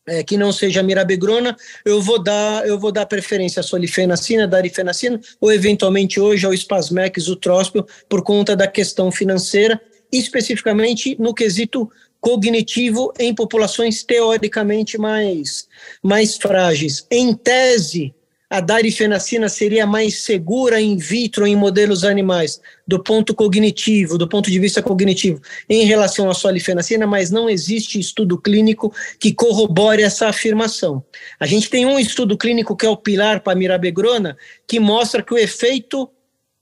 é, 0.06 0.22
que 0.22 0.36
não 0.36 0.52
seja 0.52 0.82
mirabegrona, 0.82 1.56
eu 1.84 2.00
vou 2.00 2.22
dar 2.22 2.66
eu 2.66 2.78
vou 2.78 2.92
dar 2.92 3.06
preferência 3.06 3.60
à 3.60 3.62
solifenacina, 3.62 4.46
darifenacina, 4.46 5.20
ou 5.40 5.52
eventualmente 5.52 6.20
hoje 6.20 6.46
ao 6.46 6.54
Spasmex, 6.54 7.28
o 7.28 7.36
Tróspio, 7.36 7.86
por 8.08 8.22
conta 8.22 8.54
da 8.54 8.66
questão 8.66 9.10
financeira, 9.10 9.80
especificamente 10.12 11.16
no 11.18 11.34
quesito 11.34 11.90
cognitivo 12.20 13.12
em 13.18 13.34
populações 13.34 14.02
teoricamente 14.02 14.96
mais, 14.96 15.68
mais 16.02 16.36
frágeis. 16.36 17.06
Em 17.10 17.34
tese, 17.34 18.14
a 18.48 18.60
darifenacina 18.60 19.48
seria 19.48 19.86
mais 19.86 20.22
segura 20.22 20.80
in 20.80 20.96
vitro 20.96 21.46
em 21.46 21.56
modelos 21.56 22.04
animais, 22.04 22.60
do 22.86 23.02
ponto 23.02 23.34
cognitivo, 23.34 24.18
do 24.18 24.28
ponto 24.28 24.50
de 24.50 24.58
vista 24.58 24.82
cognitivo, 24.82 25.40
em 25.68 25.84
relação 25.84 26.30
à 26.30 26.34
solifenacina, 26.34 27.06
mas 27.06 27.30
não 27.30 27.48
existe 27.48 27.98
estudo 27.98 28.38
clínico 28.38 28.94
que 29.18 29.32
corrobore 29.32 30.02
essa 30.02 30.28
afirmação. 30.28 31.02
A 31.40 31.46
gente 31.46 31.70
tem 31.70 31.86
um 31.86 31.98
estudo 31.98 32.36
clínico 32.36 32.76
que 32.76 32.86
é 32.86 32.88
o 32.88 32.96
pilar 32.96 33.40
para 33.40 33.54
a 33.54 33.56
mirabegrona, 33.56 34.36
que 34.66 34.78
mostra 34.78 35.22
que 35.22 35.34
o 35.34 35.38
efeito 35.38 36.10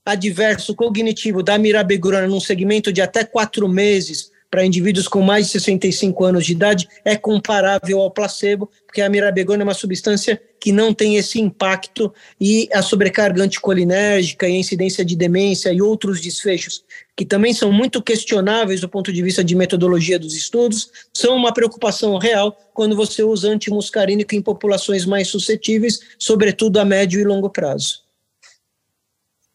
adverso 0.05 0.75
cognitivo 0.75 1.43
da 1.43 1.57
mirabegrona 1.57 2.27
num 2.27 2.39
segmento 2.39 2.91
de 2.91 3.01
até 3.01 3.23
quatro 3.23 3.69
meses 3.69 4.32
para 4.53 4.63
indivíduos 4.63 5.07
com 5.07 5.19
mais 5.19 5.47
de 5.47 5.53
65 5.53 6.23
anos 6.23 6.45
de 6.45 6.51
idade 6.51 6.87
é 7.03 7.15
comparável 7.15 7.99
ao 7.99 8.11
placebo, 8.11 8.69
porque 8.85 9.01
a 9.01 9.09
mirabegona 9.09 9.63
é 9.63 9.65
uma 9.65 9.73
substância 9.73 10.39
que 10.59 10.71
não 10.71 10.93
tem 10.93 11.15
esse 11.15 11.41
impacto 11.41 12.13
e 12.39 12.69
a 12.71 12.83
sobrecarga 12.83 13.41
anticolinérgica 13.41 14.47
e 14.47 14.53
a 14.53 14.59
incidência 14.59 15.03
de 15.03 15.15
demência 15.15 15.73
e 15.73 15.81
outros 15.81 16.21
desfechos, 16.21 16.85
que 17.17 17.25
também 17.25 17.51
são 17.51 17.71
muito 17.71 17.99
questionáveis 17.99 18.79
do 18.79 18.87
ponto 18.87 19.11
de 19.11 19.23
vista 19.23 19.43
de 19.43 19.55
metodologia 19.55 20.19
dos 20.19 20.35
estudos, 20.35 20.91
são 21.11 21.35
uma 21.35 21.51
preocupação 21.51 22.15
real 22.19 22.55
quando 22.75 22.95
você 22.95 23.23
usa 23.23 23.49
antimuscarínico 23.49 24.35
em 24.35 24.41
populações 24.43 25.03
mais 25.03 25.29
suscetíveis, 25.29 25.99
sobretudo 26.19 26.79
a 26.79 26.85
médio 26.85 27.19
e 27.19 27.23
longo 27.23 27.49
prazo. 27.49 28.03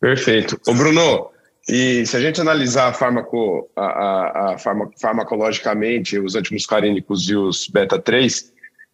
Perfeito. 0.00 0.61
Ô 0.66 0.74
Bruno, 0.74 1.30
e 1.68 2.07
se 2.07 2.16
a 2.16 2.20
gente 2.20 2.40
analisar 2.40 2.94
farmaco, 2.94 3.70
a, 3.76 3.85
a, 3.85 4.54
a 4.54 4.59
farma, 4.59 4.90
farmacologicamente 4.98 6.18
os 6.18 6.35
antimuscarínicos 6.35 7.28
e 7.28 7.37
os 7.37 7.68
beta-3, 7.68 8.50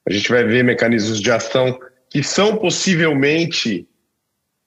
a 0.08 0.12
gente 0.12 0.28
vai 0.28 0.42
ver 0.44 0.64
mecanismos 0.64 1.20
de 1.20 1.30
ação 1.30 1.78
que 2.10 2.22
são 2.22 2.56
possivelmente, 2.56 3.86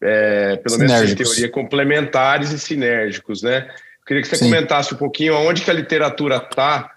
é, 0.01 0.55
pelo 0.57 0.77
menos 0.77 1.11
em 1.11 1.15
teoria, 1.15 1.49
complementares 1.49 2.51
e 2.51 2.59
sinérgicos, 2.59 3.43
né? 3.43 3.67
Eu 3.67 4.05
queria 4.05 4.21
que 4.21 4.29
você 4.29 4.37
Sim. 4.37 4.45
comentasse 4.45 4.93
um 4.93 4.97
pouquinho 4.97 5.35
onde 5.35 5.61
que 5.61 5.69
a 5.69 5.73
literatura 5.73 6.37
está 6.37 6.93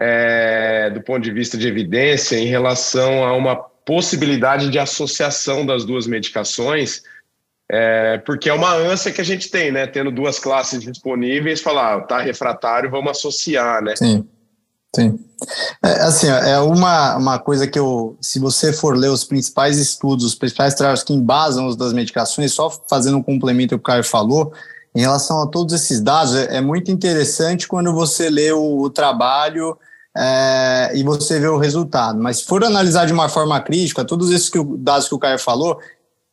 é, 0.00 0.90
do 0.90 1.02
ponto 1.02 1.22
de 1.22 1.30
vista 1.30 1.58
de 1.58 1.68
evidência 1.68 2.36
em 2.36 2.46
relação 2.46 3.24
a 3.24 3.34
uma 3.34 3.56
possibilidade 3.56 4.70
de 4.70 4.78
associação 4.78 5.64
das 5.66 5.84
duas 5.84 6.06
medicações 6.06 7.02
é, 7.70 8.18
porque 8.18 8.48
é 8.48 8.52
uma 8.52 8.72
ânsia 8.74 9.10
que 9.12 9.20
a 9.20 9.24
gente 9.24 9.50
tem, 9.50 9.72
né? 9.72 9.86
Tendo 9.86 10.10
duas 10.10 10.38
classes 10.38 10.80
disponíveis, 10.80 11.60
falar, 11.60 11.96
ah, 11.96 12.00
tá 12.00 12.20
refratário, 12.20 12.90
vamos 12.90 13.10
associar, 13.10 13.82
né? 13.82 13.96
Sim, 13.96 14.26
sim. 14.94 15.18
É, 15.84 15.90
assim, 16.02 16.28
é 16.28 16.58
uma, 16.60 17.16
uma 17.16 17.38
coisa 17.38 17.66
que 17.66 17.78
eu, 17.78 18.16
se 18.20 18.38
você 18.38 18.72
for 18.72 18.96
ler 18.96 19.10
os 19.10 19.24
principais 19.24 19.78
estudos, 19.78 20.24
os 20.24 20.34
principais 20.34 20.74
trabalhos 20.74 21.02
que 21.02 21.12
embasam 21.12 21.66
os 21.66 21.76
das 21.76 21.92
medicações, 21.92 22.52
só 22.52 22.70
fazendo 22.88 23.18
um 23.18 23.22
complemento 23.22 23.74
ao 23.74 23.78
que 23.78 23.82
o 23.82 23.86
Caio 23.86 24.04
falou, 24.04 24.52
em 24.94 25.00
relação 25.00 25.42
a 25.42 25.46
todos 25.46 25.74
esses 25.74 26.00
dados, 26.00 26.34
é, 26.34 26.56
é 26.56 26.60
muito 26.60 26.90
interessante 26.90 27.66
quando 27.66 27.92
você 27.92 28.30
lê 28.30 28.52
o, 28.52 28.78
o 28.78 28.90
trabalho 28.90 29.76
é, 30.16 30.92
e 30.94 31.02
você 31.02 31.38
vê 31.38 31.48
o 31.48 31.58
resultado. 31.58 32.18
Mas 32.18 32.38
se 32.38 32.44
for 32.44 32.64
analisar 32.64 33.06
de 33.06 33.12
uma 33.12 33.28
forma 33.28 33.60
crítica, 33.60 34.04
todos 34.04 34.30
esses 34.30 34.48
que, 34.48 34.58
dados 34.78 35.08
que 35.08 35.14
o 35.14 35.18
Caio 35.18 35.38
falou, 35.38 35.78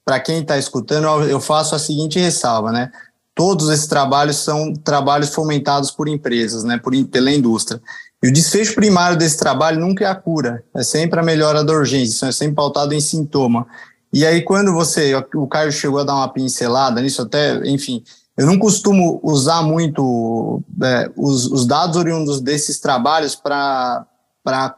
para 0.06 0.20
quem 0.20 0.42
está 0.42 0.58
escutando, 0.58 1.08
eu 1.24 1.40
faço 1.40 1.76
a 1.76 1.80
seguinte 1.80 2.20
ressalva, 2.20 2.72
né? 2.72 2.92
Todos 3.36 3.70
esses 3.70 3.88
trabalhos 3.88 4.38
são 4.38 4.74
trabalhos 4.74 5.34
fomentados 5.34 5.90
por 5.90 6.08
empresas, 6.08 6.64
né? 6.64 6.78
Por, 6.78 6.94
pela 7.06 7.32
indústria. 7.32 7.82
E 8.22 8.28
o 8.28 8.34
desfecho 8.34 8.76
primário 8.76 9.18
desse 9.18 9.38
trabalho 9.38 9.80
nunca 9.80 10.06
é 10.06 10.08
a 10.08 10.16
cura, 10.16 10.64
é 10.76 10.84
sempre 10.84 11.20
a 11.20 11.24
melhora 11.24 11.64
da 11.64 11.74
urgência, 11.74 12.28
é 12.28 12.32
sempre 12.32 12.56
pautado 12.56 12.94
em 12.94 13.02
sintoma. 13.02 13.66
E 14.12 14.26
aí, 14.26 14.42
quando 14.44 14.72
você, 14.72 15.14
o 15.36 15.48
Caio 15.48 15.72
chegou 15.72 16.00
a 16.00 16.04
dar 16.04 16.16
uma 16.16 16.30
pincelada 16.30 17.02
nisso, 17.02 17.22
até, 17.22 17.56
enfim, 17.68 18.04
eu 18.38 18.46
não 18.46 18.58
costumo 18.58 19.20
usar 19.24 19.62
muito 19.64 20.62
é, 20.82 21.10
os, 21.18 21.48
os, 21.48 21.66
dados 21.66 21.98
oriundos 21.98 22.40
desses 22.40 22.80
trabalhos 22.80 23.36
para 23.36 24.06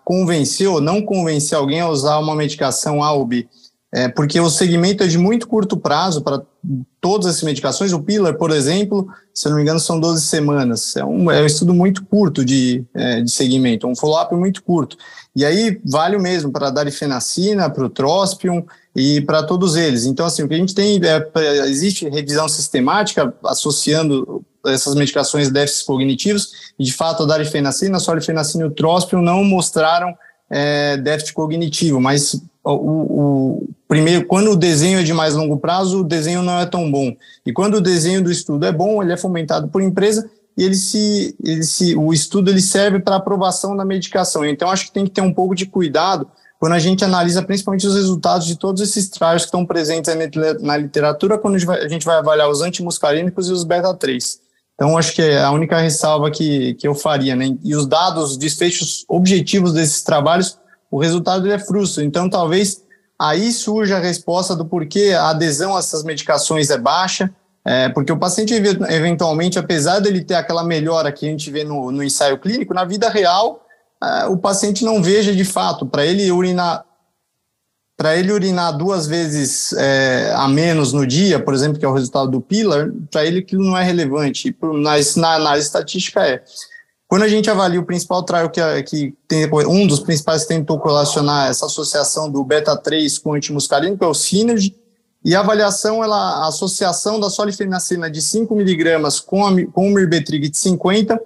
convencer 0.04 0.68
ou 0.68 0.80
não 0.80 1.02
convencer 1.02 1.58
alguém 1.58 1.82
a 1.82 1.90
usar 1.90 2.18
uma 2.18 2.36
medicação 2.36 3.04
A 3.04 3.12
ou 3.12 3.26
B 3.26 3.48
é, 3.96 4.10
porque 4.10 4.38
o 4.42 4.50
segmento 4.50 5.06
é 5.06 5.08
de 5.08 5.18
muito 5.18 5.48
curto 5.48 5.78
prazo 5.78 6.22
para 6.22 6.42
todas 7.00 7.28
essas 7.28 7.44
medicações. 7.44 7.94
O 7.94 8.02
Pillar, 8.02 8.38
por 8.38 8.52
exemplo, 8.52 9.08
se 9.34 9.48
eu 9.48 9.52
não 9.52 9.56
me 9.56 9.64
engano, 9.64 9.80
são 9.80 9.98
12 9.98 10.22
semanas. 10.22 10.98
É 10.98 11.06
um, 11.06 11.32
é 11.32 11.42
um 11.42 11.46
estudo 11.46 11.74
muito 11.74 12.04
curto 12.04 12.44
de, 12.44 12.84
é, 12.94 13.22
de 13.22 13.32
segmento, 13.32 13.88
um 13.88 13.96
follow-up 13.96 14.36
muito 14.36 14.62
curto. 14.64 14.98
E 15.34 15.46
aí 15.46 15.80
vale 15.86 16.18
o 16.18 16.22
mesmo 16.22 16.52
para 16.52 16.68
a 16.68 16.72
darifenacina, 16.72 17.70
para 17.70 17.86
o 17.86 17.90
trospium 17.90 18.66
e 18.94 19.22
para 19.22 19.44
todos 19.44 19.78
eles. 19.78 20.06
Então, 20.06 20.26
assim, 20.26 20.44
o 20.44 20.48
que 20.50 20.56
a 20.56 20.58
gente 20.58 20.76
tem, 20.76 21.00
é, 21.02 21.60
existe 21.70 22.10
revisão 22.10 22.50
sistemática 22.50 23.34
associando 23.46 24.44
essas 24.66 24.94
medicações 24.94 25.50
déficits 25.50 25.84
cognitivos, 25.84 26.52
e 26.78 26.84
de 26.84 26.92
fato 26.92 27.24
a 27.24 27.26
darifenacina, 27.26 27.96
a 27.96 28.02
solifenacina 28.02 28.66
e 28.66 28.68
o 28.68 28.72
trospium 28.72 29.22
não 29.22 29.42
mostraram 29.42 30.14
é, 30.50 30.98
déficit 30.98 31.34
cognitivo, 31.34 32.02
mas 32.02 32.42
o, 32.66 32.74
o, 32.74 33.70
primeiro, 33.88 34.26
quando 34.26 34.52
o 34.52 34.56
desenho 34.56 35.00
é 35.00 35.04
de 35.04 35.14
mais 35.14 35.36
longo 35.36 35.58
prazo, 35.58 36.02
o 36.02 36.04
desenho 36.04 36.42
não 36.42 36.60
é 36.60 36.66
tão 36.66 36.90
bom. 36.92 37.16
E 37.46 37.54
quando 37.54 37.76
o 37.76 37.82
desenho 37.82 38.24
do 38.24 38.32
estudo 38.32 38.66
é 38.66 38.72
bom, 38.72 39.02
ele 39.02 39.14
é 39.14 39.18
fomentado 39.18 39.68
por 39.68 39.82
empresa 39.82 40.30
e 40.58 40.64
ele 40.64 40.76
se, 40.76 41.36
ele 41.44 41.64
se, 41.64 41.96
o 41.96 42.14
estudo 42.14 42.50
ele 42.50 42.62
serve 42.62 43.00
para 43.00 43.16
aprovação 43.16 43.76
da 43.76 43.84
medicação. 43.84 44.46
Então, 44.46 44.70
acho 44.70 44.86
que 44.86 44.94
tem 44.94 45.06
que 45.06 45.12
ter 45.12 45.22
um 45.22 45.34
pouco 45.34 45.54
de 45.54 45.66
cuidado 45.66 46.28
quando 46.58 46.74
a 46.74 46.80
gente 46.80 47.04
analisa 47.04 47.44
principalmente 47.44 47.86
os 47.86 47.96
resultados 47.96 48.48
de 48.48 48.58
todos 48.58 48.82
esses 48.82 49.10
trials 49.10 49.44
que 49.44 49.48
estão 49.48 49.66
presentes 49.66 50.14
na 50.62 50.78
literatura, 50.78 51.38
quando 51.38 51.56
a 51.56 51.88
gente 51.88 52.06
vai, 52.06 52.18
avaliar 52.18 52.50
os 52.50 52.62
antimuscarínicos 52.62 53.50
e 53.50 53.52
os 53.52 53.64
beta-3. 53.64 54.40
Então, 54.74 54.98
acho 54.98 55.14
que 55.14 55.22
é 55.22 55.44
a 55.44 55.52
única 55.52 55.78
ressalva 55.80 56.32
que, 56.32 56.74
que 56.76 56.88
eu 56.88 56.96
faria. 56.96 57.36
Né? 57.36 57.58
E 57.64 57.76
os 57.76 57.86
dados, 57.86 58.32
os 58.32 58.38
desfechos 58.38 59.06
objetivos 59.08 59.74
desses 59.74 60.02
trabalhos 60.02 60.58
o 60.90 61.00
resultado 61.00 61.52
é 61.52 61.60
frustro. 61.60 62.04
Então, 62.04 62.30
talvez 62.30 62.82
aí 63.20 63.52
surja 63.52 63.98
a 63.98 64.00
resposta 64.00 64.56
do 64.56 64.66
porquê 64.66 65.16
a 65.18 65.30
adesão 65.30 65.76
a 65.76 65.80
essas 65.80 66.04
medicações 66.04 66.70
é 66.70 66.78
baixa, 66.78 67.34
é, 67.64 67.90
porque 67.90 68.12
o 68.12 68.18
paciente, 68.18 68.54
eventualmente, 68.54 69.58
apesar 69.58 70.00
dele 70.00 70.24
ter 70.24 70.36
aquela 70.36 70.64
melhora 70.64 71.12
que 71.12 71.26
a 71.26 71.30
gente 71.30 71.50
vê 71.50 71.64
no, 71.64 71.92
no 71.92 72.04
ensaio 72.04 72.38
clínico, 72.38 72.74
na 72.74 72.86
vida 72.86 73.10
real, 73.10 73.66
é, 74.04 74.26
o 74.26 74.38
paciente 74.38 74.86
não 74.86 75.02
veja 75.02 75.34
de 75.36 75.44
fato. 75.44 75.86
Para 75.86 76.06
ele 76.06 76.32
urinar 76.32 76.86
para 77.98 78.18
ele 78.18 78.32
urinar 78.32 78.78
duas 78.78 79.08
vezes 79.08 79.72
é, 79.72 80.34
a 80.36 80.50
menos 80.50 80.92
no 80.92 81.08
dia, 81.08 81.40
por 81.40 81.54
exemplo, 81.54 81.80
que 81.80 81.86
é 81.86 81.88
o 81.88 81.94
resultado 81.94 82.30
do 82.30 82.42
PILAR, 82.42 82.92
para 83.10 83.26
ele 83.26 83.40
aquilo 83.40 83.64
não 83.64 83.78
é 83.78 83.84
relevante. 83.84 84.56
Mas 84.62 85.16
na 85.16 85.36
análise 85.36 85.68
estatística 85.68 86.22
é. 86.22 86.44
Quando 87.08 87.24
a 87.24 87.28
gente 87.28 87.50
avalia 87.50 87.80
o 87.80 87.86
principal 87.86 88.24
trial 88.24 88.50
que, 88.50 88.84
que 88.84 89.14
tem, 89.28 89.48
um 89.68 89.86
dos 89.86 90.00
principais 90.00 90.42
que 90.42 90.50
tentou 90.50 90.80
correlacionar 90.80 91.50
essa 91.50 91.68
associação 91.68 92.30
do 92.30 92.44
beta-3 92.44 93.22
com 93.22 93.32
o 93.32 93.34
antimuscarínico 93.34 94.04
é 94.04 94.08
o 94.08 94.14
Synergy, 94.14 94.76
e 95.24 95.34
a 95.36 95.40
avaliação, 95.40 96.04
ela, 96.04 96.44
a 96.44 96.48
associação 96.48 97.20
da 97.20 97.32
solifenacina 97.32 98.12
de 98.12 98.22
5 98.22 98.56
miligramas 98.56 99.20
com, 99.20 99.44
a, 99.44 99.52
com 99.72 99.88
o 99.88 99.92
mirbetrig 99.92 100.50
de 100.50 100.58
50, 100.58 101.20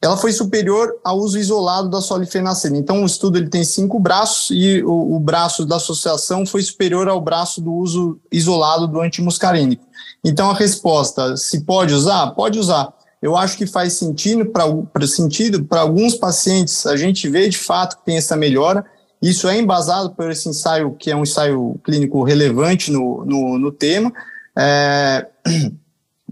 ela 0.00 0.16
foi 0.16 0.32
superior 0.32 0.98
ao 1.04 1.18
uso 1.18 1.38
isolado 1.38 1.90
da 1.90 2.00
solifenacina. 2.00 2.76
Então, 2.78 3.02
o 3.02 3.06
estudo 3.06 3.38
ele 3.38 3.48
tem 3.48 3.62
cinco 3.62 4.00
braços 4.00 4.50
e 4.50 4.82
o, 4.82 5.16
o 5.16 5.20
braço 5.20 5.64
da 5.64 5.76
associação 5.76 6.44
foi 6.44 6.62
superior 6.62 7.08
ao 7.08 7.20
braço 7.20 7.60
do 7.60 7.72
uso 7.72 8.18
isolado 8.32 8.88
do 8.88 9.00
antimuscarínico. 9.00 9.84
Então, 10.24 10.50
a 10.50 10.54
resposta, 10.54 11.36
se 11.36 11.60
pode 11.60 11.94
usar? 11.94 12.32
Pode 12.32 12.58
usar 12.58 12.92
eu 13.22 13.36
acho 13.36 13.56
que 13.56 13.66
faz 13.66 13.92
sentido 13.92 14.46
para 14.46 15.06
sentido 15.06 15.64
para 15.64 15.80
alguns 15.80 16.16
pacientes. 16.16 16.84
A 16.86 16.96
gente 16.96 17.28
vê 17.28 17.48
de 17.48 17.56
fato 17.56 17.98
que 17.98 18.04
tem 18.04 18.16
essa 18.16 18.36
melhora. 18.36 18.84
Isso 19.22 19.48
é 19.48 19.56
embasado 19.56 20.10
por 20.10 20.28
esse 20.28 20.48
ensaio, 20.48 20.96
que 20.98 21.08
é 21.08 21.14
um 21.14 21.22
ensaio 21.22 21.78
clínico 21.84 22.24
relevante 22.24 22.90
no, 22.90 23.24
no, 23.24 23.58
no 23.58 23.70
tema. 23.70 24.12
É, 24.58 25.28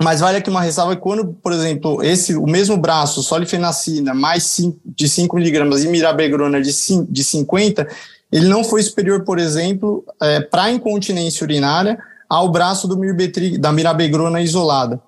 mas 0.03 0.18
vale 0.18 0.38
aqui 0.38 0.51
uma 0.51 0.62
ressalva 0.62 0.97
quando, 0.97 1.28
por 1.28 1.53
exemplo, 1.53 2.03
esse, 2.03 2.34
o 2.34 2.47
mesmo 2.47 2.76
braço, 2.76 3.22
solifenacina, 3.22 4.12
mais 4.12 4.57
de 4.84 5.09
5 5.09 5.36
miligramas 5.36 5.84
e 5.84 5.88
mirabegrona 5.88 6.61
de, 6.61 6.72
de 7.09 7.24
50, 7.24 7.86
ele 8.32 8.49
não 8.49 8.64
foi 8.64 8.82
superior, 8.82 9.22
por 9.22 9.38
exemplo, 9.38 10.05
é, 10.20 10.41
para 10.41 10.72
incontinência 10.72 11.45
urinária 11.45 11.99
ao 12.28 12.49
braço 12.49 12.88
do 12.88 12.97
mirbetrig, 12.97 13.59
da 13.59 13.72
mirabegrona 13.72 14.41
isolada. 14.41 15.01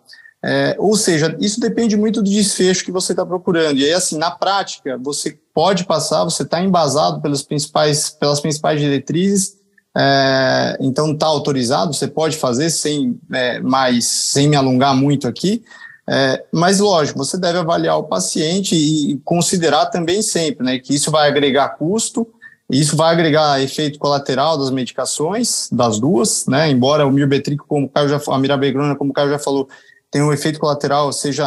É, 0.45 0.75
ou 0.79 0.97
seja, 0.97 1.37
isso 1.39 1.61
depende 1.61 1.97
muito 1.97 2.21
do 2.21 2.29
desfecho 2.29 2.85
que 2.85 2.91
você 2.91 3.13
está 3.13 3.25
procurando. 3.25 3.79
E 3.79 3.85
aí, 3.85 3.93
assim, 3.93 4.19
na 4.19 4.31
prática, 4.31 4.99
você 5.01 5.39
pode 5.55 5.85
passar, 5.85 6.25
você 6.25 6.43
está 6.43 6.61
embasado 6.61 7.21
pelas 7.21 7.43
principais, 7.43 8.11
pelas 8.11 8.41
principais 8.41 8.81
diretrizes, 8.81 9.57
é, 9.97 10.79
então 10.81 11.13
está 11.13 11.27
autorizado, 11.27 11.93
você 11.93 12.09
pode 12.09 12.37
fazer 12.37 12.71
sem, 12.71 13.21
é, 13.33 13.61
mais, 13.61 14.07
sem 14.07 14.49
me 14.49 14.57
alongar 14.57 14.97
muito 14.97 15.29
aqui. 15.29 15.63
É, 16.09 16.45
mas, 16.51 16.81
lógico, 16.81 17.19
você 17.19 17.39
deve 17.39 17.59
avaliar 17.59 17.97
o 17.99 18.05
paciente 18.05 18.75
e 18.75 19.21
considerar 19.25 19.87
também 19.87 20.23
sempre 20.23 20.67
né, 20.67 20.79
que 20.79 20.95
isso 20.95 21.11
vai 21.11 21.29
agregar 21.29 21.77
custo, 21.77 22.27
isso 22.69 22.97
vai 22.97 23.13
agregar 23.13 23.63
efeito 23.63 23.99
colateral 23.99 24.59
das 24.59 24.71
medicações, 24.71 25.69
das 25.71 26.01
duas, 26.01 26.47
né? 26.47 26.71
Embora 26.71 27.07
o 27.07 27.11
mirbetrico, 27.11 27.67
como 27.69 27.87
o 27.87 27.89
Caio 27.89 28.09
já 28.09 28.21
a 28.27 28.39
mirabegrona, 28.39 28.97
como 28.97 29.11
o 29.11 29.13
Caio 29.13 29.29
já 29.29 29.39
falou, 29.39 29.69
tem 30.13 30.23
um 30.23 30.31
efeito 30.31 30.61
colateral, 30.61 31.11
seja, 31.11 31.45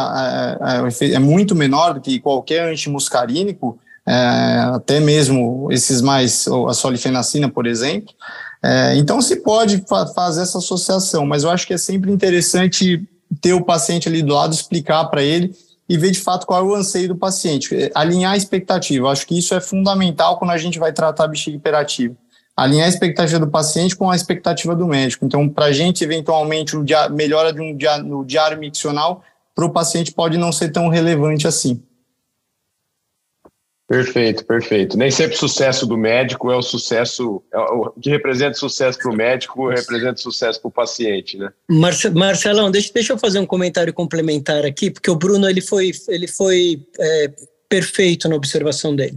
é, 0.60 1.06
é, 1.06 1.12
é 1.12 1.18
muito 1.20 1.54
menor 1.54 1.94
do 1.94 2.00
que 2.00 2.18
qualquer 2.18 2.68
antimuscarínico, 2.68 3.78
é, 4.04 4.12
até 4.74 4.98
mesmo 4.98 5.68
esses 5.70 6.02
mais, 6.02 6.46
a 6.68 6.74
solifenacina, 6.74 7.48
por 7.48 7.64
exemplo. 7.64 8.12
É, 8.60 8.96
então, 8.96 9.22
se 9.22 9.36
pode 9.36 9.84
fa 9.88 10.08
fazer 10.08 10.42
essa 10.42 10.58
associação, 10.58 11.24
mas 11.24 11.44
eu 11.44 11.50
acho 11.50 11.64
que 11.64 11.74
é 11.74 11.78
sempre 11.78 12.10
interessante 12.10 13.08
ter 13.40 13.52
o 13.52 13.64
paciente 13.64 14.08
ali 14.08 14.20
do 14.20 14.34
lado, 14.34 14.52
explicar 14.52 15.04
para 15.04 15.22
ele 15.22 15.54
e 15.88 15.96
ver 15.96 16.10
de 16.10 16.18
fato 16.18 16.44
qual 16.44 16.60
é 16.60 16.64
o 16.64 16.74
anseio 16.74 17.06
do 17.06 17.16
paciente, 17.16 17.70
alinhar 17.94 18.32
a 18.32 18.36
expectativa. 18.36 19.06
Eu 19.06 19.10
acho 19.10 19.24
que 19.28 19.38
isso 19.38 19.54
é 19.54 19.60
fundamental 19.60 20.38
quando 20.38 20.50
a 20.50 20.58
gente 20.58 20.76
vai 20.76 20.92
tratar 20.92 21.28
bexiga 21.28 21.56
hiperativa 21.56 22.16
alinhar 22.56 22.86
a 22.86 22.88
expectativa 22.88 23.38
do 23.38 23.48
paciente 23.48 23.94
com 23.94 24.10
a 24.10 24.16
expectativa 24.16 24.74
do 24.74 24.86
médico. 24.86 25.26
Então, 25.26 25.48
para 25.48 25.66
a 25.66 25.72
gente, 25.72 26.02
eventualmente, 26.02 26.76
o 26.76 26.82
dia, 26.82 27.08
melhora 27.08 27.52
de 27.52 27.60
um 27.60 27.76
dia, 27.76 27.98
no 27.98 28.24
diário 28.24 28.58
miccional 28.58 29.22
para 29.54 29.64
o 29.64 29.70
paciente 29.70 30.12
pode 30.12 30.36
não 30.36 30.52
ser 30.52 30.70
tão 30.70 30.88
relevante 30.88 31.46
assim. 31.46 31.82
Perfeito, 33.88 34.44
perfeito. 34.44 34.98
Nem 34.98 35.12
sempre 35.12 35.36
o 35.36 35.38
sucesso 35.38 35.86
do 35.86 35.96
médico 35.96 36.50
é 36.50 36.56
o 36.56 36.62
sucesso, 36.62 37.40
é 37.52 37.58
o 37.58 37.90
que 37.90 38.10
representa 38.10 38.54
sucesso 38.54 38.98
para 38.98 39.12
o 39.12 39.14
médico, 39.14 39.68
representa 39.68 40.16
sucesso 40.16 40.60
para 40.60 40.68
o 40.68 40.72
paciente, 40.72 41.38
né? 41.38 41.52
Marcelão, 41.68 42.68
deixa, 42.68 42.92
deixa 42.92 43.12
eu 43.12 43.18
fazer 43.18 43.38
um 43.38 43.46
comentário 43.46 43.94
complementar 43.94 44.64
aqui, 44.64 44.90
porque 44.90 45.08
o 45.08 45.14
Bruno 45.14 45.48
ele 45.48 45.60
foi, 45.60 45.92
ele 46.08 46.26
foi 46.26 46.84
é, 46.98 47.30
perfeito 47.68 48.28
na 48.28 48.36
observação 48.36 48.94
dele. 48.94 49.16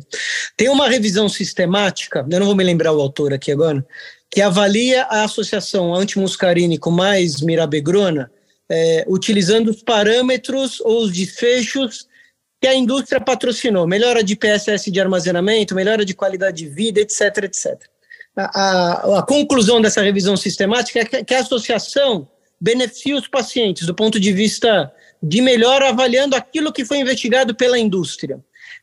Tem 0.55 0.69
uma 0.69 0.89
revisão 0.89 1.29
sistemática, 1.29 2.25
eu 2.29 2.39
não 2.39 2.47
vou 2.47 2.55
me 2.55 2.63
lembrar 2.63 2.93
o 2.93 3.01
autor 3.01 3.33
aqui 3.33 3.51
agora, 3.51 3.85
que 4.29 4.41
avalia 4.41 5.03
a 5.03 5.23
associação 5.23 5.93
antimuscarínico 5.93 6.91
mais 6.91 7.41
mirabegrona, 7.41 8.31
é, 8.69 9.03
utilizando 9.07 9.69
os 9.69 9.81
parâmetros 9.81 10.79
ou 10.81 11.03
os 11.03 11.11
desfechos 11.11 12.07
que 12.61 12.67
a 12.67 12.75
indústria 12.75 13.21
patrocinou, 13.21 13.87
melhora 13.87 14.23
de 14.23 14.35
PSS 14.35 14.91
de 14.91 14.99
armazenamento, 14.99 15.73
melhora 15.73 16.05
de 16.05 16.13
qualidade 16.13 16.57
de 16.57 16.69
vida, 16.69 16.99
etc, 16.99 17.43
etc. 17.43 17.81
A, 18.35 18.43
a, 18.43 19.19
a 19.19 19.23
conclusão 19.23 19.81
dessa 19.81 20.01
revisão 20.01 20.37
sistemática 20.37 20.99
é 20.99 21.05
que, 21.05 21.23
que 21.23 21.33
a 21.33 21.39
associação 21.39 22.27
beneficia 22.59 23.15
os 23.15 23.27
pacientes 23.27 23.87
do 23.87 23.95
ponto 23.95 24.19
de 24.19 24.33
vista 24.33 24.91
de 25.21 25.41
melhor 25.41 25.83
avaliando 25.83 26.35
aquilo 26.35 26.71
que 26.71 26.85
foi 26.85 26.99
investigado 26.99 27.53
pela 27.55 27.77
indústria. 27.77 28.39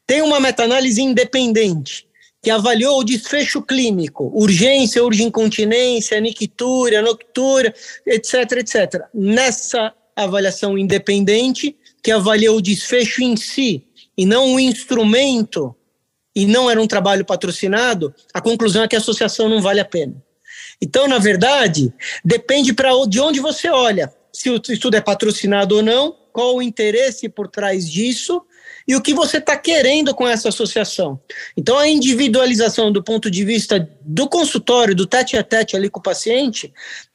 Tem 0.07 0.23
uma 0.23 0.39
meta-análise 0.39 1.01
independente 1.01 2.07
que 2.43 2.51
avaliou 2.51 3.01
o 3.01 3.05
desfecho 3.05 3.61
clínico, 3.61 4.31
urgência, 4.35 5.03
urgincontinência, 5.03 6.21
nictúria, 6.21 7.03
noctúria, 7.03 7.75
etc, 8.07 8.53
etc. 8.59 9.03
Nessa 9.13 9.93
avaliação 10.15 10.79
independente, 10.79 11.77
que 12.03 12.13
avaliou 12.13 12.59
o 12.59 12.63
desfecho 12.63 13.23
em 13.23 13.37
si 13.37 13.85
e 14.17 14.25
não 14.25 14.55
o 14.55 14.61
instrumento, 14.61 15.75
e 16.37 16.47
não 16.47 16.71
era 16.71 16.81
um 16.81 16.87
trabalho 16.87 17.25
patrocinado, 17.25 18.15
a 18.33 18.41
conclusão 18.41 18.85
é 18.85 18.89
que 18.89 18.95
a 18.95 18.99
associação 18.99 19.49
não 19.49 19.61
vale 19.61 19.81
a 19.81 19.85
pena. 19.85 20.15
Então, 20.81 21.09
na 21.09 21.19
verdade, 21.19 21.93
depende 22.25 22.75
de 23.09 23.21
onde 23.21 23.41
você 23.41 23.69
olha, 23.69 24.13
se 24.33 24.51
o 24.51 24.61
estudo 24.69 24.97
é 24.97 25.01
patrocinado 25.01 25.77
ou 25.77 25.83
não, 25.83 26.15
qual 26.37 26.57
o 26.57 26.61
interesse 26.61 27.31
por 27.31 27.49
trás 27.49 27.91
disso 27.91 28.43
e 28.87 28.95
o 28.95 29.01
que 29.01 29.15
você 29.15 29.39
está 29.39 29.57
querendo 29.57 30.15
com 30.15 30.29
essa 30.29 30.51
associação. 30.51 31.19
Então, 31.57 31.79
a 31.79 31.89
individualização 31.89 32.93
do 32.93 33.03
ponto 33.03 33.31
de 33.31 33.43
vista 33.43 33.89
do 34.03 34.29
consultório, 34.29 34.95
do 34.95 35.07
tete 35.07 35.35
a 35.39 35.43
tete 35.43 35.75
ali 35.75 35.89
com 35.89 35.99
o 35.99 36.03
paciente, 36.03 36.75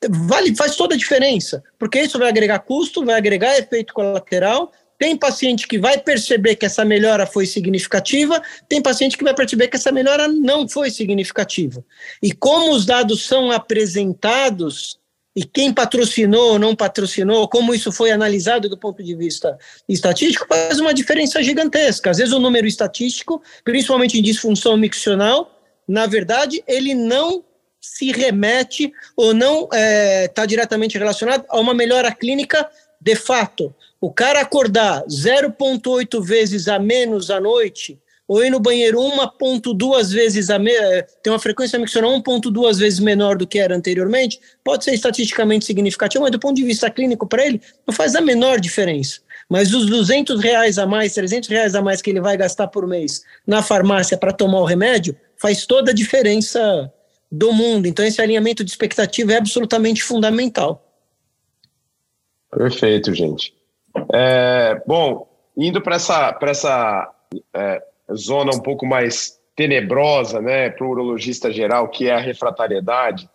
vale, 0.09 0.55
faz 0.55 0.75
toda 0.75 0.95
a 0.95 0.97
diferença, 0.97 1.63
porque 1.77 2.01
isso 2.01 2.17
vai 2.17 2.29
agregar 2.29 2.57
custo, 2.61 3.05
vai 3.05 3.13
agregar 3.13 3.59
efeito 3.59 3.93
colateral 3.93 4.71
Tem 5.01 5.17
paciente 5.17 5.67
que 5.67 5.79
vai 5.79 5.97
perceber 5.97 6.55
que 6.55 6.65
essa 6.65 6.85
melhora 6.85 7.25
foi 7.25 7.47
significativa, 7.47 8.39
tem 8.69 8.79
paciente 8.81 9.17
que 9.17 9.23
vai 9.23 9.33
perceber 9.33 9.67
que 9.67 9.75
essa 9.75 9.91
melhora 9.91 10.27
não 10.27 10.67
foi 10.67 10.91
significativa. 10.91 11.83
E 12.21 12.31
como 12.31 12.71
os 12.71 12.85
dados 12.85 13.25
são 13.25 13.51
apresentados, 13.51 15.00
e 15.35 15.43
quem 15.43 15.73
patrocinou 15.73 16.53
ou 16.53 16.59
não 16.59 16.75
patrocinou, 16.75 17.47
como 17.47 17.73
isso 17.73 17.91
foi 17.91 18.11
analisado 18.11 18.67
do 18.67 18.77
ponto 18.77 19.01
de 19.01 19.15
vista 19.15 19.57
estatístico, 19.87 20.45
faz 20.47 20.79
uma 20.79 20.93
diferença 20.93 21.41
gigantesca. 21.41 22.09
Às 22.09 22.17
vezes 22.17 22.33
o 22.33 22.39
número 22.39 22.67
estatístico, 22.67 23.41
principalmente 23.63 24.19
em 24.19 24.21
disfunção 24.21 24.75
miccional, 24.75 25.57
na 25.87 26.05
verdade, 26.05 26.63
ele 26.67 26.93
não 26.93 27.43
se 27.79 28.11
remete 28.11 28.91
ou 29.15 29.33
não 29.33 29.63
está 29.63 29.77
é, 29.77 30.27
tá 30.27 30.45
diretamente 30.45 30.97
relacionado 30.97 31.45
a 31.49 31.59
uma 31.59 31.73
melhora 31.73 32.11
clínica 32.13 32.69
de 32.99 33.15
fato. 33.15 33.73
O 33.99 34.11
cara 34.11 34.41
acordar 34.41 35.03
0,8 35.05 36.21
vezes 36.23 36.67
a 36.67 36.77
menos 36.77 37.31
à 37.31 37.39
noite 37.39 37.99
ou 38.31 38.41
ir 38.45 38.49
no 38.49 38.61
banheiro 38.61 38.97
1,2 38.97 40.13
vezes 40.13 40.49
a 40.49 40.57
me... 40.57 40.71
Tem 41.21 41.33
uma 41.33 41.37
frequência 41.37 41.77
miccional 41.77 42.13
1,2 42.13 42.79
vezes 42.79 42.97
menor 42.97 43.35
do 43.35 43.45
que 43.45 43.59
era 43.59 43.75
anteriormente, 43.75 44.39
pode 44.63 44.85
ser 44.85 44.93
estatisticamente 44.93 45.65
significativo, 45.65 46.23
mas 46.23 46.31
do 46.31 46.39
ponto 46.39 46.55
de 46.55 46.63
vista 46.63 46.89
clínico 46.89 47.27
para 47.27 47.45
ele 47.45 47.61
não 47.85 47.93
faz 47.93 48.15
a 48.15 48.21
menor 48.21 48.61
diferença. 48.61 49.19
Mas 49.49 49.73
os 49.73 49.85
200 49.85 50.39
reais 50.41 50.77
a 50.77 50.87
mais, 50.87 51.13
300 51.13 51.49
reais 51.49 51.75
a 51.75 51.81
mais 51.81 52.01
que 52.01 52.09
ele 52.09 52.21
vai 52.21 52.37
gastar 52.37 52.67
por 52.67 52.87
mês 52.87 53.21
na 53.45 53.61
farmácia 53.61 54.17
para 54.17 54.31
tomar 54.31 54.61
o 54.61 54.65
remédio, 54.65 55.13
faz 55.35 55.65
toda 55.65 55.91
a 55.91 55.93
diferença 55.93 56.89
do 57.29 57.51
mundo. 57.51 57.85
Então, 57.85 58.05
esse 58.05 58.21
alinhamento 58.21 58.63
de 58.63 58.71
expectativa 58.71 59.33
é 59.33 59.39
absolutamente 59.39 60.01
fundamental. 60.01 60.81
Perfeito, 62.49 63.13
gente. 63.13 63.53
É, 64.13 64.81
bom, 64.87 65.27
indo 65.57 65.81
para 65.81 65.97
essa, 65.97 66.39
essa 66.43 67.13
é, 67.53 67.90
zona 68.15 68.55
um 68.55 68.59
pouco 68.59 68.85
mais 68.85 69.39
tenebrosa, 69.55 70.41
né, 70.41 70.69
para 70.69 70.85
o 70.85 70.89
urologista 70.89 71.51
geral, 71.51 71.89
que 71.89 72.07
é 72.07 72.13
a 72.13 72.19
refratariedade. 72.19 73.29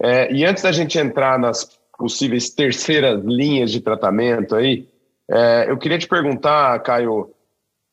É, 0.00 0.32
e 0.32 0.44
antes 0.44 0.62
da 0.62 0.72
gente 0.72 0.98
entrar 0.98 1.38
nas 1.38 1.80
possíveis 1.96 2.50
terceiras 2.50 3.22
linhas 3.24 3.70
de 3.70 3.80
tratamento 3.80 4.56
aí, 4.56 4.88
é, 5.30 5.66
eu 5.68 5.78
queria 5.78 5.98
te 5.98 6.08
perguntar, 6.08 6.78
Caio, 6.80 7.30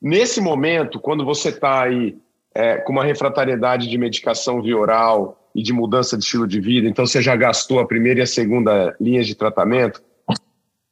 nesse 0.01 0.41
momento, 0.41 0.99
quando 0.99 1.23
você 1.23 1.49
está 1.49 1.83
aí 1.83 2.17
é, 2.53 2.77
com 2.77 2.91
uma 2.91 3.03
refratariedade 3.03 3.87
de 3.87 3.97
medicação 3.97 4.61
via 4.61 4.77
oral 4.77 5.49
e 5.53 5.61
de 5.61 5.71
mudança 5.71 6.17
de 6.17 6.23
estilo 6.23 6.47
de 6.47 6.59
vida, 6.59 6.87
então 6.87 7.05
você 7.05 7.21
já 7.21 7.35
gastou 7.35 7.79
a 7.79 7.87
primeira 7.87 8.19
e 8.19 8.23
a 8.23 8.27
segunda 8.27 8.95
linhas 8.99 9.27
de 9.27 9.35
tratamento, 9.35 10.01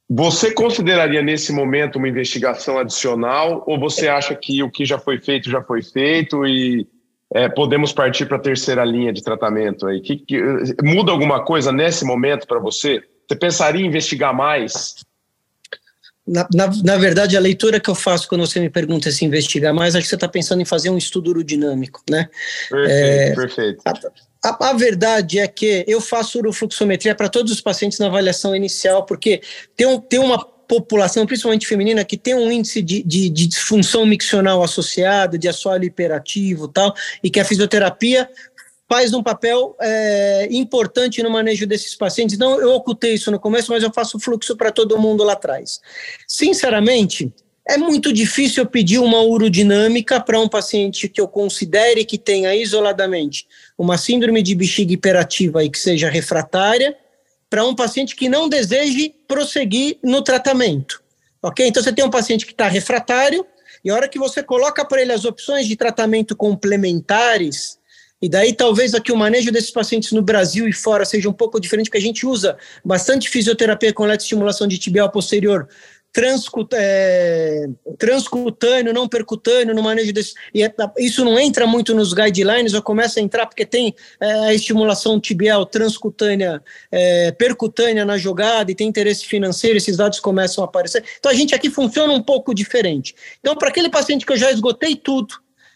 você 0.10 0.52
consideraria 0.52 1.22
nesse 1.22 1.52
momento 1.52 1.98
uma 1.98 2.08
investigação 2.08 2.78
adicional 2.78 3.64
ou 3.68 3.80
você 3.80 4.08
acha 4.08 4.34
que 4.36 4.64
o 4.64 4.72
que 4.72 4.86
já 4.86 4.98
foi 4.98 5.20
feito 5.20 5.50
já 5.50 5.62
foi 5.62 5.82
feito 5.82 6.46
e 6.46 6.88
é, 7.34 7.50
podemos 7.50 7.92
partir 7.92 8.26
para 8.26 8.38
a 8.38 8.42
terceira 8.42 8.86
linha 8.86 9.12
de 9.12 9.22
tratamento 9.22 9.86
aí? 9.86 10.00
Que, 10.00 10.18
que, 10.18 10.42
muda 10.82 11.12
alguma 11.12 11.44
coisa 11.44 11.72
nesse 11.72 12.06
momento 12.06 12.48
para 12.48 12.60
você? 12.60 13.04
Você 13.28 13.36
pensaria 13.36 13.82
em 13.82 13.88
investigar 13.88 14.34
mais? 14.34 14.96
Na, 16.26 16.48
na, 16.54 16.70
na, 16.84 16.98
verdade, 16.98 17.36
a 17.36 17.40
leitura 17.40 17.80
que 17.80 17.90
eu 17.90 17.96
faço 17.96 18.28
quando 18.28 18.46
você 18.46 18.60
me 18.60 18.70
pergunta 18.70 19.12
se 19.12 19.26
investigar 19.26 19.74
mais, 19.74 19.96
acho 19.96 20.04
que 20.04 20.10
você 20.10 20.16
está 20.16 20.28
pensando 20.28 20.62
em 20.62 20.66
fazer 20.66 20.90
um 20.90 20.98
estudo 20.98 21.30
urodinâmico, 21.30 22.02
né? 22.10 22.30
Perfeito, 22.70 22.92
é, 22.92 23.36
perfeito. 23.36 23.82
A, 23.86 23.94
a, 24.44 24.70
a, 24.70 24.74
verdade 24.74 25.40
é 25.40 25.48
que 25.48 25.84
eu 25.88 26.00
faço 26.00 26.40
urofluxometria 26.40 27.16
para 27.16 27.30
todos 27.30 27.52
os 27.52 27.62
pacientes 27.62 28.00
na 28.00 28.08
avaliação 28.08 28.56
inicial, 28.56 29.06
porque 29.06 29.42
tem, 29.76 29.88
um, 29.88 30.00
tem 30.00 30.20
uma 30.20 30.44
população, 30.68 31.26
principalmente 31.26 31.66
feminina, 31.66 32.04
que 32.04 32.18
tem 32.18 32.36
um 32.36 32.52
índice 32.52 32.82
de, 32.82 33.02
de, 33.02 33.30
de 33.30 33.48
disfunção 33.48 34.06
miccional 34.06 34.62
associado, 34.62 35.38
de 35.38 35.48
assoalho 35.48 35.86
hiperativo 35.86 36.68
tal, 36.68 36.94
e 37.24 37.30
que 37.30 37.40
a 37.40 37.46
fisioterapia 37.46 38.30
faz 38.90 39.14
um 39.14 39.22
papel 39.22 39.76
é, 39.82 40.48
importante 40.52 41.22
no 41.22 41.30
manejo 41.30 41.68
desses 41.68 41.96
pacientes. 41.96 42.36
Então, 42.36 42.60
eu 42.60 42.74
ocultei 42.74 43.14
isso 43.14 43.32
no 43.32 43.40
começo, 43.40 43.72
mas 43.72 43.84
eu 43.84 43.92
faço 43.94 44.20
fluxo 44.20 44.56
para 44.56 44.72
todo 44.72 44.98
mundo 44.98 45.24
lá 45.24 45.34
atrás. 45.34 45.80
Sinceramente, 46.28 47.34
é 47.70 47.78
muito 47.78 48.14
difícil 48.14 48.64
eu 48.64 48.70
pedir 48.70 49.00
uma 49.00 49.22
urodinâmica 49.22 50.22
para 50.22 50.40
um 50.40 50.48
paciente 50.48 51.10
que 51.10 51.20
eu 51.20 51.28
considere 51.28 52.06
que 52.06 52.18
tenha 52.18 52.56
isoladamente 52.56 53.46
uma 53.78 53.98
síndrome 53.98 54.42
de 54.42 54.56
bexiga 54.56 54.94
hiperativa 54.94 55.64
e 55.64 55.70
que 55.70 55.78
seja 55.78 56.10
refratária, 56.10 56.96
para 57.50 57.66
um 57.66 57.76
paciente 57.76 58.16
que 58.16 58.30
não 58.30 58.50
deseje 58.50 59.14
prosseguir 59.28 59.98
no 60.04 60.22
tratamento. 60.22 61.02
Ok? 61.42 61.66
Então 61.66 61.84
você 61.84 61.94
tem 61.94 62.04
um 62.04 62.10
paciente 62.10 62.46
que 62.46 62.52
está 62.52 62.68
refratário, 62.68 63.46
e 63.84 63.90
a 63.90 63.96
hora 63.96 64.08
que 64.08 64.20
você 64.20 64.42
coloca 64.42 64.84
para 64.84 65.02
ele 65.02 65.14
as 65.14 65.24
opções 65.24 65.68
de 65.68 65.76
tratamento 65.76 66.36
complementares, 66.36 67.78
e 68.22 68.28
daí 68.28 68.52
talvez 68.52 68.96
aqui 68.96 69.12
o 69.12 69.18
manejo 69.18 69.52
desses 69.52 69.70
pacientes 69.70 70.12
no 70.12 70.24
Brasil 70.24 70.68
e 70.68 70.74
fora 70.74 71.06
seja 71.06 71.30
um 71.30 71.34
pouco 71.34 71.60
diferente, 71.60 71.86
porque 71.86 72.00
a 72.00 72.02
gente 72.02 72.26
usa 72.26 72.58
bastante 72.84 73.30
fisioterapia 73.30 73.94
com 73.94 74.06
eletroestimulação 74.06 74.68
de 74.68 74.78
tibial 74.78 75.12
posterior 75.12 75.68
transcut, 76.18 76.74
é, 76.74 77.68
transcutâneo, 78.00 78.92
não 78.92 79.08
percutâneo, 79.08 79.76
no 79.76 79.84
manejo 79.84 80.12
desse. 80.12 80.34
E 80.52 80.64
é, 80.64 80.74
isso 80.98 81.24
não 81.24 81.38
entra 81.38 81.68
muito 81.68 81.94
nos 81.94 82.12
guidelines, 82.12 82.74
ou 82.74 82.82
começa 82.82 83.20
a 83.20 83.24
entrar 83.24 83.46
porque 83.46 83.64
tem 83.64 83.94
é, 84.20 84.32
a 84.48 84.54
estimulação 84.56 85.20
tibial 85.20 85.64
transcutânea, 85.64 86.60
é, 86.92 87.32
percutânea 87.34 88.04
na 88.04 88.18
jogada 88.18 88.72
e 88.72 88.76
tem 88.76 88.88
interesse 88.88 89.28
financeiro, 89.28 89.78
esses 89.78 89.96
dados 89.96 90.20
começam 90.20 90.64
a 90.64 90.66
aparecer. 90.66 91.04
Então 91.20 91.32
a 91.32 91.36
gente 91.36 91.54
aqui 91.54 91.70
funciona 91.70 92.12
um 92.12 92.24
pouco 92.24 92.52
diferente. 92.52 93.14
Então, 93.40 93.56
para 93.56 93.70
aquele 93.70 93.90
paciente 93.90 94.26
que 94.26 94.34
eu 94.34 94.38
já 94.38 94.52
esgotei 94.52 94.96
tudo, 94.96 95.36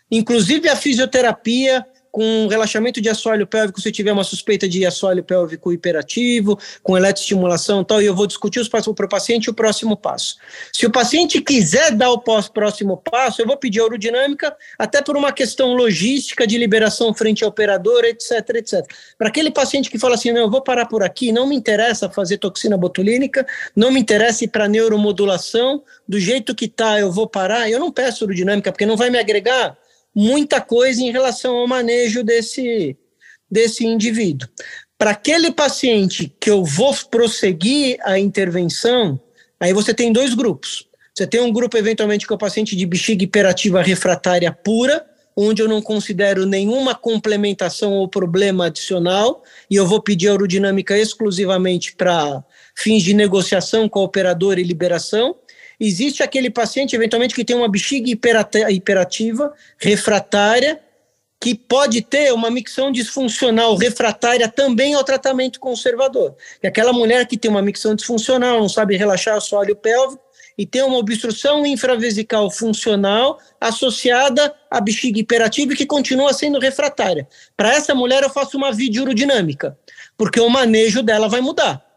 inclusive 0.10 0.68
a 0.68 0.76
fisioterapia, 0.76 1.86
com 2.12 2.48
relaxamento 2.48 3.00
de 3.00 3.10
assoalho 3.10 3.48
pélvico 3.48 3.80
se 3.80 3.92
tiver 3.92 4.12
uma 4.12 4.24
suspeita 4.24 4.68
de 4.68 4.86
assoalho 4.86 5.24
pélvico 5.24 5.72
hiperativo, 5.72 6.60
com 6.84 6.98
eletroestimulação 6.98 7.82
e 7.82 7.86
tal, 7.86 8.02
e 8.02 8.06
eu 8.06 8.16
vou 8.16 8.28
discutir 8.28 8.60
os 8.60 8.68
passos 8.68 8.94
para 8.94 9.06
o 9.06 9.10
paciente 9.10 9.50
o 9.50 9.54
próximo 9.54 9.96
passo. 9.96 10.36
Se 10.74 10.86
o 10.86 10.92
paciente 10.92 11.42
quiser 11.42 11.92
dar 11.92 12.12
o 12.12 12.20
próximo 12.20 12.98
passo, 12.98 13.42
eu 13.42 13.48
vou 13.48 13.58
pedir 13.58 13.80
a 13.80 13.86
urodinâmica, 13.86 14.56
até 14.78 15.02
por 15.02 15.16
uma 15.16 15.32
questão 15.32 15.74
logística 15.74 16.46
de 16.46 16.58
liberação 16.58 17.14
frente 17.14 17.44
ao 17.44 17.50
operador, 17.50 18.04
etc, 18.04 18.32
etc. 18.56 18.86
Para 19.18 19.30
aquele 19.30 19.52
paciente 19.52 19.90
que 19.90 19.98
fala 19.98 20.16
assim, 20.16 20.32
não, 20.32 20.42
eu 20.42 20.50
vou 20.50 20.62
parar 20.62 20.88
por 20.88 21.04
aqui, 21.04 21.32
não 21.32 21.48
me 21.48 21.56
interessa 21.56 22.10
fazer 22.10 22.38
toxina 22.38 22.78
botulínica, 22.78 23.46
não 23.76 23.92
me 23.92 24.00
interessa 24.00 24.44
ir 24.44 24.50
para 24.50 24.68
neuromodulação, 24.68 25.84
do 26.08 26.20
jeito 26.20 26.54
que 26.54 26.66
está 26.66 27.00
eu 27.00 27.12
vou 27.12 27.28
parar, 27.28 27.70
eu 27.70 27.80
não 27.80 27.92
peço 27.92 28.26
urodinâmica, 28.26 28.72
porque 28.72 28.86
não 28.86 28.98
vai 28.98 29.10
me 29.10 29.18
agregar 29.18 29.78
muita 30.16 30.62
coisa 30.62 31.02
em 31.02 31.12
relação 31.12 31.56
ao 31.56 31.68
manejo 31.68 32.24
desse, 32.24 32.98
desse 33.50 33.86
indivíduo. 33.86 34.48
Para 34.98 35.12
aquele 35.12 35.52
paciente 35.52 36.32
que 36.40 36.50
eu 36.50 36.64
vou 36.64 36.96
prosseguir 37.10 37.98
a 38.04 38.20
intervenção, 38.20 39.20
aí 39.60 39.74
você 39.74 39.94
tem 39.94 40.12
dois 40.14 40.34
grupos. 40.34 40.88
Você 41.14 41.28
tem 41.28 41.42
um 41.42 41.52
grupo, 41.52 41.78
eventualmente, 41.78 42.26
que 42.26 42.32
é 42.32 42.36
o 42.36 42.40
paciente 42.40 42.76
de 42.76 42.86
bexiga 42.86 43.24
hiperativa 43.24 43.82
refratária 43.82 44.52
pura, 44.52 45.06
onde 45.36 45.62
eu 45.62 45.68
não 45.68 45.82
considero 45.82 46.46
nenhuma 46.46 46.94
complementação 46.94 47.94
ou 47.94 48.08
problema 48.08 48.68
adicional, 48.68 49.44
e 49.70 49.76
eu 49.76 49.88
vou 49.88 50.02
pedir 50.02 50.30
aerodinâmica 50.30 50.98
exclusivamente 50.98 51.96
para 51.96 52.44
fins 52.76 53.04
de 53.04 53.14
negociação 53.14 53.90
com 53.90 54.00
a 54.00 54.04
operadora 54.04 54.60
e 54.60 54.64
liberação. 54.64 55.36
Existe 55.84 56.22
aquele 56.22 56.52
paciente, 56.52 56.96
eventualmente, 56.96 57.34
que 57.34 57.44
tem 57.44 57.56
uma 57.56 57.68
bexiga 57.68 58.08
hiperativa, 58.70 59.52
refratária, 59.80 60.80
que 61.40 61.56
pode 61.56 62.04
ter 62.04 62.32
uma 62.32 62.52
micção 62.52 62.92
disfuncional 62.92 63.76
refratária 63.76 64.48
também 64.48 64.94
ao 64.94 65.04
tratamento 65.04 65.60
conservador. 65.60 66.36
E 66.62 66.68
aquela 66.68 66.94
mulher 66.94 67.26
que 67.26 67.36
tem 67.36 67.50
uma 67.50 67.64
micção 67.64 67.96
disfuncional, 67.96 68.60
não 68.60 68.70
sabe 68.70 68.96
relaxar 68.96 69.34
o 69.34 69.38
assoalho 69.40 69.76
pélvico, 69.76 70.22
e 70.56 70.68
tem 70.68 70.84
uma 70.84 71.00
obstrução 71.00 71.66
infravesical 71.66 72.52
funcional 72.52 73.40
associada 73.60 74.54
à 74.70 74.80
bexiga 74.80 75.20
hiperativa 75.20 75.74
que 75.74 75.88
continua 75.88 76.32
sendo 76.32 76.60
refratária. 76.60 77.28
Para 77.58 77.74
essa 77.74 77.96
mulher, 77.96 78.22
eu 78.22 78.30
faço 78.30 78.56
uma 78.56 78.72
videorodinâmica, 78.72 79.76
porque 80.16 80.40
o 80.40 80.48
manejo 80.48 81.02
dela 81.02 81.28
vai 81.28 81.42
mudar 81.42 81.91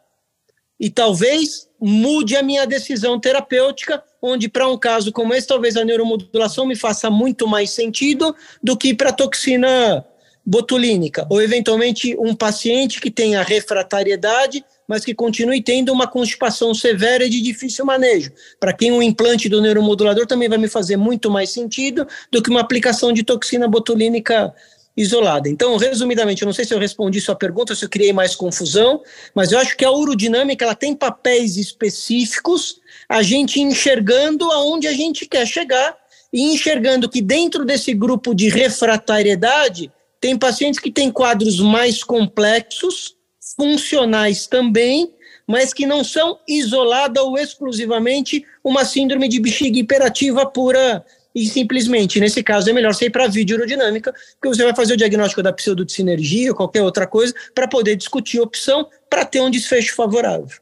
e 0.85 0.91
talvez 0.91 1.67
mude 1.81 2.37
a 2.37 2.43
minha 2.43 2.67
decisão 2.67 3.19
terapêutica, 3.19 4.03
onde 4.21 4.51
para 4.51 4.69
um 4.69 4.77
caso 4.77 5.11
como 5.11 5.33
esse, 5.33 5.47
talvez 5.47 5.79
a 5.79 5.85
neuromodulação 5.85 6.67
me 6.67 6.77
faça 6.77 7.09
muito 7.09 7.49
mais 7.49 7.71
sentido 7.71 8.37
do 8.63 8.77
que 8.77 8.93
para 8.93 9.11
toxina 9.11 10.05
botulínica, 10.45 11.27
ou 11.31 11.41
eventualmente 11.41 12.15
um 12.19 12.35
paciente 12.35 13.01
que 13.01 13.11
tenha 13.11 13.43
refratariedade, 13.43 14.63
mas 14.87 15.07
que 15.07 15.15
continue 15.15 15.63
tendo 15.63 15.91
uma 15.91 16.07
constipação 16.07 16.75
severa 16.75 17.25
e 17.25 17.31
de 17.31 17.41
difícil 17.41 17.87
manejo. 17.87 18.31
Para 18.61 18.75
quem 18.75 18.93
um 18.93 19.03
implante 19.03 19.49
do 19.49 19.63
neuromodulador 19.63 20.27
também 20.27 20.51
vai 20.51 20.59
me 20.59 20.69
fazer 20.69 20.99
muito 20.99 21.31
mais 21.31 21.49
sentido 21.49 22.07
do 22.31 22.43
que 22.43 22.51
uma 22.51 22.61
aplicação 22.61 23.11
de 23.11 23.23
toxina 23.23 23.67
botulínica 23.67 24.55
isolada. 24.97 25.49
Então, 25.49 25.77
resumidamente, 25.77 26.43
eu 26.43 26.47
não 26.47 26.53
sei 26.53 26.65
se 26.65 26.73
eu 26.73 26.79
respondi 26.79 27.21
sua 27.21 27.35
pergunta, 27.35 27.75
se 27.75 27.85
eu 27.85 27.89
criei 27.89 28.13
mais 28.13 28.37
confusão, 28.37 29.03
mas 29.35 29.51
eu 29.51 29.59
acho 29.59 29.77
que 29.77 29.85
a 29.85 29.91
urodinâmica 29.91 30.65
ela 30.65 30.75
tem 30.75 30.95
papéis 30.95 31.57
específicos, 31.57 32.81
a 33.09 33.23
gente 33.23 33.61
enxergando 33.61 34.51
aonde 34.53 34.87
a 34.87 34.93
gente 34.93 35.27
quer 35.27 35.47
chegar 35.47 35.97
e 36.33 36.43
enxergando 36.53 37.09
que 37.09 37.21
dentro 37.21 37.65
desse 37.65 37.93
grupo 37.93 38.35
de 38.35 38.49
refratariedade 38.49 39.91
tem 40.21 40.39
pacientes 40.39 40.81
que 40.81 40.91
têm 40.91 41.11
quadros 41.11 41.61
mais 41.61 42.03
complexos, 42.03 43.15
funcionais 43.57 44.47
também, 44.47 45.13
mas 45.47 45.75
que 45.75 45.87
não 45.87 46.03
são 46.03 46.39
isolada 46.49 47.23
ou 47.23 47.39
exclusivamente 47.39 48.45
uma 48.63 48.85
síndrome 48.85 49.29
de 49.29 49.39
bexiga 49.41 49.79
hiperativa 49.79 50.47
pura 50.47 51.05
e 51.35 51.47
simplesmente, 51.47 52.21
nesse 52.21 52.43
caso, 52.43 52.71
é 52.71 52.73
melhor 52.73 52.95
você 52.95 53.07
ir 53.07 53.11
para 53.11 53.25
a 53.25 53.29
videoaerodinâmica, 53.29 54.13
porque 54.41 54.57
você 54.57 54.63
vai 54.63 54.75
fazer 54.75 54.95
o 54.95 54.97
diagnóstico 54.97 55.43
da 55.43 55.53
pseudocinergia 55.53 56.51
ou 56.51 56.57
qualquer 56.57 56.83
outra 56.83 57.07
coisa 57.07 57.35
para 57.55 57.67
poder 57.67 57.97
discutir 57.97 58.41
opção 58.41 58.89
para 59.11 59.25
ter 59.25 59.41
um 59.41 59.51
desfecho 59.51 59.95
favorável. 59.97 60.59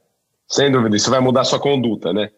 Sem 0.49 0.71
dúvida, 0.71 0.97
isso 0.97 1.11
vai 1.11 1.21
mudar 1.21 1.43
a 1.43 1.45
sua 1.45 1.61
conduta, 1.61 2.13
né? 2.13 2.31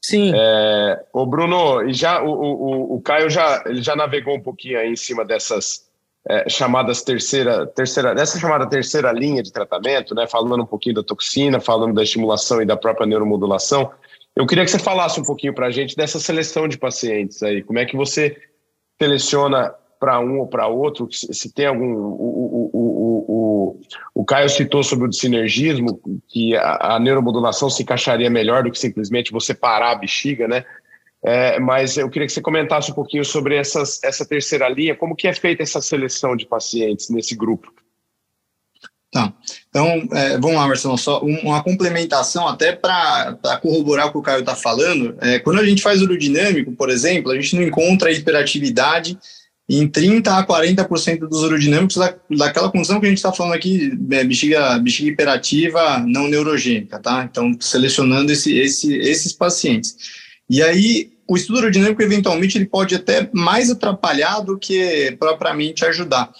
Sim. 0.00 0.32
É, 0.34 1.04
o 1.12 1.24
Bruno, 1.24 1.88
e 1.88 1.92
já 1.92 2.22
o, 2.22 2.30
o, 2.30 2.96
o 2.96 3.00
Caio 3.00 3.30
já, 3.30 3.62
ele 3.66 3.82
já 3.82 3.94
navegou 3.94 4.34
um 4.34 4.40
pouquinho 4.40 4.78
aí 4.78 4.90
em 4.90 4.96
cima 4.96 5.24
dessas 5.24 5.86
é, 6.28 6.48
chamadas 6.48 7.02
terceira, 7.02 7.66
terceira, 7.66 8.14
dessa 8.14 8.38
chamada 8.38 8.68
terceira 8.68 9.12
linha 9.12 9.42
de 9.42 9.52
tratamento, 9.52 10.14
né? 10.14 10.26
Falando 10.26 10.62
um 10.62 10.66
pouquinho 10.66 10.96
da 10.96 11.02
toxina, 11.02 11.60
falando 11.60 11.94
da 11.94 12.02
estimulação 12.02 12.60
e 12.60 12.66
da 12.66 12.76
própria 12.76 13.06
neuromodulação. 13.06 13.92
Eu 14.34 14.46
queria 14.46 14.64
que 14.64 14.70
você 14.70 14.78
falasse 14.78 15.20
um 15.20 15.24
pouquinho 15.24 15.54
para 15.54 15.66
a 15.66 15.70
gente 15.70 15.94
dessa 15.94 16.18
seleção 16.18 16.66
de 16.66 16.78
pacientes 16.78 17.42
aí. 17.42 17.62
Como 17.62 17.78
é 17.78 17.84
que 17.84 17.96
você 17.96 18.36
seleciona 19.00 19.74
para 20.00 20.18
um 20.20 20.40
ou 20.40 20.46
para 20.46 20.66
outro? 20.66 21.06
Se 21.12 21.52
tem 21.52 21.66
algum. 21.66 21.94
O, 21.94 22.70
o, 22.72 23.24
o, 23.28 23.80
o, 24.14 24.24
Caio 24.24 24.48
citou 24.48 24.82
sobre 24.82 25.08
o 25.08 25.12
sinergismo, 25.12 26.00
que 26.28 26.56
a, 26.56 26.94
a 26.94 27.00
neuromodulação 27.00 27.68
se 27.68 27.82
encaixaria 27.82 28.30
melhor 28.30 28.62
do 28.62 28.70
que 28.70 28.78
simplesmente 28.78 29.30
você 29.30 29.52
parar 29.52 29.92
a 29.92 29.96
bexiga, 29.96 30.48
né? 30.48 30.64
É, 31.24 31.60
mas 31.60 31.96
eu 31.96 32.10
queria 32.10 32.26
que 32.26 32.32
você 32.32 32.40
comentasse 32.40 32.90
um 32.90 32.94
pouquinho 32.94 33.24
sobre 33.24 33.54
essas, 33.54 34.02
essa 34.02 34.26
terceira 34.26 34.68
linha, 34.68 34.96
como 34.96 35.14
que 35.14 35.28
é 35.28 35.32
feita 35.32 35.62
essa 35.62 35.80
seleção 35.80 36.34
de 36.34 36.46
pacientes 36.46 37.10
nesse 37.10 37.36
grupo? 37.36 37.72
Tá. 39.12 39.30
Então, 39.68 40.08
é, 40.12 40.38
vamos 40.38 40.56
lá, 40.56 40.66
Marcelo, 40.66 40.96
só 40.96 41.20
uma 41.20 41.62
complementação 41.62 42.48
até 42.48 42.72
para 42.72 43.36
corroborar 43.60 44.06
o 44.06 44.10
que 44.10 44.16
o 44.16 44.22
Caio 44.22 44.40
está 44.40 44.56
falando. 44.56 45.14
É, 45.20 45.38
quando 45.38 45.60
a 45.60 45.66
gente 45.66 45.82
faz 45.82 46.00
urodinâmico, 46.00 46.72
por 46.72 46.88
exemplo, 46.88 47.30
a 47.30 47.34
gente 47.34 47.54
não 47.54 47.62
encontra 47.62 48.10
hiperatividade 48.10 49.18
em 49.68 49.86
30% 49.86 50.28
a 50.28 50.46
40% 50.46 51.28
dos 51.28 51.42
urodinâmicos 51.42 51.96
da, 51.96 52.14
daquela 52.30 52.70
condição 52.70 52.98
que 52.98 53.04
a 53.04 53.08
gente 53.10 53.18
está 53.18 53.30
falando 53.30 53.52
aqui, 53.52 53.92
é, 54.12 54.24
bexiga, 54.24 54.78
bexiga 54.78 55.10
hiperativa 55.10 55.98
não 55.98 56.26
neurogênica, 56.26 56.98
tá? 56.98 57.28
Então, 57.30 57.54
selecionando 57.60 58.32
esse, 58.32 58.58
esse, 58.58 58.94
esses 58.94 59.34
pacientes. 59.34 59.94
E 60.48 60.62
aí, 60.62 61.12
o 61.28 61.36
estudo 61.36 61.58
urodinâmico, 61.58 62.00
eventualmente, 62.00 62.56
ele 62.56 62.64
pode 62.64 62.94
até 62.94 63.28
mais 63.30 63.70
atrapalhar 63.70 64.40
do 64.40 64.58
que 64.58 65.14
propriamente 65.18 65.84
ajudar. 65.84 66.32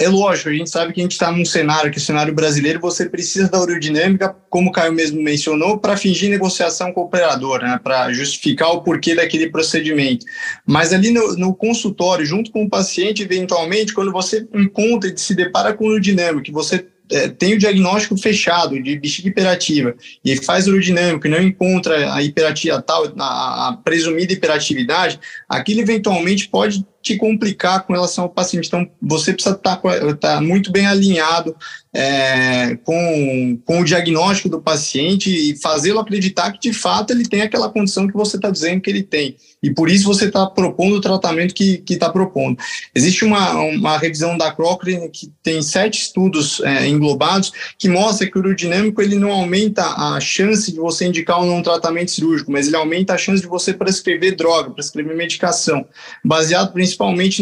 É 0.00 0.08
lógico, 0.08 0.48
a 0.48 0.52
gente 0.52 0.70
sabe 0.70 0.92
que 0.92 1.00
a 1.00 1.02
gente 1.02 1.12
está 1.12 1.32
num 1.32 1.44
cenário, 1.44 1.90
que 1.90 1.98
o 1.98 2.00
cenário 2.00 2.32
brasileiro, 2.32 2.78
você 2.78 3.08
precisa 3.08 3.48
da 3.48 3.58
aerodinâmica, 3.58 4.32
como 4.48 4.70
o 4.70 4.72
Caio 4.72 4.92
mesmo 4.92 5.20
mencionou, 5.20 5.76
para 5.76 5.96
fingir 5.96 6.30
negociação 6.30 6.92
com 6.92 7.00
o 7.00 7.04
operador, 7.04 7.60
né, 7.62 7.80
para 7.82 8.12
justificar 8.12 8.70
o 8.70 8.82
porquê 8.82 9.16
daquele 9.16 9.50
procedimento. 9.50 10.24
Mas 10.64 10.92
ali 10.92 11.10
no, 11.10 11.34
no, 11.36 11.52
consultório, 11.52 12.24
junto 12.24 12.52
com 12.52 12.62
o 12.62 12.70
paciente, 12.70 13.24
eventualmente, 13.24 13.92
quando 13.92 14.12
você 14.12 14.46
encontra 14.54 15.10
e 15.10 15.18
se 15.18 15.34
depara 15.34 15.74
com 15.74 15.86
o 15.86 15.88
aerodinâmico, 15.88 16.44
que 16.44 16.52
você 16.52 16.86
é, 17.10 17.26
tem 17.26 17.54
o 17.54 17.58
diagnóstico 17.58 18.16
fechado 18.16 18.80
de 18.80 18.96
bexiga 19.00 19.28
hiperativa 19.28 19.96
e 20.24 20.36
faz 20.36 20.68
urodinâmico 20.68 21.26
e 21.26 21.30
não 21.30 21.42
encontra 21.42 22.14
a 22.14 22.22
hiperatia 22.22 22.80
tal, 22.82 23.12
a, 23.18 23.68
a 23.68 23.72
presumida 23.82 24.32
hiperatividade, 24.32 25.18
aquilo 25.48 25.80
eventualmente 25.80 26.48
pode 26.48 26.86
te 27.02 27.16
complicar 27.16 27.86
com 27.86 27.92
relação 27.92 28.24
ao 28.24 28.30
paciente. 28.30 28.66
Então, 28.66 28.88
você 29.00 29.32
precisa 29.32 29.54
estar, 29.54 29.76
tá 29.76 30.14
tá 30.14 30.40
muito 30.40 30.70
bem 30.70 30.86
alinhado 30.86 31.56
é, 31.92 32.76
com, 32.84 33.58
com 33.64 33.80
o 33.80 33.84
diagnóstico 33.84 34.48
do 34.48 34.60
paciente 34.60 35.30
e 35.30 35.56
fazê-lo 35.56 36.00
acreditar 36.00 36.52
que, 36.52 36.70
de 36.70 36.72
fato, 36.72 37.12
ele 37.12 37.26
tem 37.26 37.42
aquela 37.42 37.70
condição 37.70 38.06
que 38.06 38.14
você 38.14 38.36
está 38.36 38.50
dizendo 38.50 38.80
que 38.80 38.90
ele 38.90 39.02
tem. 39.02 39.36
E 39.62 39.70
por 39.70 39.90
isso 39.90 40.04
você 40.04 40.26
está 40.26 40.46
propondo 40.46 40.96
o 40.96 41.00
tratamento 41.00 41.54
que 41.54 41.82
está 41.88 42.10
propondo. 42.10 42.58
Existe 42.94 43.24
uma, 43.24 43.54
uma 43.54 43.96
revisão 43.96 44.36
da 44.36 44.52
Cochrane 44.52 45.08
que 45.08 45.32
tem 45.42 45.62
sete 45.62 46.02
estudos 46.02 46.60
é, 46.60 46.86
englobados 46.86 47.52
que 47.78 47.88
mostra 47.88 48.30
que 48.30 48.36
o 48.36 48.40
urodinâmico 48.40 49.00
ele 49.00 49.16
não 49.16 49.32
aumenta 49.32 49.84
a 49.84 50.20
chance 50.20 50.70
de 50.70 50.78
você 50.78 51.06
indicar 51.06 51.42
um 51.42 51.46
não 51.46 51.62
tratamento 51.62 52.10
cirúrgico, 52.10 52.52
mas 52.52 52.66
ele 52.66 52.76
aumenta 52.76 53.14
a 53.14 53.18
chance 53.18 53.42
de 53.42 53.48
você 53.48 53.72
prescrever 53.72 54.36
droga, 54.36 54.70
prescrever 54.70 55.16
medicação, 55.16 55.86
baseado 56.24 56.72
principalmente 56.72 56.87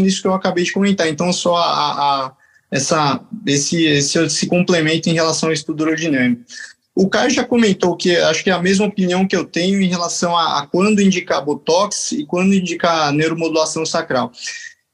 nisso 0.01 0.23
que 0.23 0.29
eu 0.29 0.35
acabei 0.35 0.65
de 0.65 0.73
comentar. 0.73 1.09
Então, 1.09 1.33
só 1.33 1.57
a, 1.57 1.63
a 1.63 2.33
essa, 2.71 3.21
esse, 3.47 3.85
esse, 3.85 4.19
esse 4.19 4.47
complemento 4.47 5.09
em 5.09 5.15
relação 5.15 5.49
ao 5.49 5.53
estudo 5.53 5.85
aerodinâmico. 5.85 6.43
O 6.95 7.09
Caio 7.09 7.31
já 7.31 7.45
comentou 7.45 7.95
que 7.95 8.17
acho 8.17 8.43
que 8.43 8.49
é 8.49 8.55
a 8.55 8.63
mesma 8.63 8.87
opinião 8.87 9.29
que 9.29 9.37
eu 9.37 9.45
tenho 9.45 9.83
em 9.83 9.89
relação 9.89 10.37
a, 10.37 10.61
a 10.61 10.67
quando 10.67 11.03
indicar 11.03 11.45
Botox 11.45 12.13
e 12.13 12.25
quando 12.25 12.55
indicar 12.55 13.13
neuromodulação 13.13 13.85
sacral. 13.85 14.33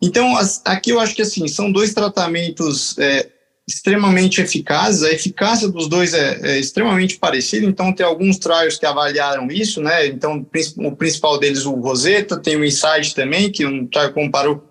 Então, 0.03 0.37
as, 0.37 0.61
aqui 0.65 0.91
eu 0.91 0.99
acho 0.99 1.15
que 1.15 1.23
assim, 1.23 1.47
são 1.47 1.71
dois 1.71 1.95
tratamentos 1.95 2.99
é, 2.99 3.29
extremamente 3.67 4.41
eficazes, 4.41 5.03
a 5.05 5.13
eficácia 5.13 5.69
dos 5.69 5.89
dois 5.89 6.13
é, 6.15 6.39
é, 6.43 6.59
extremamente 6.59 7.17
parecida, 7.19 7.65
então 7.65 7.93
tem 7.93 8.05
alguns 8.05 8.37
trials 8.39 8.77
que 8.77 8.85
avaliaram 8.85 9.47
isso, 9.49 9.81
né? 9.81 10.07
Então, 10.07 10.45
o 10.79 10.97
principal 10.97 11.39
deles, 11.39 11.65
o 11.65 11.75
Rosetta, 11.75 12.37
tem 12.37 12.57
o 12.57 12.65
Insight 12.65 13.15
também, 13.15 13.51
que 13.51 13.65
um 13.65 13.87
trial 13.87 14.13
comparou 14.13 14.69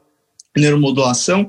neuromodulação. 0.57 1.47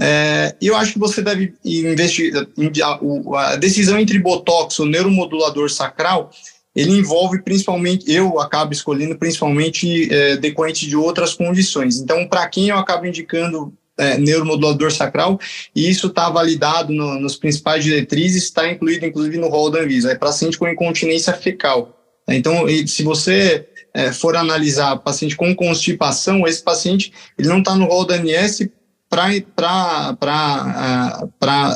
É, 0.00 0.56
eu 0.60 0.74
acho 0.74 0.94
que 0.94 0.98
você 0.98 1.20
deve 1.20 1.54
investigar 1.62 2.98
a 3.34 3.56
decisão 3.56 3.98
entre 3.98 4.18
botox 4.18 4.78
ou 4.80 4.86
neuromodulador 4.86 5.68
sacral. 5.70 6.30
Ele 6.74 6.92
envolve 6.92 7.42
principalmente, 7.42 8.10
eu 8.10 8.40
acabo 8.40 8.72
escolhendo 8.72 9.18
principalmente 9.18 10.12
é, 10.12 10.36
decorrente 10.36 10.86
de 10.86 10.96
outras 10.96 11.34
condições. 11.34 11.98
Então, 11.98 12.26
para 12.26 12.48
quem 12.48 12.68
eu 12.68 12.78
acabo 12.78 13.04
indicando 13.04 13.74
é, 13.98 14.16
neuromodulador 14.16 14.92
sacral, 14.92 15.38
e 15.74 15.88
isso 15.88 16.06
está 16.06 16.30
validado 16.30 16.92
no, 16.92 17.18
nos 17.20 17.36
principais 17.36 17.84
diretrizes, 17.84 18.44
está 18.44 18.70
incluído 18.70 19.04
inclusive 19.04 19.36
no 19.36 19.48
rol 19.48 19.70
da 19.70 19.80
Anvisa, 19.80 20.12
é 20.12 20.14
paciente 20.14 20.56
com 20.56 20.68
incontinência 20.68 21.32
fecal. 21.32 21.94
Então, 22.28 22.66
se 22.86 23.02
você 23.02 23.66
é, 23.94 24.12
for 24.12 24.36
analisar 24.36 24.96
paciente 24.98 25.34
com 25.34 25.54
constipação, 25.54 26.46
esse 26.46 26.62
paciente 26.62 27.12
ele 27.38 27.48
não 27.48 27.58
está 27.58 27.74
no 27.74 27.86
rol 27.86 28.04
da 28.04 28.16
ANS 28.16 28.68
para 29.08 30.18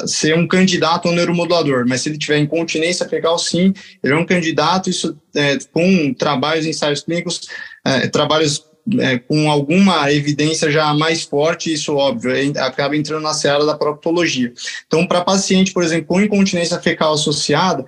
ser 0.07 0.37
um 0.37 0.47
candidato 0.47 1.09
ao 1.09 1.15
neuromodulador, 1.15 1.87
mas 1.89 2.03
se 2.03 2.11
ele 2.11 2.19
tiver 2.19 2.39
incontinência 2.39 3.09
fecal, 3.09 3.39
sim, 3.39 3.73
ele 4.05 4.13
é 4.13 4.17
um 4.17 4.27
candidato, 4.27 4.91
isso 4.91 5.19
é, 5.35 5.57
com 5.73 6.13
trabalhos, 6.13 6.67
ensaios 6.67 7.01
clínicos, 7.01 7.49
é, 7.85 8.07
trabalhos 8.09 8.63
é, 8.99 9.19
com 9.19 9.51
alguma 9.51 10.13
evidência 10.13 10.71
já 10.71 10.93
mais 10.93 11.23
forte, 11.23 11.73
isso 11.73 11.95
óbvio, 11.95 12.33
acaba 12.59 12.97
entrando 12.97 13.23
na 13.23 13.35
seara 13.35 13.65
da 13.65 13.77
proctologia. 13.77 14.53
Então, 14.87 15.07
para 15.07 15.25
paciente, 15.25 15.73
por 15.73 15.85
exemplo, 15.85 16.07
com 16.07 16.21
incontinência 16.21 16.81
fecal 16.81 17.15
associada, 17.15 17.85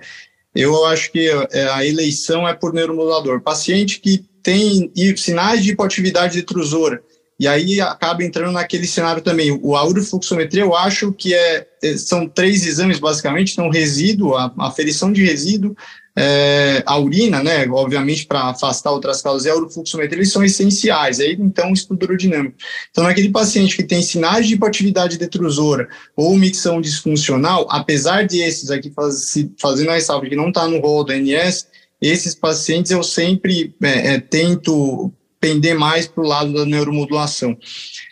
eu 0.53 0.85
acho 0.85 1.11
que 1.11 1.29
é, 1.51 1.69
a 1.69 1.85
eleição 1.85 2.47
é 2.47 2.53
por 2.53 2.73
neuromodulador. 2.73 3.41
Paciente 3.41 3.99
que 3.99 4.23
tem 4.41 4.91
sinais 5.17 5.63
de 5.63 5.71
hipoatividade 5.71 6.35
detrusora, 6.35 7.01
e 7.37 7.47
aí 7.47 7.81
acaba 7.81 8.23
entrando 8.23 8.53
naquele 8.53 8.87
cenário 8.87 9.21
também. 9.21 9.51
O 9.61 9.75
aurofluxometria, 9.75 10.63
eu 10.63 10.75
acho 10.75 11.11
que 11.11 11.33
é, 11.33 11.67
é 11.83 11.97
são 11.97 12.27
três 12.27 12.65
exames, 12.65 12.99
basicamente, 12.99 13.51
então 13.51 13.69
resíduo, 13.69 14.35
a 14.35 14.53
aferição 14.59 15.11
de 15.11 15.23
resíduo, 15.23 15.75
é, 16.17 16.81
a 16.85 16.97
urina, 16.97 17.43
né, 17.43 17.67
obviamente 17.67 18.25
para 18.25 18.49
afastar 18.49 18.91
outras 18.91 19.21
causas, 19.21 19.45
e 19.45 19.49
a 19.49 19.55
urofluxometria, 19.55 20.19
eles 20.19 20.31
são 20.31 20.43
essenciais, 20.43 21.19
aí 21.19 21.35
então 21.37 21.73
estudo 21.73 22.03
urodinâmico. 22.03 22.55
Então, 22.89 23.03
naquele 23.03 23.29
paciente 23.29 23.75
que 23.75 23.83
tem 23.83 24.01
sinais 24.01 24.47
de 24.47 24.53
hipoatividade 24.53 25.17
detrusora 25.17 25.89
ou 26.15 26.35
micção 26.37 26.79
disfuncional, 26.79 27.67
apesar 27.69 28.25
de 28.25 28.39
esses 28.39 28.71
aqui 28.71 28.91
faz, 28.91 29.33
fazendo 29.59 29.91
a 29.91 29.95
ressalva 29.95 30.27
que 30.27 30.35
não 30.35 30.47
está 30.47 30.67
no 30.67 30.79
rol 30.79 31.03
do 31.03 31.11
NS, 31.11 31.67
esses 32.01 32.33
pacientes 32.33 32.91
eu 32.91 33.03
sempre 33.03 33.75
é, 33.83 34.13
é, 34.13 34.19
tento 34.19 35.11
pender 35.39 35.75
mais 35.75 36.07
para 36.07 36.23
o 36.23 36.27
lado 36.27 36.53
da 36.53 36.65
neuromodulação. 36.65 37.57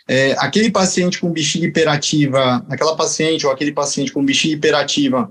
É, 0.06 0.36
aquele 0.38 0.70
paciente 0.70 1.18
com 1.18 1.32
bexiga 1.32 1.66
hiperativa, 1.66 2.64
aquela 2.68 2.94
paciente 2.94 3.46
ou 3.46 3.52
aquele 3.52 3.72
paciente 3.72 4.12
com 4.12 4.24
bexiga 4.24 4.54
hiperativa 4.54 5.30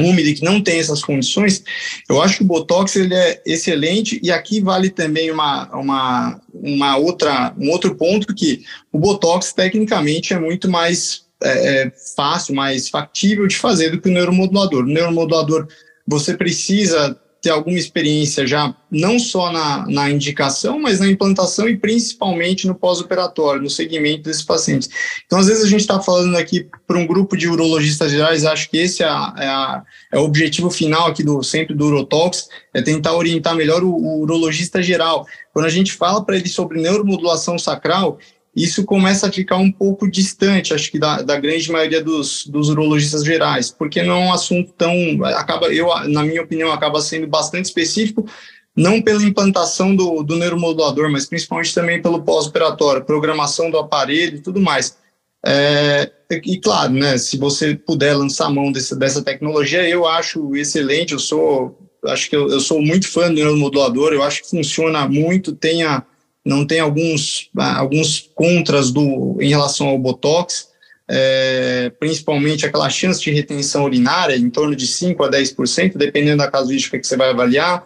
úmida 0.00 0.32
que 0.32 0.44
não 0.44 0.60
tem 0.60 0.78
essas 0.78 1.02
condições, 1.02 1.62
eu 2.08 2.20
acho 2.22 2.38
que 2.38 2.42
o 2.42 2.46
Botox 2.46 2.96
ele 2.96 3.14
é 3.14 3.42
excelente 3.46 4.20
e 4.22 4.30
aqui 4.30 4.60
vale 4.60 4.90
também 4.90 5.30
uma, 5.30 5.68
uma, 5.76 6.40
uma 6.52 6.96
outra, 6.96 7.54
um 7.58 7.70
outro 7.70 7.94
ponto 7.94 8.34
que 8.34 8.64
o 8.92 8.98
Botox 8.98 9.52
tecnicamente 9.52 10.32
é 10.32 10.38
muito 10.38 10.68
mais 10.70 11.26
é, 11.42 11.82
é, 11.82 11.92
fácil, 12.16 12.54
mais 12.54 12.88
factível 12.88 13.46
de 13.46 13.56
fazer 13.56 13.90
do 13.90 14.00
que 14.00 14.08
o 14.08 14.12
neuromodulador. 14.12 14.84
O 14.84 14.88
neuromodulador, 14.88 15.68
você 16.06 16.36
precisa 16.36 17.18
ter 17.40 17.50
alguma 17.50 17.78
experiência 17.78 18.46
já, 18.46 18.74
não 18.90 19.18
só 19.18 19.52
na, 19.52 19.86
na 19.86 20.10
indicação, 20.10 20.80
mas 20.80 20.98
na 20.98 21.06
implantação 21.06 21.68
e 21.68 21.76
principalmente 21.76 22.66
no 22.66 22.74
pós-operatório, 22.74 23.62
no 23.62 23.70
segmento 23.70 24.24
desses 24.24 24.42
pacientes. 24.42 24.88
Então, 25.24 25.38
às 25.38 25.46
vezes, 25.46 25.64
a 25.64 25.68
gente 25.68 25.80
está 25.80 26.00
falando 26.00 26.36
aqui 26.36 26.68
para 26.86 26.98
um 26.98 27.06
grupo 27.06 27.36
de 27.36 27.48
urologistas 27.48 28.10
gerais, 28.10 28.44
acho 28.44 28.68
que 28.68 28.78
esse 28.78 29.02
é, 29.02 29.06
é, 29.06 29.10
a, 29.10 29.82
é, 30.12 30.18
o 30.18 30.24
objetivo 30.24 30.70
final 30.70 31.06
aqui 31.06 31.22
do 31.22 31.42
sempre 31.42 31.74
do 31.74 31.86
Urotox, 31.86 32.48
é 32.74 32.82
tentar 32.82 33.14
orientar 33.14 33.54
melhor 33.54 33.84
o, 33.84 33.90
o 33.90 34.20
urologista 34.22 34.82
geral. 34.82 35.26
Quando 35.52 35.66
a 35.66 35.70
gente 35.70 35.92
fala 35.92 36.24
para 36.24 36.36
ele 36.36 36.48
sobre 36.48 36.80
neuromodulação 36.80 37.58
sacral, 37.58 38.18
isso 38.62 38.84
começa 38.84 39.28
a 39.28 39.32
ficar 39.32 39.56
um 39.56 39.70
pouco 39.70 40.10
distante, 40.10 40.74
acho 40.74 40.90
que 40.90 40.98
da, 40.98 41.22
da 41.22 41.38
grande 41.38 41.70
maioria 41.70 42.02
dos, 42.02 42.46
dos 42.46 42.68
urologistas 42.68 43.24
gerais, 43.24 43.70
porque 43.70 44.02
não 44.02 44.22
é 44.22 44.26
um 44.26 44.32
assunto 44.32 44.72
tão, 44.76 44.92
acaba, 45.24 45.68
eu, 45.68 45.88
na 46.08 46.24
minha 46.24 46.42
opinião, 46.42 46.72
acaba 46.72 47.00
sendo 47.00 47.26
bastante 47.26 47.66
específico, 47.66 48.26
não 48.74 49.00
pela 49.00 49.22
implantação 49.22 49.94
do, 49.94 50.22
do 50.22 50.36
neuromodulador, 50.36 51.10
mas 51.10 51.26
principalmente 51.26 51.74
também 51.74 52.02
pelo 52.02 52.22
pós-operatório, 52.22 53.04
programação 53.04 53.70
do 53.70 53.78
aparelho 53.78 54.36
e 54.36 54.40
tudo 54.40 54.60
mais. 54.60 54.96
É, 55.44 56.10
e 56.30 56.58
claro, 56.58 56.92
né, 56.92 57.16
se 57.16 57.36
você 57.36 57.74
puder 57.74 58.14
lançar 58.14 58.46
a 58.46 58.50
mão 58.50 58.72
desse, 58.72 58.96
dessa 58.96 59.22
tecnologia, 59.22 59.88
eu 59.88 60.06
acho 60.06 60.54
excelente, 60.56 61.12
eu 61.12 61.18
sou, 61.18 61.78
acho 62.06 62.28
que 62.28 62.36
eu, 62.36 62.48
eu 62.50 62.60
sou 62.60 62.82
muito 62.82 63.08
fã 63.08 63.28
do 63.28 63.34
neuromodulador, 63.34 64.12
eu 64.12 64.22
acho 64.22 64.42
que 64.42 64.50
funciona 64.50 65.08
muito, 65.08 65.54
tem 65.54 65.84
a, 65.84 66.04
não 66.48 66.66
tem 66.66 66.80
alguns, 66.80 67.50
alguns 67.54 68.30
contras 68.34 68.90
do, 68.90 69.36
em 69.38 69.50
relação 69.50 69.88
ao 69.88 69.98
Botox, 69.98 70.68
é, 71.06 71.92
principalmente 72.00 72.64
aquela 72.64 72.88
chance 72.88 73.20
de 73.20 73.30
retenção 73.30 73.84
urinária, 73.84 74.34
em 74.34 74.48
torno 74.48 74.74
de 74.74 74.86
5% 74.86 75.26
a 75.26 75.30
10%, 75.30 75.98
dependendo 75.98 76.38
da 76.38 76.50
casuística 76.50 76.98
que 76.98 77.06
você 77.06 77.18
vai 77.18 77.28
avaliar. 77.28 77.84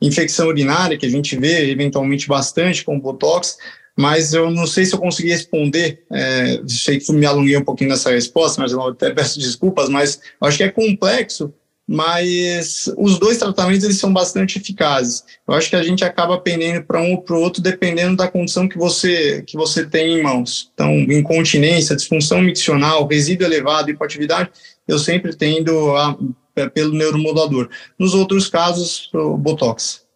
Infecção 0.00 0.48
urinária, 0.48 0.96
que 0.96 1.04
a 1.04 1.10
gente 1.10 1.36
vê 1.36 1.70
eventualmente 1.70 2.26
bastante 2.26 2.82
com 2.82 2.98
Botox, 2.98 3.58
mas 3.94 4.32
eu 4.32 4.50
não 4.50 4.66
sei 4.66 4.86
se 4.86 4.94
eu 4.94 4.98
consegui 4.98 5.28
responder, 5.28 6.02
é, 6.10 6.62
sei 6.66 6.98
que 6.98 7.12
me 7.12 7.26
alonguei 7.26 7.58
um 7.58 7.64
pouquinho 7.64 7.90
nessa 7.90 8.10
resposta, 8.10 8.62
mas 8.62 8.72
eu 8.72 8.80
até 8.80 9.10
peço 9.10 9.38
desculpas, 9.38 9.90
mas 9.90 10.18
acho 10.40 10.56
que 10.56 10.62
é 10.62 10.70
complexo, 10.70 11.52
mas 11.88 12.92
os 12.98 13.18
dois 13.18 13.38
tratamentos 13.38 13.82
eles 13.82 13.98
são 13.98 14.12
bastante 14.12 14.58
eficazes. 14.58 15.24
Eu 15.46 15.54
acho 15.54 15.70
que 15.70 15.76
a 15.76 15.82
gente 15.82 16.04
acaba 16.04 16.38
pendendo 16.38 16.84
para 16.84 17.00
um 17.00 17.12
ou 17.12 17.22
para 17.22 17.34
o 17.34 17.40
outro 17.40 17.62
dependendo 17.62 18.14
da 18.14 18.28
condição 18.28 18.68
que 18.68 18.76
você 18.76 19.42
que 19.46 19.56
você 19.56 19.86
tem 19.86 20.18
em 20.18 20.22
mãos. 20.22 20.70
Então, 20.74 20.92
incontinência, 20.92 21.96
disfunção 21.96 22.42
miccional, 22.42 23.06
resíduo 23.06 23.46
elevado, 23.46 23.90
hipoatividade, 23.90 24.50
eu 24.86 24.98
sempre 24.98 25.34
tendo 25.34 25.96
a, 25.96 26.14
é, 26.54 26.68
pelo 26.68 26.92
neuromodulador. 26.92 27.70
Nos 27.98 28.12
outros 28.12 28.48
casos, 28.48 29.08
o 29.14 29.38
botox. 29.38 30.06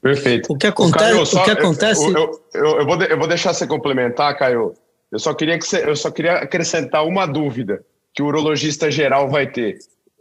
Perfeito. 0.00 0.50
O 0.50 0.56
que 0.56 0.66
acontece? 0.66 1.12
Caio, 1.12 1.26
só, 1.26 1.42
o 1.42 1.44
que 1.44 1.50
acontece? 1.50 2.04
Eu, 2.06 2.12
eu, 2.14 2.42
eu, 2.54 2.78
eu, 2.78 2.86
vou 2.86 2.96
de, 2.96 3.10
eu 3.10 3.18
vou 3.18 3.28
deixar 3.28 3.52
você 3.52 3.66
complementar, 3.66 4.34
Caio. 4.38 4.72
Eu 5.12 5.18
só 5.18 5.34
queria 5.34 5.58
que 5.58 5.66
você, 5.66 5.84
eu 5.86 5.96
só 5.96 6.10
queria 6.10 6.36
acrescentar 6.36 7.04
uma 7.04 7.26
dúvida 7.26 7.84
que 8.14 8.22
o 8.22 8.26
urologista 8.26 8.90
geral 8.90 9.28
vai 9.28 9.46
ter 9.46 9.78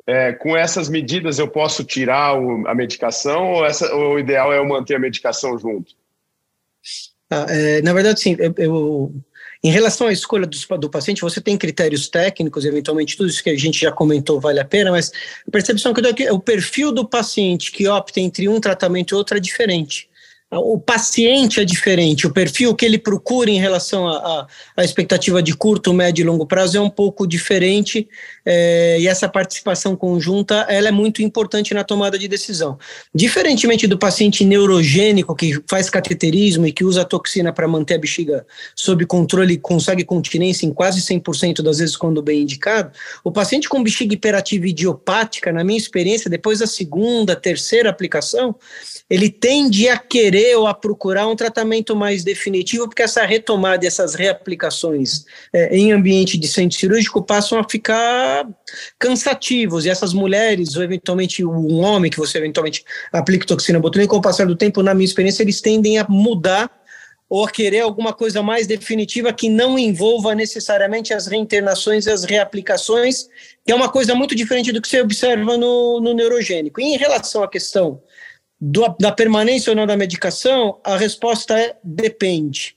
é, 0.07 0.31
com 0.31 0.55
essas 0.55 0.87
medidas 0.87 1.37
eu 1.37 1.49
posso 1.49 1.83
tirar 1.83 2.39
o, 2.39 2.65
a 2.65 2.73
medicação 2.73 3.51
ou, 3.51 3.65
essa, 3.65 3.93
ou, 3.93 4.13
o 4.13 4.19
ideal 4.19 4.53
é 4.53 4.57
eu 4.57 4.65
manter 4.65 4.95
a 4.95 4.99
medicação 4.99 5.59
junto? 5.59 5.93
Ah, 7.29 7.45
é, 7.49 7.81
na 7.81 7.91
verdade, 7.91 8.21
sim. 8.21 8.37
Eu, 8.39 8.53
eu, 8.57 9.13
em 9.61 9.69
relação 9.69 10.07
à 10.07 10.13
escolha 10.13 10.47
do, 10.47 10.77
do, 10.77 10.89
paciente, 10.89 11.21
você 11.21 11.41
tem 11.41 11.57
critérios 11.57 12.07
técnicos, 12.07 12.63
eventualmente 12.63 13.17
tudo 13.17 13.27
isso 13.27 13.43
que 13.43 13.49
a 13.49 13.57
gente 13.57 13.81
já 13.81 13.91
comentou 13.91 14.39
vale 14.39 14.61
a 14.61 14.65
pena, 14.65 14.91
mas 14.91 15.11
a 15.45 15.51
percepção 15.51 15.93
que 15.93 15.99
eu 15.99 16.03
dou 16.03 16.11
é 16.11 16.15
que 16.15 16.31
o 16.31 16.39
perfil 16.39 16.93
do 16.93 17.05
paciente 17.05 17.69
que 17.69 17.85
opta 17.87 18.21
entre 18.21 18.47
um 18.47 18.61
tratamento 18.61 19.11
e 19.11 19.15
outro 19.15 19.35
é 19.35 19.41
diferente 19.41 20.09
o 20.49 20.79
paciente 20.79 21.59
é 21.59 21.65
diferente, 21.65 22.25
o 22.25 22.31
perfil 22.31 22.73
que 22.73 22.85
ele 22.85 22.97
procura 22.97 23.49
em 23.51 23.59
relação 23.59 24.07
à 24.07 24.47
expectativa 24.83 25.43
de 25.43 25.53
curto, 25.53 25.93
médio 25.93 26.23
e 26.23 26.25
longo 26.25 26.45
prazo 26.45 26.77
é 26.77 26.81
um 26.81 26.89
pouco 26.89 27.27
diferente 27.27 28.07
é, 28.45 28.97
e 28.97 29.07
essa 29.07 29.27
participação 29.27 29.93
conjunta 29.93 30.65
ela 30.69 30.87
é 30.87 30.91
muito 30.91 31.21
importante 31.21 31.73
na 31.73 31.83
tomada 31.83 32.17
de 32.17 32.29
decisão. 32.29 32.77
Diferentemente 33.13 33.87
do 33.87 33.97
paciente 33.97 34.45
neurogênico 34.45 35.35
que 35.35 35.61
faz 35.67 35.89
cateterismo 35.89 36.65
e 36.65 36.71
que 36.71 36.85
usa 36.85 37.03
toxina 37.03 37.51
para 37.51 37.67
manter 37.67 37.95
a 37.95 37.99
bexiga 37.99 38.45
sob 38.73 39.05
controle 39.05 39.55
e 39.55 39.57
consegue 39.57 40.05
continência 40.05 40.65
em 40.65 40.73
quase 40.73 41.01
100% 41.01 41.61
das 41.61 41.79
vezes 41.79 41.97
quando 41.97 42.21
bem 42.21 42.43
indicado, 42.43 42.91
o 43.21 43.33
paciente 43.33 43.67
com 43.67 43.83
bexiga 43.83 44.13
hiperativa 44.13 44.65
idiopática, 44.65 45.51
na 45.51 45.63
minha 45.63 45.77
experiência, 45.77 46.29
depois 46.29 46.59
da 46.59 46.67
segunda, 46.67 47.35
terceira 47.35 47.89
aplicação, 47.89 48.55
ele 49.09 49.29
tende 49.29 49.89
a 49.89 49.97
querer 49.97 50.36
ou 50.55 50.67
a 50.67 50.73
procurar 50.73 51.27
um 51.27 51.35
tratamento 51.35 51.95
mais 51.95 52.23
definitivo, 52.23 52.87
porque 52.87 53.01
essa 53.01 53.25
retomada 53.25 53.85
e 53.85 53.87
essas 53.87 54.15
reaplicações 54.15 55.25
é, 55.53 55.75
em 55.75 55.91
ambiente 55.91 56.37
de 56.37 56.47
centro 56.47 56.77
cirúrgico 56.77 57.21
passam 57.21 57.59
a 57.59 57.67
ficar 57.67 58.47
cansativos, 58.99 59.85
e 59.85 59.89
essas 59.89 60.13
mulheres, 60.13 60.75
ou 60.75 60.83
eventualmente 60.83 61.45
um 61.45 61.79
homem 61.79 62.11
que 62.11 62.17
você 62.17 62.37
eventualmente 62.37 62.83
aplica 63.11 63.45
toxina 63.45 63.79
botulínica, 63.79 64.11
com 64.11 64.17
o 64.17 64.21
passar 64.21 64.45
do 64.45 64.55
tempo, 64.55 64.83
na 64.83 64.93
minha 64.93 65.05
experiência, 65.05 65.43
eles 65.43 65.61
tendem 65.61 65.97
a 65.97 66.05
mudar 66.07 66.69
ou 67.29 67.45
a 67.45 67.51
querer 67.51 67.81
alguma 67.81 68.13
coisa 68.13 68.41
mais 68.41 68.67
definitiva 68.67 69.33
que 69.33 69.49
não 69.49 69.77
envolva 69.77 70.33
necessariamente 70.33 71.13
as 71.13 71.27
reinternações 71.27 72.05
e 72.05 72.09
as 72.09 72.23
reaplicações, 72.23 73.27
que 73.65 73.71
é 73.71 73.75
uma 73.75 73.89
coisa 73.89 74.15
muito 74.15 74.33
diferente 74.33 74.71
do 74.71 74.81
que 74.81 74.87
você 74.87 75.01
observa 75.01 75.57
no, 75.57 75.99
no 75.99 76.13
neurogênico. 76.13 76.79
E 76.79 76.85
em 76.85 76.97
relação 76.97 77.43
à 77.43 77.49
questão 77.49 78.01
do, 78.59 78.87
da 78.99 79.11
permanência 79.11 79.71
ou 79.71 79.75
não 79.75 79.85
da 79.85 79.95
medicação, 79.95 80.79
a 80.83 80.97
resposta 80.97 81.57
é 81.59 81.75
depende. 81.83 82.75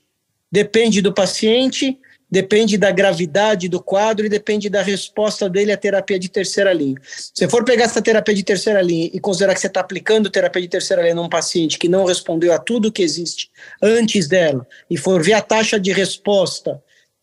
Depende 0.51 1.01
do 1.01 1.13
paciente, 1.13 1.97
depende 2.29 2.77
da 2.77 2.91
gravidade 2.91 3.67
do 3.67 3.81
quadro 3.81 4.25
e 4.25 4.29
depende 4.29 4.69
da 4.69 4.81
resposta 4.81 5.49
dele 5.49 5.71
à 5.71 5.77
terapia 5.77 6.19
de 6.19 6.29
terceira 6.29 6.71
linha. 6.71 6.95
Se 7.33 7.47
for 7.49 7.63
pegar 7.65 7.85
essa 7.85 8.01
terapia 8.01 8.35
de 8.35 8.43
terceira 8.43 8.81
linha 8.81 9.09
e 9.13 9.19
considerar 9.19 9.53
que 9.53 9.59
você 9.59 9.67
está 9.67 9.79
aplicando 9.81 10.29
terapia 10.29 10.61
de 10.61 10.67
terceira 10.67 11.01
linha 11.01 11.15
num 11.15 11.29
paciente 11.29 11.79
que 11.79 11.89
não 11.89 12.05
respondeu 12.05 12.53
a 12.53 12.59
tudo 12.59 12.91
que 12.91 13.01
existe 13.01 13.49
antes 13.81 14.27
dela 14.27 14.65
e 14.89 14.97
for 14.97 15.21
ver 15.21 15.33
a 15.33 15.41
taxa 15.41 15.79
de 15.79 15.91
resposta 15.91 16.81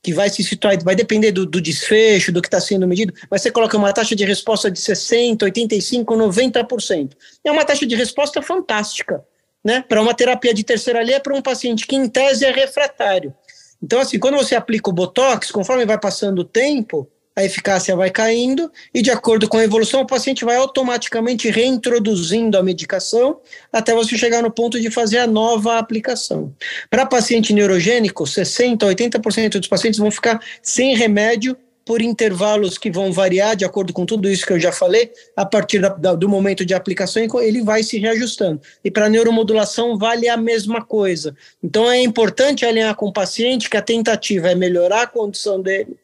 que 0.09 0.15
vai 0.15 0.31
se 0.31 0.43
situar, 0.43 0.83
vai 0.83 0.97
depender 0.97 1.33
do, 1.33 1.45
do 1.45 1.61
desfecho, 1.61 2.33
do 2.33 2.41
que 2.41 2.49
está 2.49 2.59
sendo 2.59 2.89
medido, 2.89 3.13
mas 3.31 3.43
você 3.43 3.51
coloca 3.51 3.77
uma 3.77 3.93
taxa 3.93 4.17
de 4.17 4.25
resposta 4.25 4.71
de 4.71 4.81
60%, 4.81 5.41
85%, 5.41 6.05
90%. 6.07 7.11
É 7.45 7.53
uma 7.53 7.63
taxa 7.63 7.85
de 7.85 7.95
resposta 7.95 8.41
fantástica, 8.41 9.23
né? 9.63 9.85
Para 9.87 10.01
uma 10.01 10.15
terapia 10.15 10.55
de 10.55 10.65
terceira 10.65 11.03
linha, 11.03 11.21
para 11.21 11.35
um 11.35 11.43
paciente 11.43 11.87
que, 11.87 11.95
em 11.95 12.09
tese, 12.09 12.47
é 12.47 12.51
refratário. 12.51 13.35
Então, 13.83 14.01
assim, 14.01 14.19
quando 14.19 14.39
você 14.39 14.55
aplica 14.55 14.89
o 14.89 14.95
Botox, 14.95 15.51
conforme 15.51 15.85
vai 15.85 16.01
passando 16.01 16.39
o 16.39 16.45
tempo, 16.45 17.07
a 17.39 17.45
eficácia 17.45 17.95
vai 17.95 18.11
caindo 18.11 18.69
e, 18.93 19.01
de 19.01 19.13
acordo 19.13 19.49
com 19.49 19.59
a 19.59 19.63
evolução, 19.63 20.01
o 20.01 20.07
paciente 20.07 20.45
vai 20.45 20.57
automaticamente 20.57 21.49
reintroduzindo 21.49 22.59
a 22.59 22.65
medicação 22.65 23.39
até 23.73 23.95
você 23.95 24.19
chegar 24.19 24.43
no 24.43 24.51
ponto 24.51 24.81
de 24.81 24.91
fazer 24.91 25.19
a 25.19 25.27
nova 25.27 25.79
aplicação. 25.79 26.53
Para 26.91 27.07
paciente 27.07 27.53
neurogênico, 27.53 28.25
60% 28.25 28.83
a 28.83 28.93
80% 28.93 29.61
dos 29.61 29.69
pacientes 29.69 30.01
vão 30.01 30.11
ficar 30.11 30.41
sem 30.61 30.97
remédio 30.97 31.57
por 31.87 32.03
intervalos 32.03 32.77
que 32.77 32.91
vão 32.91 33.13
variar 33.13 33.55
de 33.55 33.65
acordo 33.65 33.93
com 33.93 34.05
tudo 34.05 34.29
isso 34.29 34.45
que 34.45 34.53
eu 34.53 34.59
já 34.59 34.73
falei, 34.73 35.13
a 35.37 35.47
partir 35.47 35.79
da, 35.79 35.91
da, 35.91 36.15
do 36.17 36.29
momento 36.29 36.65
de 36.65 36.75
aplicação, 36.75 37.23
ele 37.41 37.63
vai 37.63 37.85
se 37.85 37.99
reajustando. 37.99 38.61
E 38.85 38.91
para 38.91 39.09
neuromodulação 39.09 39.97
vale 39.97 40.29
a 40.29 40.37
mesma 40.37 40.85
coisa. 40.85 41.37
Então 41.63 41.89
é 41.89 42.03
importante 42.03 42.67
alinhar 42.67 42.97
com 42.97 43.07
o 43.07 43.13
paciente 43.13 43.71
que 43.71 43.77
a 43.77 43.83
tentativa 43.83 44.51
é 44.51 44.57
melhorar 44.57 45.03
a 45.03 45.07
condição 45.07 45.63
dele, 45.63 45.97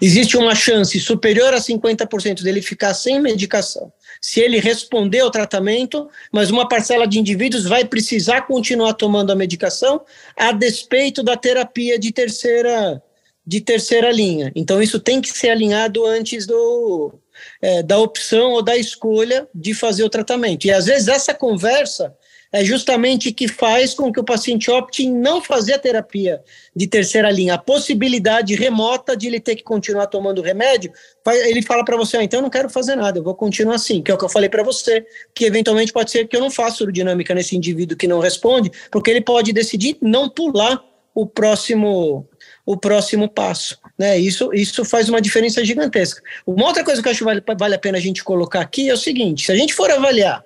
Existe 0.00 0.36
uma 0.36 0.54
chance 0.54 0.98
superior 1.00 1.52
a 1.52 1.58
50% 1.58 2.42
dele 2.42 2.62
ficar 2.62 2.94
sem 2.94 3.20
medicação. 3.20 3.92
Se 4.20 4.40
ele 4.40 4.58
responder 4.58 5.20
ao 5.20 5.30
tratamento, 5.30 6.08
mas 6.32 6.50
uma 6.50 6.68
parcela 6.68 7.06
de 7.06 7.18
indivíduos 7.18 7.64
vai 7.64 7.84
precisar 7.84 8.42
continuar 8.42 8.94
tomando 8.94 9.32
a 9.32 9.36
medicação 9.36 10.00
a 10.36 10.52
despeito 10.52 11.22
da 11.22 11.36
terapia 11.36 11.98
de 11.98 12.12
terceira 12.12 13.02
de 13.46 13.60
terceira 13.60 14.10
linha. 14.10 14.50
Então 14.56 14.82
isso 14.82 14.98
tem 14.98 15.20
que 15.20 15.28
ser 15.28 15.50
alinhado 15.50 16.06
antes 16.06 16.46
do 16.46 17.12
é, 17.60 17.82
da 17.82 17.98
opção 17.98 18.52
ou 18.52 18.62
da 18.62 18.76
escolha 18.76 19.46
de 19.54 19.74
fazer 19.74 20.02
o 20.02 20.08
tratamento. 20.08 20.66
E 20.66 20.70
às 20.70 20.86
vezes 20.86 21.08
essa 21.08 21.34
conversa 21.34 22.14
é 22.54 22.64
justamente 22.64 23.32
que 23.32 23.48
faz 23.48 23.94
com 23.94 24.12
que 24.12 24.20
o 24.20 24.24
paciente 24.24 24.70
opte 24.70 25.04
em 25.04 25.12
não 25.12 25.42
fazer 25.42 25.72
a 25.72 25.78
terapia 25.78 26.40
de 26.74 26.86
terceira 26.86 27.28
linha. 27.28 27.54
A 27.54 27.58
possibilidade 27.58 28.54
remota 28.54 29.16
de 29.16 29.26
ele 29.26 29.40
ter 29.40 29.56
que 29.56 29.64
continuar 29.64 30.06
tomando 30.06 30.40
remédio, 30.40 30.92
ele 31.26 31.60
fala 31.62 31.84
para 31.84 31.96
você, 31.96 32.16
ah, 32.16 32.22
então 32.22 32.38
eu 32.38 32.42
não 32.44 32.50
quero 32.50 32.70
fazer 32.70 32.94
nada, 32.94 33.18
eu 33.18 33.24
vou 33.24 33.34
continuar 33.34 33.74
assim, 33.74 34.00
que 34.00 34.08
é 34.08 34.14
o 34.14 34.16
que 34.16 34.24
eu 34.24 34.28
falei 34.28 34.48
para 34.48 34.62
você, 34.62 35.04
que 35.34 35.44
eventualmente 35.44 35.92
pode 35.92 36.12
ser 36.12 36.28
que 36.28 36.36
eu 36.36 36.40
não 36.40 36.48
faça 36.48 36.84
urodinâmica 36.84 37.34
nesse 37.34 37.56
indivíduo 37.56 37.98
que 37.98 38.06
não 38.06 38.20
responde, 38.20 38.70
porque 38.88 39.10
ele 39.10 39.20
pode 39.20 39.52
decidir 39.52 39.96
não 40.00 40.28
pular 40.28 40.80
o 41.12 41.26
próximo 41.26 42.24
o 42.64 42.76
próximo 42.76 43.28
passo. 43.28 43.78
Né? 43.98 44.16
Isso, 44.16 44.54
isso 44.54 44.84
faz 44.84 45.08
uma 45.08 45.20
diferença 45.20 45.62
gigantesca. 45.64 46.22
Uma 46.46 46.66
outra 46.66 46.84
coisa 46.84 47.02
que 47.02 47.08
eu 47.08 47.12
acho 47.12 47.24
vale, 47.24 47.42
vale 47.58 47.74
a 47.74 47.78
pena 47.78 47.98
a 47.98 48.00
gente 48.00 48.22
colocar 48.24 48.60
aqui 48.60 48.88
é 48.88 48.94
o 48.94 48.96
seguinte: 48.96 49.46
se 49.46 49.52
a 49.52 49.56
gente 49.56 49.74
for 49.74 49.90
avaliar 49.90 50.42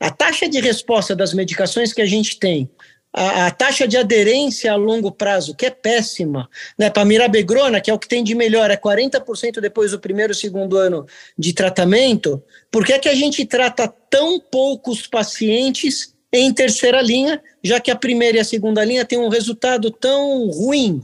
a 0.00 0.10
taxa 0.10 0.48
de 0.48 0.60
resposta 0.60 1.14
das 1.14 1.32
medicações 1.32 1.92
que 1.92 2.02
a 2.02 2.06
gente 2.06 2.38
tem, 2.38 2.70
a, 3.14 3.46
a 3.46 3.50
taxa 3.50 3.86
de 3.86 3.96
aderência 3.96 4.72
a 4.72 4.76
longo 4.76 5.12
prazo, 5.12 5.54
que 5.54 5.66
é 5.66 5.70
péssima, 5.70 6.48
né? 6.76 6.90
para 6.90 7.04
mirabegrona, 7.04 7.80
que 7.80 7.90
é 7.90 7.94
o 7.94 7.98
que 7.98 8.08
tem 8.08 8.24
de 8.24 8.34
melhor, 8.34 8.70
é 8.70 8.76
40% 8.76 9.60
depois 9.60 9.92
do 9.92 10.00
primeiro 10.00 10.34
segundo 10.34 10.76
ano 10.76 11.06
de 11.38 11.52
tratamento, 11.52 12.42
por 12.70 12.84
que, 12.84 12.92
é 12.92 12.98
que 12.98 13.08
a 13.08 13.14
gente 13.14 13.46
trata 13.46 13.86
tão 14.10 14.40
poucos 14.40 15.06
pacientes 15.06 16.12
em 16.32 16.52
terceira 16.52 17.00
linha, 17.00 17.40
já 17.62 17.78
que 17.78 17.92
a 17.92 17.96
primeira 17.96 18.38
e 18.38 18.40
a 18.40 18.44
segunda 18.44 18.84
linha 18.84 19.04
têm 19.04 19.18
um 19.18 19.28
resultado 19.28 19.90
tão 19.92 20.48
ruim? 20.48 21.00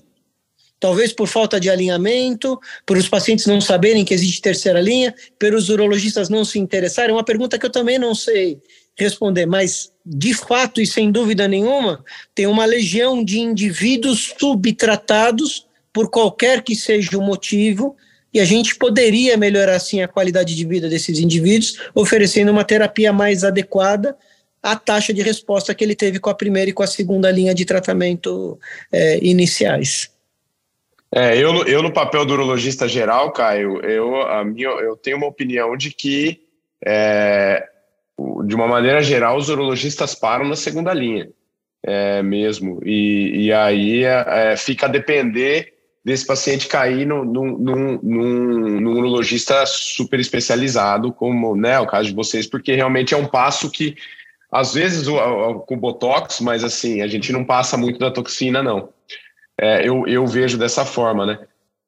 Talvez 0.80 1.12
por 1.12 1.28
falta 1.28 1.60
de 1.60 1.68
alinhamento, 1.68 2.58
por 2.86 2.96
os 2.96 3.06
pacientes 3.06 3.46
não 3.46 3.60
saberem 3.60 4.04
que 4.04 4.14
existe 4.14 4.40
terceira 4.40 4.80
linha, 4.80 5.14
pelos 5.38 5.68
urologistas 5.68 6.30
não 6.30 6.42
se 6.44 6.58
interessarem. 6.58 7.10
É 7.10 7.14
uma 7.14 7.22
pergunta 7.22 7.58
que 7.58 7.66
eu 7.66 7.70
também 7.70 7.98
não 7.98 8.14
sei 8.14 8.58
responder, 8.96 9.46
mas 9.46 9.92
de 10.04 10.34
fato 10.34 10.80
e 10.80 10.86
sem 10.86 11.12
dúvida 11.12 11.46
nenhuma, 11.46 12.02
tem 12.34 12.46
uma 12.46 12.64
legião 12.64 13.22
de 13.22 13.38
indivíduos 13.38 14.34
subtratados 14.38 15.66
por 15.92 16.10
qualquer 16.10 16.62
que 16.62 16.74
seja 16.74 17.18
o 17.18 17.22
motivo, 17.22 17.96
e 18.32 18.38
a 18.38 18.44
gente 18.44 18.76
poderia 18.76 19.36
melhorar 19.36 19.74
assim 19.74 20.02
a 20.02 20.08
qualidade 20.08 20.54
de 20.54 20.64
vida 20.64 20.88
desses 20.88 21.18
indivíduos, 21.18 21.80
oferecendo 21.94 22.50
uma 22.50 22.64
terapia 22.64 23.12
mais 23.12 23.42
adequada 23.42 24.16
a 24.62 24.76
taxa 24.76 25.12
de 25.12 25.22
resposta 25.22 25.74
que 25.74 25.82
ele 25.82 25.94
teve 25.94 26.18
com 26.18 26.30
a 26.30 26.34
primeira 26.34 26.70
e 26.70 26.72
com 26.72 26.82
a 26.82 26.86
segunda 26.86 27.30
linha 27.30 27.54
de 27.54 27.64
tratamento 27.64 28.58
é, 28.92 29.18
iniciais. 29.24 30.10
É, 31.12 31.36
eu, 31.36 31.64
eu 31.66 31.82
no 31.82 31.92
papel 31.92 32.24
do 32.24 32.34
urologista 32.34 32.86
geral, 32.86 33.32
Caio, 33.32 33.80
eu, 33.84 34.22
a 34.22 34.44
minha, 34.44 34.68
eu 34.68 34.96
tenho 34.96 35.16
uma 35.16 35.26
opinião 35.26 35.76
de 35.76 35.90
que, 35.90 36.40
é, 36.84 37.66
de 38.46 38.54
uma 38.54 38.68
maneira 38.68 39.02
geral, 39.02 39.36
os 39.36 39.48
urologistas 39.48 40.14
param 40.14 40.46
na 40.46 40.54
segunda 40.54 40.94
linha, 40.94 41.28
é, 41.82 42.22
mesmo. 42.22 42.80
E, 42.84 43.46
e 43.46 43.52
aí 43.52 44.04
é, 44.04 44.52
é 44.52 44.56
fica 44.56 44.86
a 44.86 44.90
depender 44.90 45.74
desse 46.04 46.24
paciente 46.24 46.68
cair 46.68 47.06
num, 47.06 47.24
num, 47.24 47.58
num, 47.58 48.00
num, 48.80 48.92
urologista 48.92 49.66
super 49.66 50.18
especializado, 50.20 51.12
como 51.12 51.56
né, 51.56 51.78
o 51.80 51.86
caso 51.86 52.08
de 52.08 52.14
vocês, 52.14 52.46
porque 52.46 52.74
realmente 52.74 53.14
é 53.14 53.16
um 53.16 53.26
passo 53.26 53.70
que 53.70 53.96
às 54.50 54.74
vezes 54.74 55.06
o, 55.06 55.16
o, 55.16 55.60
com 55.60 55.76
Botox, 55.76 56.40
mas 56.40 56.64
assim, 56.64 57.02
a 57.02 57.06
gente 57.06 57.32
não 57.32 57.44
passa 57.44 57.76
muito 57.76 57.98
da 57.98 58.10
toxina, 58.10 58.62
não. 58.62 58.88
É, 59.60 59.86
eu, 59.86 60.06
eu 60.06 60.26
vejo 60.26 60.56
dessa 60.56 60.86
forma, 60.86 61.26
né? 61.26 61.38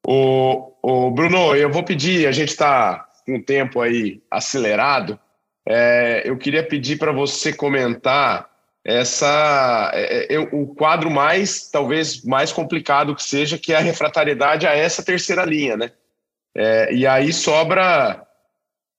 O, 0.07 0.73
o 0.83 1.11
Bruno, 1.11 1.57
eu 1.57 1.71
vou 1.73 1.83
pedir, 1.83 2.27
a 2.27 2.33
gente 2.33 2.51
está 2.51 3.09
com 3.25 3.37
o 3.37 3.43
tempo 3.43 3.81
aí 3.81 4.21
acelerado, 4.31 5.19
é, 5.67 6.23
eu 6.27 6.37
queria 6.37 6.63
pedir 6.63 6.99
para 6.99 7.13
você 7.13 7.51
comentar 7.53 8.51
essa 8.85 9.91
é, 9.95 10.35
é, 10.35 10.39
o 10.39 10.67
quadro 10.67 11.09
mais 11.09 11.71
talvez 11.71 12.25
mais 12.25 12.53
complicado 12.53 13.15
que 13.15 13.23
seja 13.23 13.57
que 13.57 13.73
é 13.73 13.77
a 13.77 13.81
refratariedade 13.81 14.67
a 14.67 14.75
essa 14.75 15.05
terceira 15.05 15.45
linha, 15.45 15.77
né? 15.77 15.93
É, 16.55 16.93
e 16.93 17.07
aí 17.07 17.33
sobra 17.33 18.27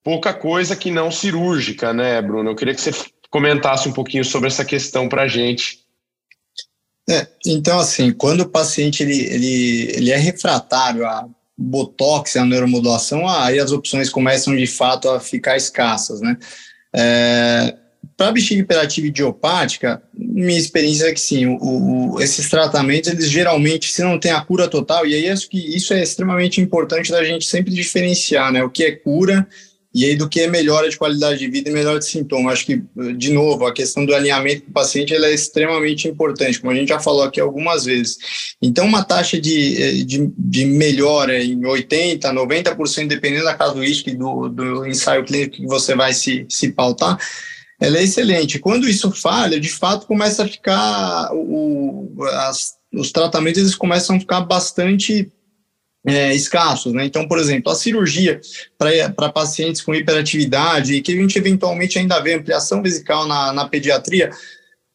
pouca 0.01 0.33
coisa 0.33 0.75
que 0.75 0.89
não 0.89 1.11
cirúrgica, 1.11 1.93
né, 1.93 2.21
Bruno? 2.21 2.49
Eu 2.49 2.55
queria 2.55 2.73
que 2.73 2.81
você 2.81 2.91
comentasse 3.29 3.87
um 3.87 3.93
pouquinho 3.93 4.25
sobre 4.25 4.47
essa 4.47 4.65
questão 4.65 5.07
para 5.07 5.23
a 5.23 5.27
gente. 5.27 5.82
É, 7.09 7.27
então, 7.45 7.79
assim, 7.79 8.11
quando 8.11 8.41
o 8.41 8.49
paciente 8.49 9.03
ele, 9.03 9.19
ele, 9.19 9.91
ele 9.93 10.11
é 10.11 10.17
refratário 10.17 11.05
a 11.05 11.27
botox, 11.57 12.35
a 12.37 12.45
neuromodulação, 12.45 13.27
aí 13.27 13.59
as 13.59 13.71
opções 13.71 14.09
começam 14.09 14.55
de 14.55 14.65
fato 14.65 15.09
a 15.09 15.19
ficar 15.19 15.57
escassas, 15.57 16.21
né? 16.21 16.37
É, 16.95 17.75
para 18.15 18.31
bexiga 18.31 18.61
hiperativa 18.61 19.07
idiopática, 19.07 20.01
minha 20.13 20.57
experiência 20.57 21.05
é 21.05 21.13
que 21.13 21.19
sim, 21.19 21.45
o, 21.45 21.57
o, 22.13 22.21
esses 22.21 22.49
tratamentos, 22.49 23.09
eles 23.09 23.29
geralmente, 23.29 23.91
se 23.91 24.03
não 24.03 24.19
tem 24.19 24.31
a 24.31 24.41
cura 24.41 24.67
total, 24.67 25.05
e 25.05 25.13
aí 25.13 25.29
acho 25.29 25.49
que 25.49 25.57
isso 25.57 25.93
é 25.93 26.01
extremamente 26.01 26.61
importante 26.61 27.11
da 27.11 27.23
gente 27.23 27.45
sempre 27.45 27.73
diferenciar, 27.73 28.51
né? 28.51 28.63
O 28.63 28.69
que 28.69 28.83
é 28.83 28.91
cura 28.91 29.47
e 29.93 30.05
aí 30.05 30.15
do 30.15 30.27
que 30.27 30.39
é 30.41 30.47
melhora 30.47 30.89
de 30.89 30.97
qualidade 30.97 31.39
de 31.39 31.47
vida 31.47 31.69
e 31.69 31.73
melhora 31.73 31.99
de 31.99 32.05
sintoma. 32.05 32.51
Acho 32.51 32.65
que, 32.65 32.81
de 33.15 33.31
novo, 33.31 33.65
a 33.65 33.73
questão 33.73 34.05
do 34.05 34.15
alinhamento 34.15 34.65
do 34.65 34.71
paciente 34.71 35.13
é 35.13 35.33
extremamente 35.33 36.07
importante, 36.07 36.59
como 36.59 36.71
a 36.71 36.75
gente 36.75 36.89
já 36.89 36.99
falou 36.99 37.23
aqui 37.23 37.39
algumas 37.39 37.85
vezes. 37.85 38.17
Então, 38.59 38.85
uma 38.85 39.03
taxa 39.03 39.39
de, 39.39 40.03
de, 40.03 40.31
de 40.35 40.65
melhora 40.65 41.43
em 41.43 41.61
80%, 41.61 42.21
90%, 42.21 43.07
dependendo 43.07 43.43
da 43.43 43.53
casuística 43.53 44.09
e 44.09 44.15
do, 44.15 44.49
do 44.49 44.87
ensaio 44.87 45.23
clínico 45.23 45.57
que 45.57 45.67
você 45.67 45.95
vai 45.95 46.11
se, 46.13 46.45
se 46.49 46.71
pautar, 46.71 47.19
ela 47.79 47.97
é 47.97 48.03
excelente. 48.03 48.57
Quando 48.59 48.89
isso 48.89 49.11
falha, 49.11 49.59
de 49.59 49.69
fato, 49.69 50.07
começa 50.07 50.43
a 50.43 50.47
ficar, 50.47 51.29
o, 51.33 52.15
as, 52.47 52.73
os 52.93 53.11
tratamentos 53.11 53.61
eles 53.61 53.75
começam 53.75 54.15
a 54.15 54.19
ficar 54.19 54.41
bastante 54.41 55.31
é, 56.05 56.33
escassos. 56.33 56.93
Né? 56.93 57.05
Então, 57.05 57.27
por 57.27 57.39
exemplo, 57.39 57.71
a 57.71 57.75
cirurgia 57.75 58.39
para 58.77 59.29
pacientes 59.29 59.81
com 59.81 59.95
hiperatividade, 59.95 61.01
que 61.01 61.13
a 61.13 61.15
gente 61.15 61.37
eventualmente 61.37 61.97
ainda 61.97 62.19
vê 62.19 62.33
ampliação 62.33 62.81
vesical 62.81 63.27
na, 63.27 63.53
na 63.53 63.67
pediatria, 63.67 64.31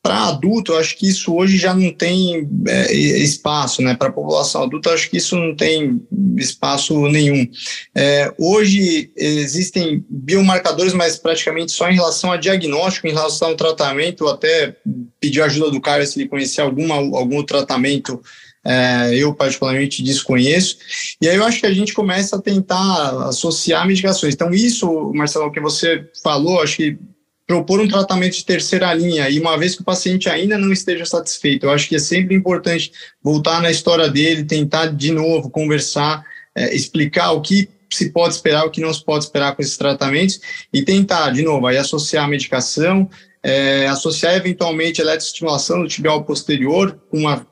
para 0.00 0.28
adulto, 0.28 0.72
eu 0.72 0.78
acho 0.78 0.96
que 0.96 1.08
isso 1.08 1.34
hoje 1.34 1.58
já 1.58 1.74
não 1.74 1.92
tem 1.92 2.48
é, 2.66 2.94
espaço, 2.94 3.82
né? 3.82 3.94
Para 3.94 4.08
a 4.08 4.12
população 4.12 4.62
adulta, 4.62 4.90
eu 4.90 4.94
acho 4.94 5.10
que 5.10 5.16
isso 5.16 5.36
não 5.36 5.54
tem 5.54 6.00
espaço 6.38 7.08
nenhum. 7.08 7.46
É, 7.94 8.32
hoje 8.38 9.10
existem 9.16 10.04
biomarcadores, 10.08 10.94
mas 10.94 11.18
praticamente 11.18 11.72
só 11.72 11.90
em 11.90 11.96
relação 11.96 12.30
a 12.30 12.36
diagnóstico, 12.36 13.08
em 13.08 13.12
relação 13.12 13.48
ao 13.48 13.56
tratamento, 13.56 14.28
até 14.28 14.76
pedir 15.20 15.42
ajuda 15.42 15.72
do 15.72 15.80
Caio 15.80 16.06
se 16.06 16.20
ele 16.20 16.28
conhecer 16.28 16.60
alguma, 16.60 16.94
algum 16.94 17.42
tratamento 17.42 18.22
é, 18.64 19.14
eu 19.14 19.34
particularmente 19.34 20.02
desconheço, 20.02 20.78
e 21.20 21.28
aí 21.28 21.36
eu 21.36 21.44
acho 21.44 21.60
que 21.60 21.66
a 21.66 21.72
gente 21.72 21.92
começa 21.92 22.36
a 22.36 22.42
tentar 22.42 23.28
associar 23.28 23.86
medicações. 23.86 24.34
Então, 24.34 24.50
isso, 24.52 25.12
Marcelo, 25.14 25.50
que 25.50 25.60
você 25.60 26.04
falou, 26.22 26.60
acho 26.60 26.76
que 26.76 26.98
propor 27.46 27.80
um 27.80 27.88
tratamento 27.88 28.36
de 28.36 28.44
terceira 28.44 28.92
linha, 28.92 29.30
e 29.30 29.40
uma 29.40 29.56
vez 29.56 29.74
que 29.74 29.80
o 29.80 29.84
paciente 29.84 30.28
ainda 30.28 30.58
não 30.58 30.70
esteja 30.70 31.06
satisfeito, 31.06 31.64
eu 31.64 31.70
acho 31.70 31.88
que 31.88 31.96
é 31.96 31.98
sempre 31.98 32.34
importante 32.34 32.92
voltar 33.22 33.62
na 33.62 33.70
história 33.70 34.06
dele, 34.08 34.44
tentar 34.44 34.86
de 34.86 35.10
novo 35.10 35.48
conversar, 35.48 36.22
é, 36.54 36.74
explicar 36.74 37.32
o 37.32 37.40
que 37.40 37.68
se 37.90 38.10
pode 38.10 38.34
esperar, 38.34 38.66
o 38.66 38.70
que 38.70 38.82
não 38.82 38.92
se 38.92 39.02
pode 39.02 39.24
esperar 39.24 39.56
com 39.56 39.62
esses 39.62 39.78
tratamentos, 39.78 40.40
e 40.70 40.82
tentar, 40.82 41.30
de 41.30 41.42
novo, 41.42 41.66
aí 41.66 41.78
associar 41.78 42.26
a 42.26 42.28
medicação, 42.28 43.08
é, 43.42 43.86
associar 43.86 44.34
eventualmente 44.34 45.00
a 45.00 45.04
eletroestimulação 45.04 45.82
do 45.82 45.88
tibial 45.88 46.24
posterior 46.24 47.00
com 47.10 47.18
uma 47.20 47.46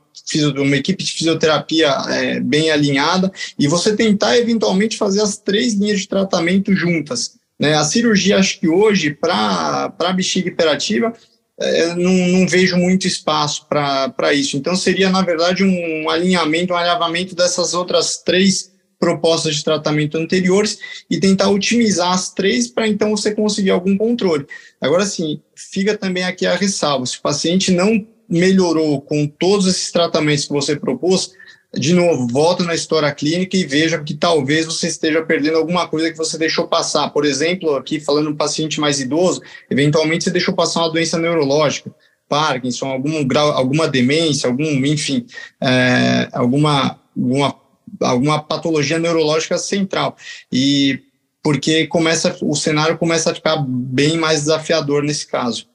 uma 0.56 0.76
equipe 0.76 1.02
de 1.02 1.12
fisioterapia 1.12 1.88
é, 2.08 2.40
bem 2.40 2.70
alinhada 2.70 3.30
e 3.58 3.66
você 3.66 3.94
tentar 3.94 4.36
eventualmente 4.38 4.96
fazer 4.96 5.20
as 5.20 5.36
três 5.36 5.74
linhas 5.74 6.00
de 6.00 6.08
tratamento 6.08 6.74
juntas. 6.74 7.36
Né? 7.58 7.74
A 7.74 7.84
cirurgia, 7.84 8.38
acho 8.38 8.60
que 8.60 8.68
hoje, 8.68 9.14
para 9.14 9.92
a 9.98 10.12
bexiga 10.12 10.48
hiperativa, 10.48 11.12
é, 11.58 11.94
não, 11.94 12.12
não, 12.12 12.46
vejo 12.46 12.76
muito 12.76 13.06
espaço 13.06 13.66
para 13.66 14.34
isso. 14.34 14.56
Então, 14.56 14.76
seria, 14.76 15.08
na 15.08 15.22
verdade, 15.22 15.64
um 15.64 16.10
alinhamento, 16.10 16.74
um 16.74 16.76
alinhamento 16.76 17.34
dessas 17.34 17.72
outras 17.72 18.18
três 18.18 18.72
propostas 18.98 19.56
de 19.56 19.64
tratamento 19.64 20.16
anteriores 20.16 20.78
e 21.10 21.18
tentar 21.18 21.50
otimizar 21.50 22.12
as 22.12 22.32
três 22.32 22.68
para 22.68 22.88
então 22.88 23.10
você 23.10 23.34
conseguir 23.34 23.70
algum 23.70 23.96
controle. 23.96 24.46
Agora, 24.80 25.04
sim, 25.06 25.40
fica 25.54 25.96
também 25.96 26.24
aqui 26.24 26.46
a 26.46 26.56
ressalva: 26.56 27.06
se 27.06 27.18
o 27.18 27.22
paciente 27.22 27.70
não 27.70 28.06
melhorou 28.29 29.01
com 29.01 29.27
todos 29.27 29.66
esses 29.66 29.91
tratamentos 29.91 30.47
que 30.47 30.53
você 30.53 30.77
propôs, 30.77 31.33
de 31.74 31.93
novo, 31.93 32.27
volta 32.29 32.64
na 32.64 32.74
história 32.74 33.12
clínica 33.12 33.57
e 33.57 33.64
veja 33.64 34.03
que 34.03 34.14
talvez 34.14 34.66
você 34.66 34.87
esteja 34.87 35.22
perdendo 35.22 35.59
alguma 35.59 35.87
coisa 35.87 36.11
que 36.11 36.16
você 36.16 36.39
deixou 36.39 36.66
passar. 36.66 37.11
Por 37.11 37.24
exemplo, 37.24 37.74
aqui 37.74 38.01
falando 38.01 38.31
um 38.31 38.37
paciente 38.37 38.81
mais 38.81 39.01
idoso, 39.01 39.43
eventualmente 39.70 40.24
você 40.24 40.31
deixou 40.31 40.55
passar 40.55 40.81
uma 40.81 40.93
doença 40.93 41.18
neurológica, 41.18 41.95
Parkinson, 42.29 42.87
algum 42.87 43.22
grau, 43.24 43.53
alguma 43.53 43.87
demência, 43.89 44.49
algum, 44.49 44.64
enfim, 44.64 45.27
é, 45.61 46.29
alguma, 46.33 46.99
alguma, 47.14 47.57
alguma 48.01 48.43
patologia 48.43 48.99
neurológica 48.99 49.59
central. 49.59 50.16
E 50.51 51.01
porque 51.43 51.87
começa, 51.87 52.37
o 52.43 52.57
cenário 52.57 52.99
começa 52.99 53.31
a 53.31 53.35
ficar 53.35 53.57
bem 53.57 54.16
mais 54.16 54.41
desafiador 54.41 55.03
nesse 55.03 55.27
caso. 55.27 55.68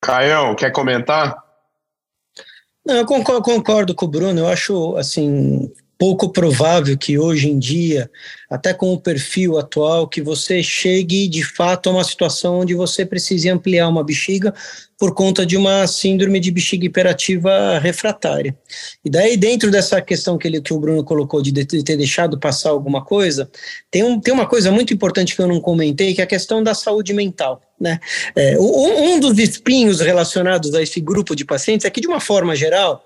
Caião, 0.00 0.54
quer 0.54 0.70
comentar? 0.70 1.44
Não, 2.84 2.96
eu 2.96 3.06
concordo, 3.06 3.42
concordo, 3.42 3.94
com 3.94 4.06
o 4.06 4.08
Bruno. 4.08 4.40
Eu 4.40 4.48
acho, 4.48 4.96
assim, 4.96 5.72
pouco 5.98 6.30
provável 6.30 6.96
que 6.96 7.18
hoje 7.18 7.50
em 7.50 7.58
dia, 7.58 8.08
até 8.48 8.72
com 8.72 8.92
o 8.92 9.00
perfil 9.00 9.58
atual, 9.58 10.06
que 10.06 10.22
você 10.22 10.62
chegue 10.62 11.26
de 11.26 11.42
fato 11.42 11.88
a 11.88 11.92
uma 11.92 12.04
situação 12.04 12.60
onde 12.60 12.72
você 12.72 13.04
precise 13.04 13.50
ampliar 13.50 13.88
uma 13.88 14.04
bexiga 14.04 14.54
por 14.96 15.12
conta 15.12 15.44
de 15.44 15.56
uma 15.56 15.86
síndrome 15.88 16.38
de 16.38 16.52
bexiga 16.52 16.86
hiperativa 16.86 17.78
refratária. 17.80 18.56
E 19.04 19.10
daí, 19.10 19.36
dentro 19.36 19.70
dessa 19.70 20.00
questão 20.00 20.38
que, 20.38 20.46
ele, 20.46 20.60
que 20.60 20.72
o 20.72 20.78
Bruno 20.78 21.02
colocou 21.02 21.42
de, 21.42 21.50
de 21.50 21.66
ter 21.66 21.96
deixado 21.96 22.38
passar 22.38 22.70
alguma 22.70 23.04
coisa, 23.04 23.50
tem, 23.90 24.04
um, 24.04 24.20
tem 24.20 24.32
uma 24.32 24.46
coisa 24.46 24.70
muito 24.70 24.94
importante 24.94 25.34
que 25.34 25.42
eu 25.42 25.48
não 25.48 25.60
comentei, 25.60 26.14
que 26.14 26.20
é 26.20 26.24
a 26.24 26.28
questão 26.28 26.62
da 26.62 26.74
saúde 26.74 27.12
mental. 27.12 27.60
Né? 27.80 27.98
É, 28.34 28.58
um, 28.58 29.14
um 29.14 29.20
dos 29.20 29.38
espinhos 29.38 30.00
relacionados 30.00 30.74
a 30.74 30.82
esse 30.82 31.00
grupo 31.00 31.34
de 31.34 31.44
pacientes 31.44 31.84
é 31.84 31.90
que, 31.90 32.00
de 32.00 32.08
uma 32.08 32.20
forma 32.20 32.54
geral, 32.56 33.04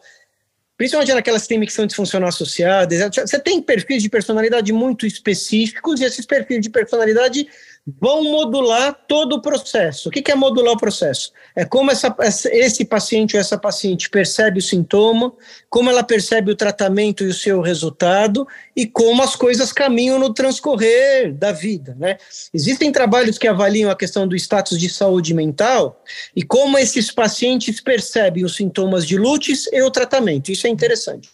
principalmente 0.83 1.15
naquelas 1.15 1.47
que 1.65 1.73
são 1.73 1.87
disfuncional 1.87 2.29
associadas, 2.29 2.99
você 3.15 3.39
tem 3.39 3.63
perfis 3.63 4.03
de 4.03 4.09
personalidade 4.09 4.73
muito 4.73 5.07
específicos 5.07 6.01
e 6.01 6.05
esses 6.05 6.27
perfis 6.27 6.61
de 6.61 6.69
personalidade 6.71 7.47
vão 7.87 8.23
modular 8.25 8.97
todo 9.09 9.35
o 9.35 9.43
processo. 9.43 10.09
O 10.09 10.13
que 10.13 10.31
é 10.31 10.35
modular 10.37 10.75
o 10.75 10.79
processo? 10.79 11.33
É 11.55 11.65
como 11.65 11.91
essa, 11.91 12.15
esse 12.21 12.85
paciente 12.85 13.35
ou 13.35 13.41
essa 13.41 13.59
paciente 13.59 14.09
percebe 14.09 14.61
o 14.61 14.63
sintoma, 14.63 15.33
como 15.69 15.91
ela 15.91 16.05
percebe 16.05 16.53
o 16.53 16.57
tratamento 16.57 17.25
e 17.25 17.27
o 17.27 17.35
seu 17.35 17.61
resultado 17.61 18.47
e 18.77 18.87
como 18.87 19.21
as 19.21 19.35
coisas 19.35 19.73
caminham 19.73 20.19
no 20.19 20.33
transcorrer 20.33 21.35
da 21.35 21.51
vida. 21.51 21.97
Né? 21.99 22.19
Existem 22.55 22.93
trabalhos 22.93 23.37
que 23.37 23.49
avaliam 23.49 23.91
a 23.91 23.97
questão 23.97 24.29
do 24.29 24.37
status 24.37 24.79
de 24.79 24.89
saúde 24.89 25.35
mental 25.35 26.01
e 26.37 26.43
como 26.45 26.79
esses 26.79 27.11
pacientes 27.11 27.81
percebem 27.81 28.45
os 28.45 28.55
sintomas 28.55 29.05
de 29.05 29.19
lutes 29.19 29.69
e 29.73 29.83
o 29.83 29.91
tratamento. 29.91 30.53
Isso 30.53 30.69
é 30.69 30.71
interessante. 30.71 31.29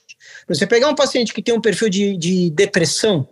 Você 0.49 0.66
pegar 0.66 0.88
um 0.88 0.94
paciente 0.94 1.34
que 1.34 1.42
tem 1.42 1.55
um 1.55 1.61
perfil 1.61 1.90
de, 1.90 2.16
de 2.16 2.51
depressão, 2.51 3.28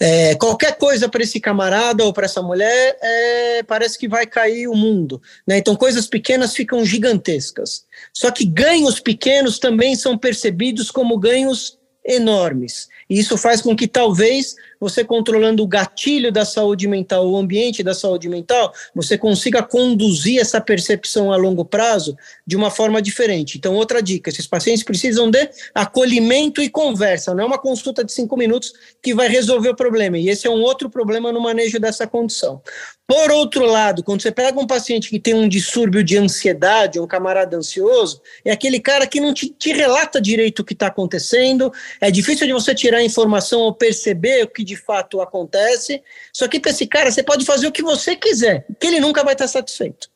é, 0.00 0.34
qualquer 0.34 0.76
coisa 0.76 1.08
para 1.08 1.22
esse 1.22 1.40
camarada 1.40 2.04
ou 2.04 2.12
para 2.12 2.26
essa 2.26 2.42
mulher 2.42 2.96
é, 3.02 3.62
parece 3.62 3.98
que 3.98 4.08
vai 4.08 4.26
cair 4.26 4.68
o 4.68 4.74
mundo. 4.74 5.20
Né? 5.46 5.58
Então, 5.58 5.76
coisas 5.76 6.06
pequenas 6.06 6.54
ficam 6.54 6.84
gigantescas. 6.84 7.84
Só 8.12 8.30
que 8.30 8.44
ganhos 8.44 9.00
pequenos 9.00 9.58
também 9.58 9.94
são 9.96 10.16
percebidos 10.16 10.90
como 10.90 11.18
ganhos 11.18 11.78
enormes. 12.04 12.88
E 13.08 13.18
isso 13.18 13.36
faz 13.36 13.60
com 13.60 13.74
que 13.74 13.88
talvez 13.88 14.54
você 14.84 15.02
controlando 15.02 15.62
o 15.62 15.66
gatilho 15.66 16.30
da 16.30 16.44
saúde 16.44 16.86
mental, 16.86 17.26
o 17.26 17.38
ambiente 17.38 17.82
da 17.82 17.94
saúde 17.94 18.28
mental, 18.28 18.70
você 18.94 19.16
consiga 19.16 19.62
conduzir 19.62 20.38
essa 20.38 20.60
percepção 20.60 21.32
a 21.32 21.36
longo 21.36 21.64
prazo 21.64 22.14
de 22.46 22.54
uma 22.54 22.70
forma 22.70 23.00
diferente. 23.00 23.56
Então, 23.56 23.74
outra 23.74 24.02
dica: 24.02 24.28
esses 24.28 24.46
pacientes 24.46 24.84
precisam 24.84 25.30
de 25.30 25.48
acolhimento 25.74 26.60
e 26.60 26.68
conversa, 26.68 27.34
não 27.34 27.44
é 27.44 27.46
uma 27.46 27.58
consulta 27.58 28.04
de 28.04 28.12
cinco 28.12 28.36
minutos 28.36 28.74
que 29.02 29.14
vai 29.14 29.28
resolver 29.28 29.70
o 29.70 29.76
problema. 29.76 30.18
E 30.18 30.28
esse 30.28 30.46
é 30.46 30.50
um 30.50 30.60
outro 30.60 30.90
problema 30.90 31.32
no 31.32 31.40
manejo 31.40 31.80
dessa 31.80 32.06
condição. 32.06 32.60
Por 33.06 33.30
outro 33.30 33.66
lado, 33.66 34.02
quando 34.02 34.22
você 34.22 34.32
pega 34.32 34.58
um 34.58 34.66
paciente 34.66 35.10
que 35.10 35.20
tem 35.20 35.34
um 35.34 35.46
distúrbio 35.46 36.02
de 36.02 36.16
ansiedade, 36.16 36.98
um 36.98 37.06
camarada 37.06 37.54
ansioso, 37.54 38.22
é 38.42 38.50
aquele 38.50 38.80
cara 38.80 39.06
que 39.06 39.20
não 39.20 39.34
te, 39.34 39.50
te 39.50 39.74
relata 39.74 40.18
direito 40.18 40.60
o 40.60 40.64
que 40.64 40.72
está 40.72 40.86
acontecendo, 40.86 41.70
é 42.00 42.10
difícil 42.10 42.46
de 42.46 42.54
você 42.54 42.74
tirar 42.74 43.02
informação 43.02 43.60
ou 43.60 43.74
perceber 43.74 44.44
o 44.44 44.48
que 44.48 44.64
de 44.64 44.73
fato 44.76 45.20
acontece. 45.20 46.02
Só 46.32 46.48
que 46.48 46.60
para 46.60 46.70
esse 46.70 46.86
cara, 46.86 47.10
você 47.10 47.22
pode 47.22 47.44
fazer 47.44 47.66
o 47.66 47.72
que 47.72 47.82
você 47.82 48.16
quiser, 48.16 48.66
que 48.80 48.86
ele 48.86 49.00
nunca 49.00 49.22
vai 49.22 49.34
estar 49.34 49.48
satisfeito. 49.48 50.08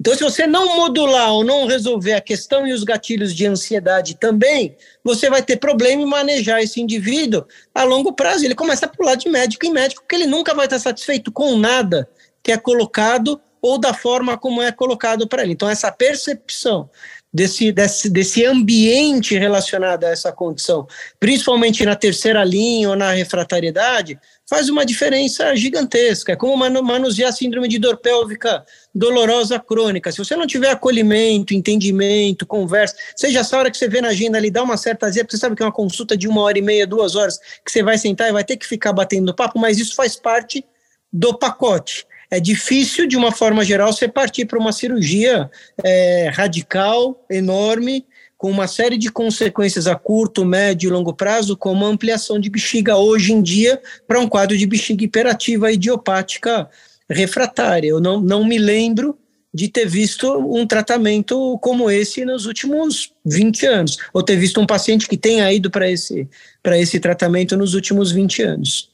Então, 0.00 0.14
se 0.14 0.22
você 0.22 0.46
não 0.46 0.76
modular 0.76 1.32
ou 1.32 1.44
não 1.44 1.66
resolver 1.66 2.12
a 2.12 2.20
questão 2.20 2.66
e 2.66 2.72
os 2.72 2.84
gatilhos 2.84 3.34
de 3.34 3.46
ansiedade 3.46 4.16
também, 4.16 4.76
você 5.02 5.28
vai 5.28 5.42
ter 5.42 5.56
problema 5.56 6.02
em 6.02 6.06
manejar 6.06 6.62
esse 6.62 6.80
indivíduo 6.80 7.44
a 7.74 7.82
longo 7.82 8.12
prazo. 8.12 8.44
Ele 8.44 8.54
começa 8.54 8.86
a 8.86 8.88
pular 8.88 9.16
de 9.16 9.28
médico 9.28 9.66
em 9.66 9.72
médico, 9.72 10.02
porque 10.02 10.14
ele 10.14 10.26
nunca 10.26 10.54
vai 10.54 10.66
estar 10.66 10.78
satisfeito 10.78 11.32
com 11.32 11.56
nada 11.56 12.08
que 12.42 12.52
é 12.52 12.56
colocado 12.56 13.40
ou 13.60 13.78
da 13.78 13.94
forma 13.94 14.36
como 14.36 14.60
é 14.60 14.70
colocado 14.70 15.26
para 15.26 15.42
ele. 15.42 15.52
Então, 15.52 15.68
essa 15.68 15.90
percepção 15.90 16.90
desse, 17.34 17.72
desse, 17.72 18.08
desse 18.08 18.46
ambiente 18.46 19.36
relacionado 19.36 20.04
a 20.04 20.10
essa 20.10 20.30
condição, 20.30 20.86
principalmente 21.18 21.84
na 21.84 21.96
terceira 21.96 22.44
linha 22.44 22.90
ou 22.90 22.96
na 22.96 23.10
refratariedade, 23.10 24.16
faz 24.48 24.68
uma 24.68 24.86
diferença 24.86 25.56
gigantesca. 25.56 26.32
É 26.32 26.36
como 26.36 26.56
manusear 26.56 27.30
a 27.30 27.32
síndrome 27.32 27.66
de 27.66 27.80
dor 27.80 27.96
pélvica 27.96 28.64
dolorosa 28.94 29.58
crônica. 29.58 30.12
Se 30.12 30.18
você 30.18 30.36
não 30.36 30.46
tiver 30.46 30.70
acolhimento, 30.70 31.52
entendimento, 31.52 32.46
conversa, 32.46 32.94
seja 33.16 33.40
essa 33.40 33.58
hora 33.58 33.70
que 33.70 33.76
você 33.76 33.88
vê 33.88 34.00
na 34.00 34.08
agenda 34.08 34.38
ali, 34.38 34.48
dá 34.48 34.62
uma 34.62 34.76
certa 34.76 35.06
azia, 35.06 35.24
porque 35.24 35.36
você 35.36 35.40
sabe 35.40 35.56
que 35.56 35.62
é 35.62 35.66
uma 35.66 35.72
consulta 35.72 36.16
de 36.16 36.28
uma 36.28 36.42
hora 36.42 36.56
e 36.56 36.62
meia, 36.62 36.86
duas 36.86 37.16
horas, 37.16 37.38
que 37.64 37.72
você 37.72 37.82
vai 37.82 37.98
sentar 37.98 38.28
e 38.28 38.32
vai 38.32 38.44
ter 38.44 38.56
que 38.56 38.66
ficar 38.66 38.92
batendo 38.92 39.34
papo, 39.34 39.58
mas 39.58 39.78
isso 39.78 39.96
faz 39.96 40.14
parte 40.14 40.64
do 41.12 41.36
pacote 41.36 42.06
é 42.30 42.40
difícil, 42.40 43.06
de 43.06 43.16
uma 43.16 43.32
forma 43.32 43.64
geral, 43.64 43.92
você 43.92 44.08
partir 44.08 44.44
para 44.46 44.58
uma 44.58 44.72
cirurgia 44.72 45.50
é, 45.82 46.30
radical, 46.32 47.24
enorme, 47.30 48.06
com 48.36 48.50
uma 48.50 48.66
série 48.66 48.98
de 48.98 49.10
consequências 49.10 49.86
a 49.86 49.94
curto, 49.94 50.44
médio 50.44 50.88
e 50.88 50.92
longo 50.92 51.14
prazo, 51.14 51.56
como 51.56 51.84
a 51.84 51.88
ampliação 51.88 52.38
de 52.38 52.50
bexiga 52.50 52.96
hoje 52.96 53.32
em 53.32 53.40
dia 53.40 53.80
para 54.06 54.20
um 54.20 54.28
quadro 54.28 54.56
de 54.56 54.66
bexiga 54.66 55.04
hiperativa 55.04 55.72
idiopática 55.72 56.68
refratária. 57.08 57.88
Eu 57.88 58.00
não, 58.00 58.20
não 58.20 58.44
me 58.44 58.58
lembro 58.58 59.18
de 59.54 59.68
ter 59.68 59.86
visto 59.86 60.30
um 60.36 60.66
tratamento 60.66 61.56
como 61.60 61.88
esse 61.88 62.24
nos 62.24 62.44
últimos 62.44 63.12
20 63.24 63.66
anos, 63.66 63.96
ou 64.12 64.20
ter 64.20 64.36
visto 64.36 64.60
um 64.60 64.66
paciente 64.66 65.08
que 65.08 65.16
tenha 65.16 65.50
ido 65.52 65.70
para 65.70 65.88
esse, 65.88 66.28
esse 66.72 66.98
tratamento 66.98 67.56
nos 67.56 67.72
últimos 67.72 68.10
20 68.10 68.42
anos. 68.42 68.90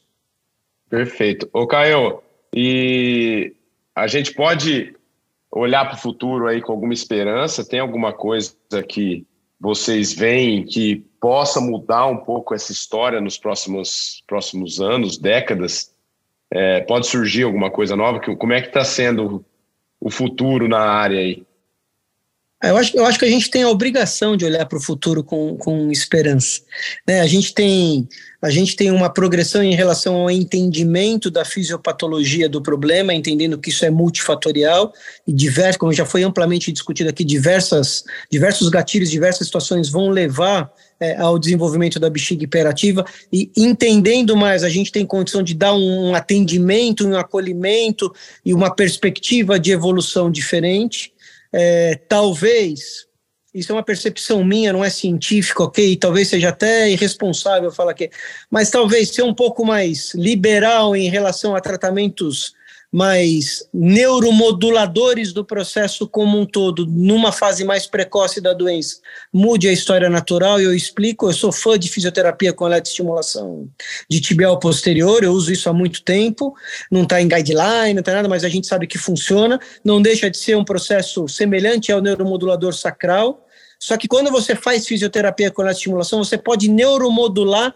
Perfeito. 0.87 1.49
Ô, 1.51 1.65
Caio, 1.65 2.21
e 2.53 3.53
a 3.95 4.07
gente 4.07 4.33
pode 4.33 4.95
olhar 5.51 5.85
para 5.85 5.95
o 5.95 6.01
futuro 6.01 6.47
aí 6.47 6.61
com 6.61 6.71
alguma 6.71 6.93
esperança? 6.93 7.67
Tem 7.67 7.79
alguma 7.79 8.13
coisa 8.13 8.55
que 8.87 9.25
vocês 9.59 10.13
veem 10.13 10.65
que 10.65 11.05
possa 11.19 11.61
mudar 11.61 12.07
um 12.07 12.17
pouco 12.17 12.55
essa 12.55 12.71
história 12.71 13.21
nos 13.21 13.37
próximos, 13.37 14.23
próximos 14.25 14.81
anos, 14.81 15.17
décadas? 15.17 15.93
É, 16.49 16.81
pode 16.81 17.07
surgir 17.07 17.43
alguma 17.43 17.69
coisa 17.69 17.95
nova? 17.95 18.19
Como 18.19 18.53
é 18.53 18.61
que 18.61 18.67
está 18.67 18.83
sendo 18.83 19.45
o 19.99 20.09
futuro 20.09 20.67
na 20.67 20.79
área 20.79 21.19
aí? 21.19 21.45
É, 22.63 22.69
eu 22.69 22.77
acho, 22.77 22.95
eu 22.95 23.05
acho 23.05 23.17
que 23.17 23.25
a 23.25 23.29
gente 23.29 23.49
tem 23.49 23.63
a 23.63 23.69
obrigação 23.69 24.37
de 24.37 24.45
olhar 24.45 24.65
para 24.67 24.77
o 24.77 24.81
futuro 24.81 25.23
com, 25.23 25.57
com 25.57 25.91
esperança. 25.91 26.61
Né? 27.07 27.19
A, 27.21 27.25
gente 27.25 27.55
tem, 27.55 28.07
a 28.39 28.51
gente 28.51 28.75
tem 28.75 28.91
uma 28.91 29.09
progressão 29.09 29.63
em 29.63 29.73
relação 29.73 30.15
ao 30.15 30.29
entendimento 30.29 31.31
da 31.31 31.43
fisiopatologia 31.43 32.47
do 32.47 32.61
problema, 32.61 33.15
entendendo 33.15 33.57
que 33.57 33.69
isso 33.69 33.83
é 33.83 33.89
multifatorial 33.89 34.93
e 35.27 35.33
diversos, 35.33 35.77
como 35.77 35.91
já 35.91 36.05
foi 36.05 36.21
amplamente 36.21 36.71
discutido 36.71 37.09
aqui, 37.09 37.23
diversas, 37.23 38.03
diversos 38.31 38.69
gatilhos, 38.69 39.09
diversas 39.09 39.47
situações 39.47 39.89
vão 39.89 40.09
levar 40.09 40.71
é, 40.99 41.17
ao 41.17 41.39
desenvolvimento 41.39 41.99
da 41.99 42.11
bexiga 42.11 42.43
hiperativa 42.43 43.03
e 43.33 43.51
entendendo 43.57 44.37
mais, 44.37 44.63
a 44.63 44.69
gente 44.69 44.91
tem 44.91 45.03
condição 45.03 45.41
de 45.41 45.55
dar 45.55 45.73
um 45.73 46.13
atendimento, 46.13 47.07
um 47.07 47.17
acolhimento 47.17 48.13
e 48.45 48.53
uma 48.53 48.69
perspectiva 48.69 49.59
de 49.59 49.71
evolução 49.71 50.29
diferente 50.29 51.11
é, 51.53 51.95
talvez, 52.07 53.07
isso 53.53 53.71
é 53.71 53.75
uma 53.75 53.83
percepção 53.83 54.43
minha, 54.43 54.71
não 54.71 54.83
é 54.83 54.89
científica, 54.89 55.63
ok? 55.63 55.95
Talvez 55.97 56.29
seja 56.29 56.49
até 56.49 56.89
irresponsável 56.89 57.71
falar 57.71 57.93
que, 57.93 58.09
mas 58.49 58.69
talvez 58.69 59.09
ser 59.09 59.23
um 59.23 59.33
pouco 59.33 59.65
mais 59.65 60.13
liberal 60.13 60.95
em 60.95 61.09
relação 61.09 61.55
a 61.55 61.61
tratamentos 61.61 62.53
mais 62.91 63.65
neuromoduladores 63.73 65.31
do 65.31 65.45
processo 65.45 66.05
como 66.07 66.37
um 66.37 66.45
todo, 66.45 66.85
numa 66.85 67.31
fase 67.31 67.63
mais 67.63 67.87
precoce 67.87 68.41
da 68.41 68.51
doença, 68.51 68.97
mude 69.31 69.69
a 69.69 69.71
história 69.71 70.09
natural. 70.09 70.59
Eu 70.59 70.73
explico, 70.73 71.29
eu 71.29 71.33
sou 71.33 71.51
fã 71.51 71.79
de 71.79 71.89
fisioterapia 71.89 72.51
com 72.51 72.67
eletroestimulação 72.67 73.69
de 74.09 74.19
tibial 74.19 74.59
posterior, 74.59 75.23
eu 75.23 75.31
uso 75.31 75.53
isso 75.53 75.69
há 75.69 75.73
muito 75.73 76.03
tempo, 76.03 76.53
não 76.91 77.03
está 77.03 77.21
em 77.21 77.27
guideline, 77.27 77.93
não 77.93 78.03
tem 78.03 78.13
nada, 78.13 78.27
mas 78.27 78.43
a 78.43 78.49
gente 78.49 78.67
sabe 78.67 78.87
que 78.87 78.97
funciona. 78.97 79.59
Não 79.83 80.01
deixa 80.01 80.29
de 80.29 80.37
ser 80.37 80.57
um 80.57 80.65
processo 80.65 81.27
semelhante 81.27 81.91
ao 81.91 82.01
neuromodulador 82.01 82.73
sacral. 82.73 83.47
Só 83.79 83.97
que 83.97 84.07
quando 84.07 84.29
você 84.29 84.55
faz 84.55 84.85
fisioterapia 84.85 85.49
com 85.49 85.61
eletroestimulação, 85.61 86.23
você 86.23 86.37
pode 86.37 86.69
neuromodular 86.69 87.73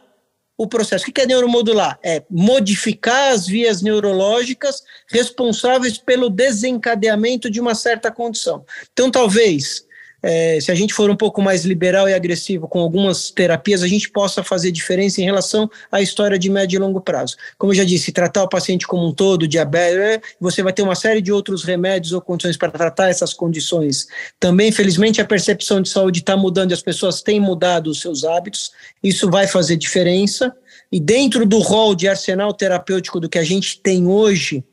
o 0.57 0.67
processo. 0.67 1.09
O 1.09 1.11
que 1.11 1.21
é 1.21 1.25
neuromodular? 1.25 1.99
É 2.03 2.23
modificar 2.29 3.33
as 3.33 3.45
vias 3.45 3.81
neurológicas 3.81 4.83
responsáveis 5.07 5.97
pelo 5.97 6.29
desencadeamento 6.29 7.49
de 7.49 7.59
uma 7.59 7.75
certa 7.75 8.11
condição. 8.11 8.65
Então, 8.91 9.11
talvez 9.11 9.85
é, 10.21 10.59
se 10.59 10.71
a 10.71 10.75
gente 10.75 10.93
for 10.93 11.09
um 11.09 11.15
pouco 11.15 11.41
mais 11.41 11.65
liberal 11.65 12.09
e 12.09 12.13
agressivo 12.13 12.67
com 12.67 12.79
algumas 12.79 13.29
terapias, 13.29 13.83
a 13.83 13.87
gente 13.87 14.09
possa 14.09 14.43
fazer 14.43 14.71
diferença 14.71 15.21
em 15.21 15.25
relação 15.25 15.69
à 15.91 16.01
história 16.01 16.37
de 16.37 16.49
médio 16.49 16.77
e 16.77 16.79
longo 16.79 16.99
prazo. 17.01 17.35
Como 17.57 17.71
eu 17.71 17.77
já 17.77 17.83
disse, 17.83 18.11
tratar 18.11 18.43
o 18.43 18.49
paciente 18.49 18.87
como 18.87 19.07
um 19.07 19.13
todo, 19.13 19.47
diabetes, 19.47 19.97
é, 19.97 20.21
você 20.39 20.63
vai 20.63 20.73
ter 20.73 20.81
uma 20.81 20.95
série 20.95 21.21
de 21.21 21.31
outros 21.31 21.63
remédios 21.63 22.13
ou 22.13 22.21
condições 22.21 22.57
para 22.57 22.71
tratar 22.71 23.09
essas 23.09 23.33
condições. 23.33 24.07
Também, 24.39 24.71
felizmente, 24.71 25.21
a 25.21 25.25
percepção 25.25 25.81
de 25.81 25.89
saúde 25.89 26.19
está 26.19 26.35
mudando 26.35 26.71
e 26.71 26.73
as 26.73 26.81
pessoas 26.81 27.21
têm 27.21 27.39
mudado 27.39 27.87
os 27.87 28.01
seus 28.01 28.23
hábitos. 28.23 28.71
Isso 29.03 29.29
vai 29.29 29.47
fazer 29.47 29.75
diferença. 29.77 30.55
E 30.91 30.99
dentro 30.99 31.45
do 31.45 31.59
rol 31.59 31.95
de 31.95 32.07
arsenal 32.07 32.53
terapêutico 32.53 33.19
do 33.19 33.29
que 33.29 33.37
a 33.37 33.43
gente 33.43 33.79
tem 33.81 34.07
hoje, 34.07 34.63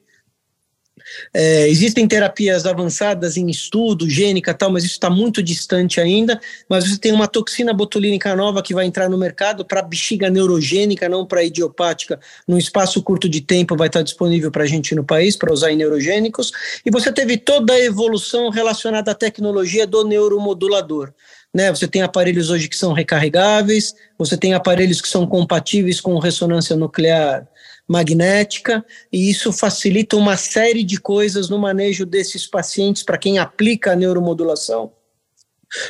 é, 1.32 1.68
existem 1.68 2.07
terapias 2.07 2.66
avançadas 2.66 3.36
em 3.36 3.48
estudo, 3.48 4.09
gênica 4.09 4.55
tal, 4.55 4.70
mas 4.70 4.84
isso 4.84 4.94
está 4.94 5.11
muito 5.11 5.42
distante 5.42 6.00
ainda. 6.00 6.40
Mas 6.68 6.88
você 6.88 6.98
tem 6.98 7.12
uma 7.12 7.28
toxina 7.28 7.72
botulínica 7.72 8.34
nova 8.34 8.62
que 8.62 8.74
vai 8.74 8.86
entrar 8.86 9.09
no 9.09 9.18
mercado 9.18 9.64
para 9.64 9.82
bexiga 9.82 10.30
neurogênica, 10.30 11.09
não 11.09 11.26
para 11.26 11.44
idiopática. 11.44 12.18
Num 12.46 12.59
espaço 12.59 13.03
curto 13.03 13.28
de 13.28 13.40
tempo 13.40 13.76
vai 13.76 13.88
estar 13.88 14.03
disponível 14.03 14.50
para 14.50 14.64
a 14.64 14.66
gente 14.66 14.94
no 14.94 15.05
país 15.05 15.36
para 15.36 15.53
usar 15.53 15.72
em 15.72 15.76
neurogênicos. 15.76 16.53
E 16.84 16.90
você 16.90 17.12
teve 17.12 17.36
toda 17.36 17.72
a 17.72 17.80
evolução 17.80 18.50
relacionada 18.50 19.11
à 19.11 19.14
tecnologia 19.14 19.86
do 19.86 20.05
neuromodulador. 20.05 21.12
Né, 21.55 21.70
você 21.70 21.86
tem 21.86 22.00
aparelhos 22.00 22.48
hoje 22.48 22.66
que 22.66 22.74
são 22.74 22.94
recarregáveis, 22.94 23.94
você 24.16 24.38
tem 24.38 24.55
aparelhos 24.55 25.03
que 25.03 25.09
são 25.09 25.26
compatíveis 25.26 26.00
com 26.00 26.18
ressonância 26.18 26.74
nuclear 26.74 27.46
magnética, 27.86 28.84
e 29.12 29.30
isso 29.30 29.52
facilita 29.52 30.16
uma 30.16 30.36
série 30.36 30.82
de 30.84 30.98
coisas 30.98 31.48
no 31.48 31.58
manejo 31.58 32.06
desses 32.06 32.46
pacientes 32.46 33.02
para 33.02 33.18
quem 33.18 33.38
aplica 33.38 33.92
a 33.92 33.96
neuromodulação 33.96 34.92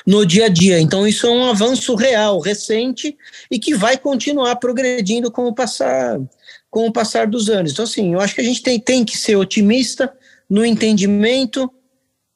no 0.07 0.25
dia 0.25 0.47
a 0.47 0.49
dia. 0.49 0.81
Então, 0.81 1.07
isso 1.07 1.27
é 1.27 1.31
um 1.31 1.45
avanço 1.45 1.95
real, 1.95 2.39
recente, 2.41 3.17
e 3.51 3.59
que 3.59 3.75
vai 3.75 3.99
continuar 3.99 4.57
progredindo 4.57 5.31
com 5.31 5.47
o 5.47 5.55
passar, 5.55 6.21
com 6.71 6.87
o 6.87 6.93
passar 6.93 7.27
dos 7.27 7.49
anos. 7.49 7.73
Então, 7.73 7.85
assim, 7.85 8.13
eu 8.15 8.21
acho 8.21 8.35
que 8.35 8.41
a 8.41 8.45
gente 8.45 8.63
tem, 8.63 8.79
tem 8.79 9.05
que 9.05 9.17
ser 9.17 9.37
otimista 9.37 10.13
no 10.49 10.65
entendimento, 10.65 11.71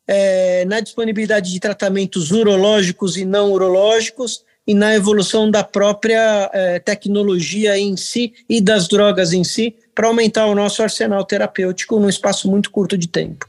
é, 0.07 0.65
na 0.65 0.81
disponibilidade 0.81 1.53
de 1.53 1.61
tratamentos 1.61 2.31
urológicos 2.31 3.17
e 3.17 3.25
não 3.25 3.53
urológicos, 3.53 4.45
e 4.67 4.75
na 4.75 4.95
evolução 4.95 5.51
da 5.51 5.63
própria 5.63 6.51
eh, 6.53 6.79
tecnologia 6.81 7.79
em 7.79 7.97
si 7.97 8.35
e 8.49 8.61
das 8.61 8.89
drogas 8.89 9.33
em 9.33 9.45
si, 9.45 9.77
para 9.95 10.09
aumentar 10.09 10.47
o 10.47 10.55
nosso 10.55 10.83
arsenal 10.83 11.25
terapêutico 11.25 11.99
num 12.01 12.09
espaço 12.09 12.51
muito 12.51 12.71
curto 12.71 12.99
de 12.99 13.09
tempo. 13.09 13.47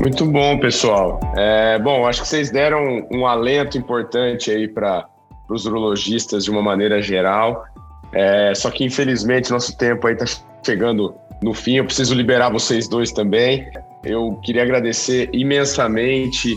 Muito 0.00 0.26
bom, 0.26 0.58
pessoal. 0.58 1.18
É, 1.36 1.78
bom, 1.78 2.06
acho 2.06 2.22
que 2.22 2.28
vocês 2.28 2.50
deram 2.50 3.06
um 3.10 3.26
alento 3.26 3.78
importante 3.78 4.50
aí 4.50 4.68
para 4.68 5.08
os 5.48 5.66
urologistas 5.66 6.44
de 6.44 6.50
uma 6.50 6.62
maneira 6.62 7.00
geral. 7.00 7.64
É, 8.12 8.54
só 8.54 8.70
que 8.70 8.84
infelizmente 8.84 9.50
nosso 9.50 9.76
tempo 9.76 10.06
aí 10.06 10.14
está 10.14 10.26
chegando 10.64 11.14
no 11.42 11.54
fim. 11.54 11.76
Eu 11.76 11.84
preciso 11.84 12.14
liberar 12.14 12.50
vocês 12.50 12.88
dois 12.88 13.12
também. 13.12 13.66
Eu 14.04 14.38
queria 14.44 14.62
agradecer 14.62 15.30
imensamente 15.32 16.54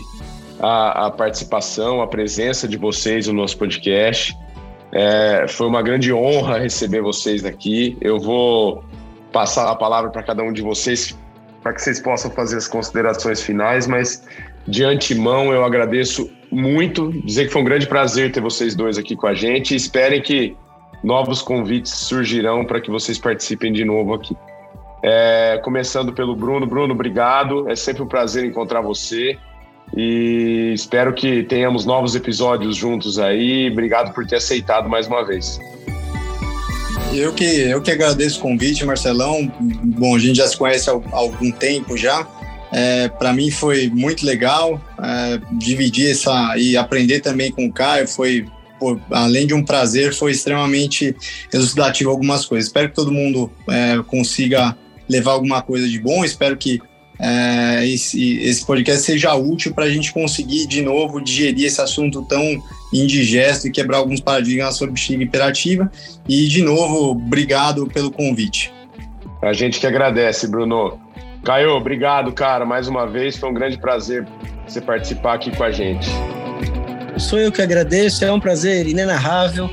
a, 0.60 1.06
a 1.06 1.10
participação, 1.10 2.00
a 2.00 2.06
presença 2.06 2.66
de 2.66 2.76
vocês 2.76 3.26
no 3.26 3.32
nosso 3.32 3.56
podcast. 3.56 4.36
É, 4.92 5.46
foi 5.48 5.66
uma 5.66 5.82
grande 5.82 6.12
honra 6.12 6.58
receber 6.58 7.00
vocês 7.00 7.44
aqui. 7.44 7.96
Eu 8.00 8.18
vou 8.18 8.84
passar 9.32 9.70
a 9.70 9.74
palavra 9.74 10.10
para 10.10 10.22
cada 10.22 10.42
um 10.42 10.52
de 10.52 10.62
vocês 10.62 11.16
para 11.62 11.72
que 11.72 11.82
vocês 11.82 12.00
possam 12.00 12.30
fazer 12.30 12.56
as 12.56 12.68
considerações 12.68 13.42
finais, 13.42 13.86
mas 13.86 14.24
de 14.66 14.84
antemão 14.84 15.52
eu 15.52 15.64
agradeço 15.64 16.30
muito, 16.50 17.10
dizer 17.24 17.46
que 17.46 17.52
foi 17.52 17.62
um 17.62 17.64
grande 17.64 17.86
prazer 17.86 18.32
ter 18.32 18.40
vocês 18.40 18.74
dois 18.74 18.96
aqui 18.96 19.16
com 19.16 19.26
a 19.26 19.34
gente 19.34 19.74
esperem 19.74 20.22
que 20.22 20.56
novos 21.02 21.42
convites 21.42 21.92
surgirão 21.92 22.64
para 22.64 22.80
que 22.80 22.90
vocês 22.90 23.18
participem 23.18 23.72
de 23.72 23.84
novo 23.84 24.14
aqui. 24.14 24.36
É, 25.02 25.60
começando 25.62 26.12
pelo 26.12 26.34
Bruno. 26.34 26.66
Bruno, 26.66 26.92
obrigado. 26.92 27.68
É 27.68 27.76
sempre 27.76 28.02
um 28.02 28.06
prazer 28.06 28.44
encontrar 28.44 28.80
você. 28.80 29.38
E 29.96 30.72
espero 30.74 31.12
que 31.14 31.42
tenhamos 31.42 31.84
novos 31.84 32.14
episódios 32.14 32.76
juntos 32.76 33.18
aí. 33.18 33.70
Obrigado 33.70 34.12
por 34.12 34.26
ter 34.26 34.36
aceitado 34.36 34.88
mais 34.88 35.06
uma 35.06 35.24
vez. 35.24 35.58
Eu 37.12 37.32
que, 37.32 37.44
eu 37.44 37.80
que 37.80 37.90
agradeço 37.90 38.38
o 38.38 38.42
convite, 38.42 38.84
Marcelão. 38.84 39.50
Bom, 39.60 40.14
a 40.14 40.18
gente 40.18 40.36
já 40.36 40.46
se 40.46 40.56
conhece 40.56 40.90
há 40.90 40.92
algum 41.12 41.50
tempo 41.50 41.96
já. 41.96 42.26
É, 42.70 43.08
para 43.08 43.32
mim 43.32 43.50
foi 43.50 43.88
muito 43.88 44.26
legal 44.26 44.80
é, 45.02 45.40
dividir 45.52 46.10
essa 46.10 46.56
e 46.58 46.76
aprender 46.76 47.20
também 47.20 47.50
com 47.50 47.66
o 47.66 47.72
Caio. 47.72 48.06
Foi, 48.06 48.46
além 49.10 49.46
de 49.46 49.54
um 49.54 49.64
prazer, 49.64 50.14
foi 50.14 50.32
extremamente 50.32 51.16
elucidativo 51.52 52.10
algumas 52.10 52.44
coisas. 52.44 52.66
Espero 52.66 52.90
que 52.90 52.94
todo 52.94 53.10
mundo 53.10 53.50
é, 53.70 54.02
consiga 54.06 54.76
levar 55.08 55.32
alguma 55.32 55.62
coisa 55.62 55.88
de 55.88 55.98
bom. 55.98 56.24
Espero 56.24 56.56
que 56.56 56.80
é, 57.18 57.86
esse, 57.86 58.38
esse 58.38 58.64
podcast 58.64 59.02
seja 59.02 59.34
útil 59.34 59.74
para 59.74 59.84
a 59.84 59.90
gente 59.90 60.12
conseguir 60.12 60.66
de 60.66 60.82
novo 60.82 61.20
digerir 61.20 61.66
esse 61.66 61.80
assunto 61.80 62.22
tão 62.22 62.62
indigesto 62.92 63.66
e 63.66 63.70
quebrar 63.70 63.98
alguns 63.98 64.20
paradigmas 64.20 64.76
sobre 64.76 64.94
bexiga 64.94 65.22
hiperativa. 65.22 65.90
E 66.28 66.46
de 66.46 66.62
novo, 66.62 67.10
obrigado 67.10 67.86
pelo 67.86 68.10
convite. 68.10 68.72
A 69.42 69.52
gente 69.52 69.80
que 69.80 69.86
agradece, 69.86 70.46
Bruno. 70.46 70.98
Caio, 71.44 71.70
obrigado, 71.70 72.32
cara, 72.32 72.64
mais 72.64 72.88
uma 72.88 73.06
vez. 73.06 73.36
Foi 73.36 73.48
um 73.50 73.54
grande 73.54 73.78
prazer 73.78 74.26
você 74.66 74.80
participar 74.80 75.34
aqui 75.34 75.54
com 75.56 75.64
a 75.64 75.70
gente. 75.70 76.08
Sou 77.16 77.38
eu 77.38 77.50
que 77.50 77.60
agradeço, 77.60 78.24
é 78.24 78.32
um 78.32 78.38
prazer 78.38 78.86
inenarrável. 78.86 79.68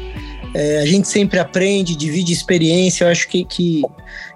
É, 0.54 0.80
a 0.80 0.86
gente 0.86 1.08
sempre 1.08 1.38
aprende, 1.38 1.96
divide 1.96 2.32
experiência. 2.32 3.04
Eu 3.04 3.10
acho 3.10 3.28
que, 3.28 3.44
que 3.44 3.84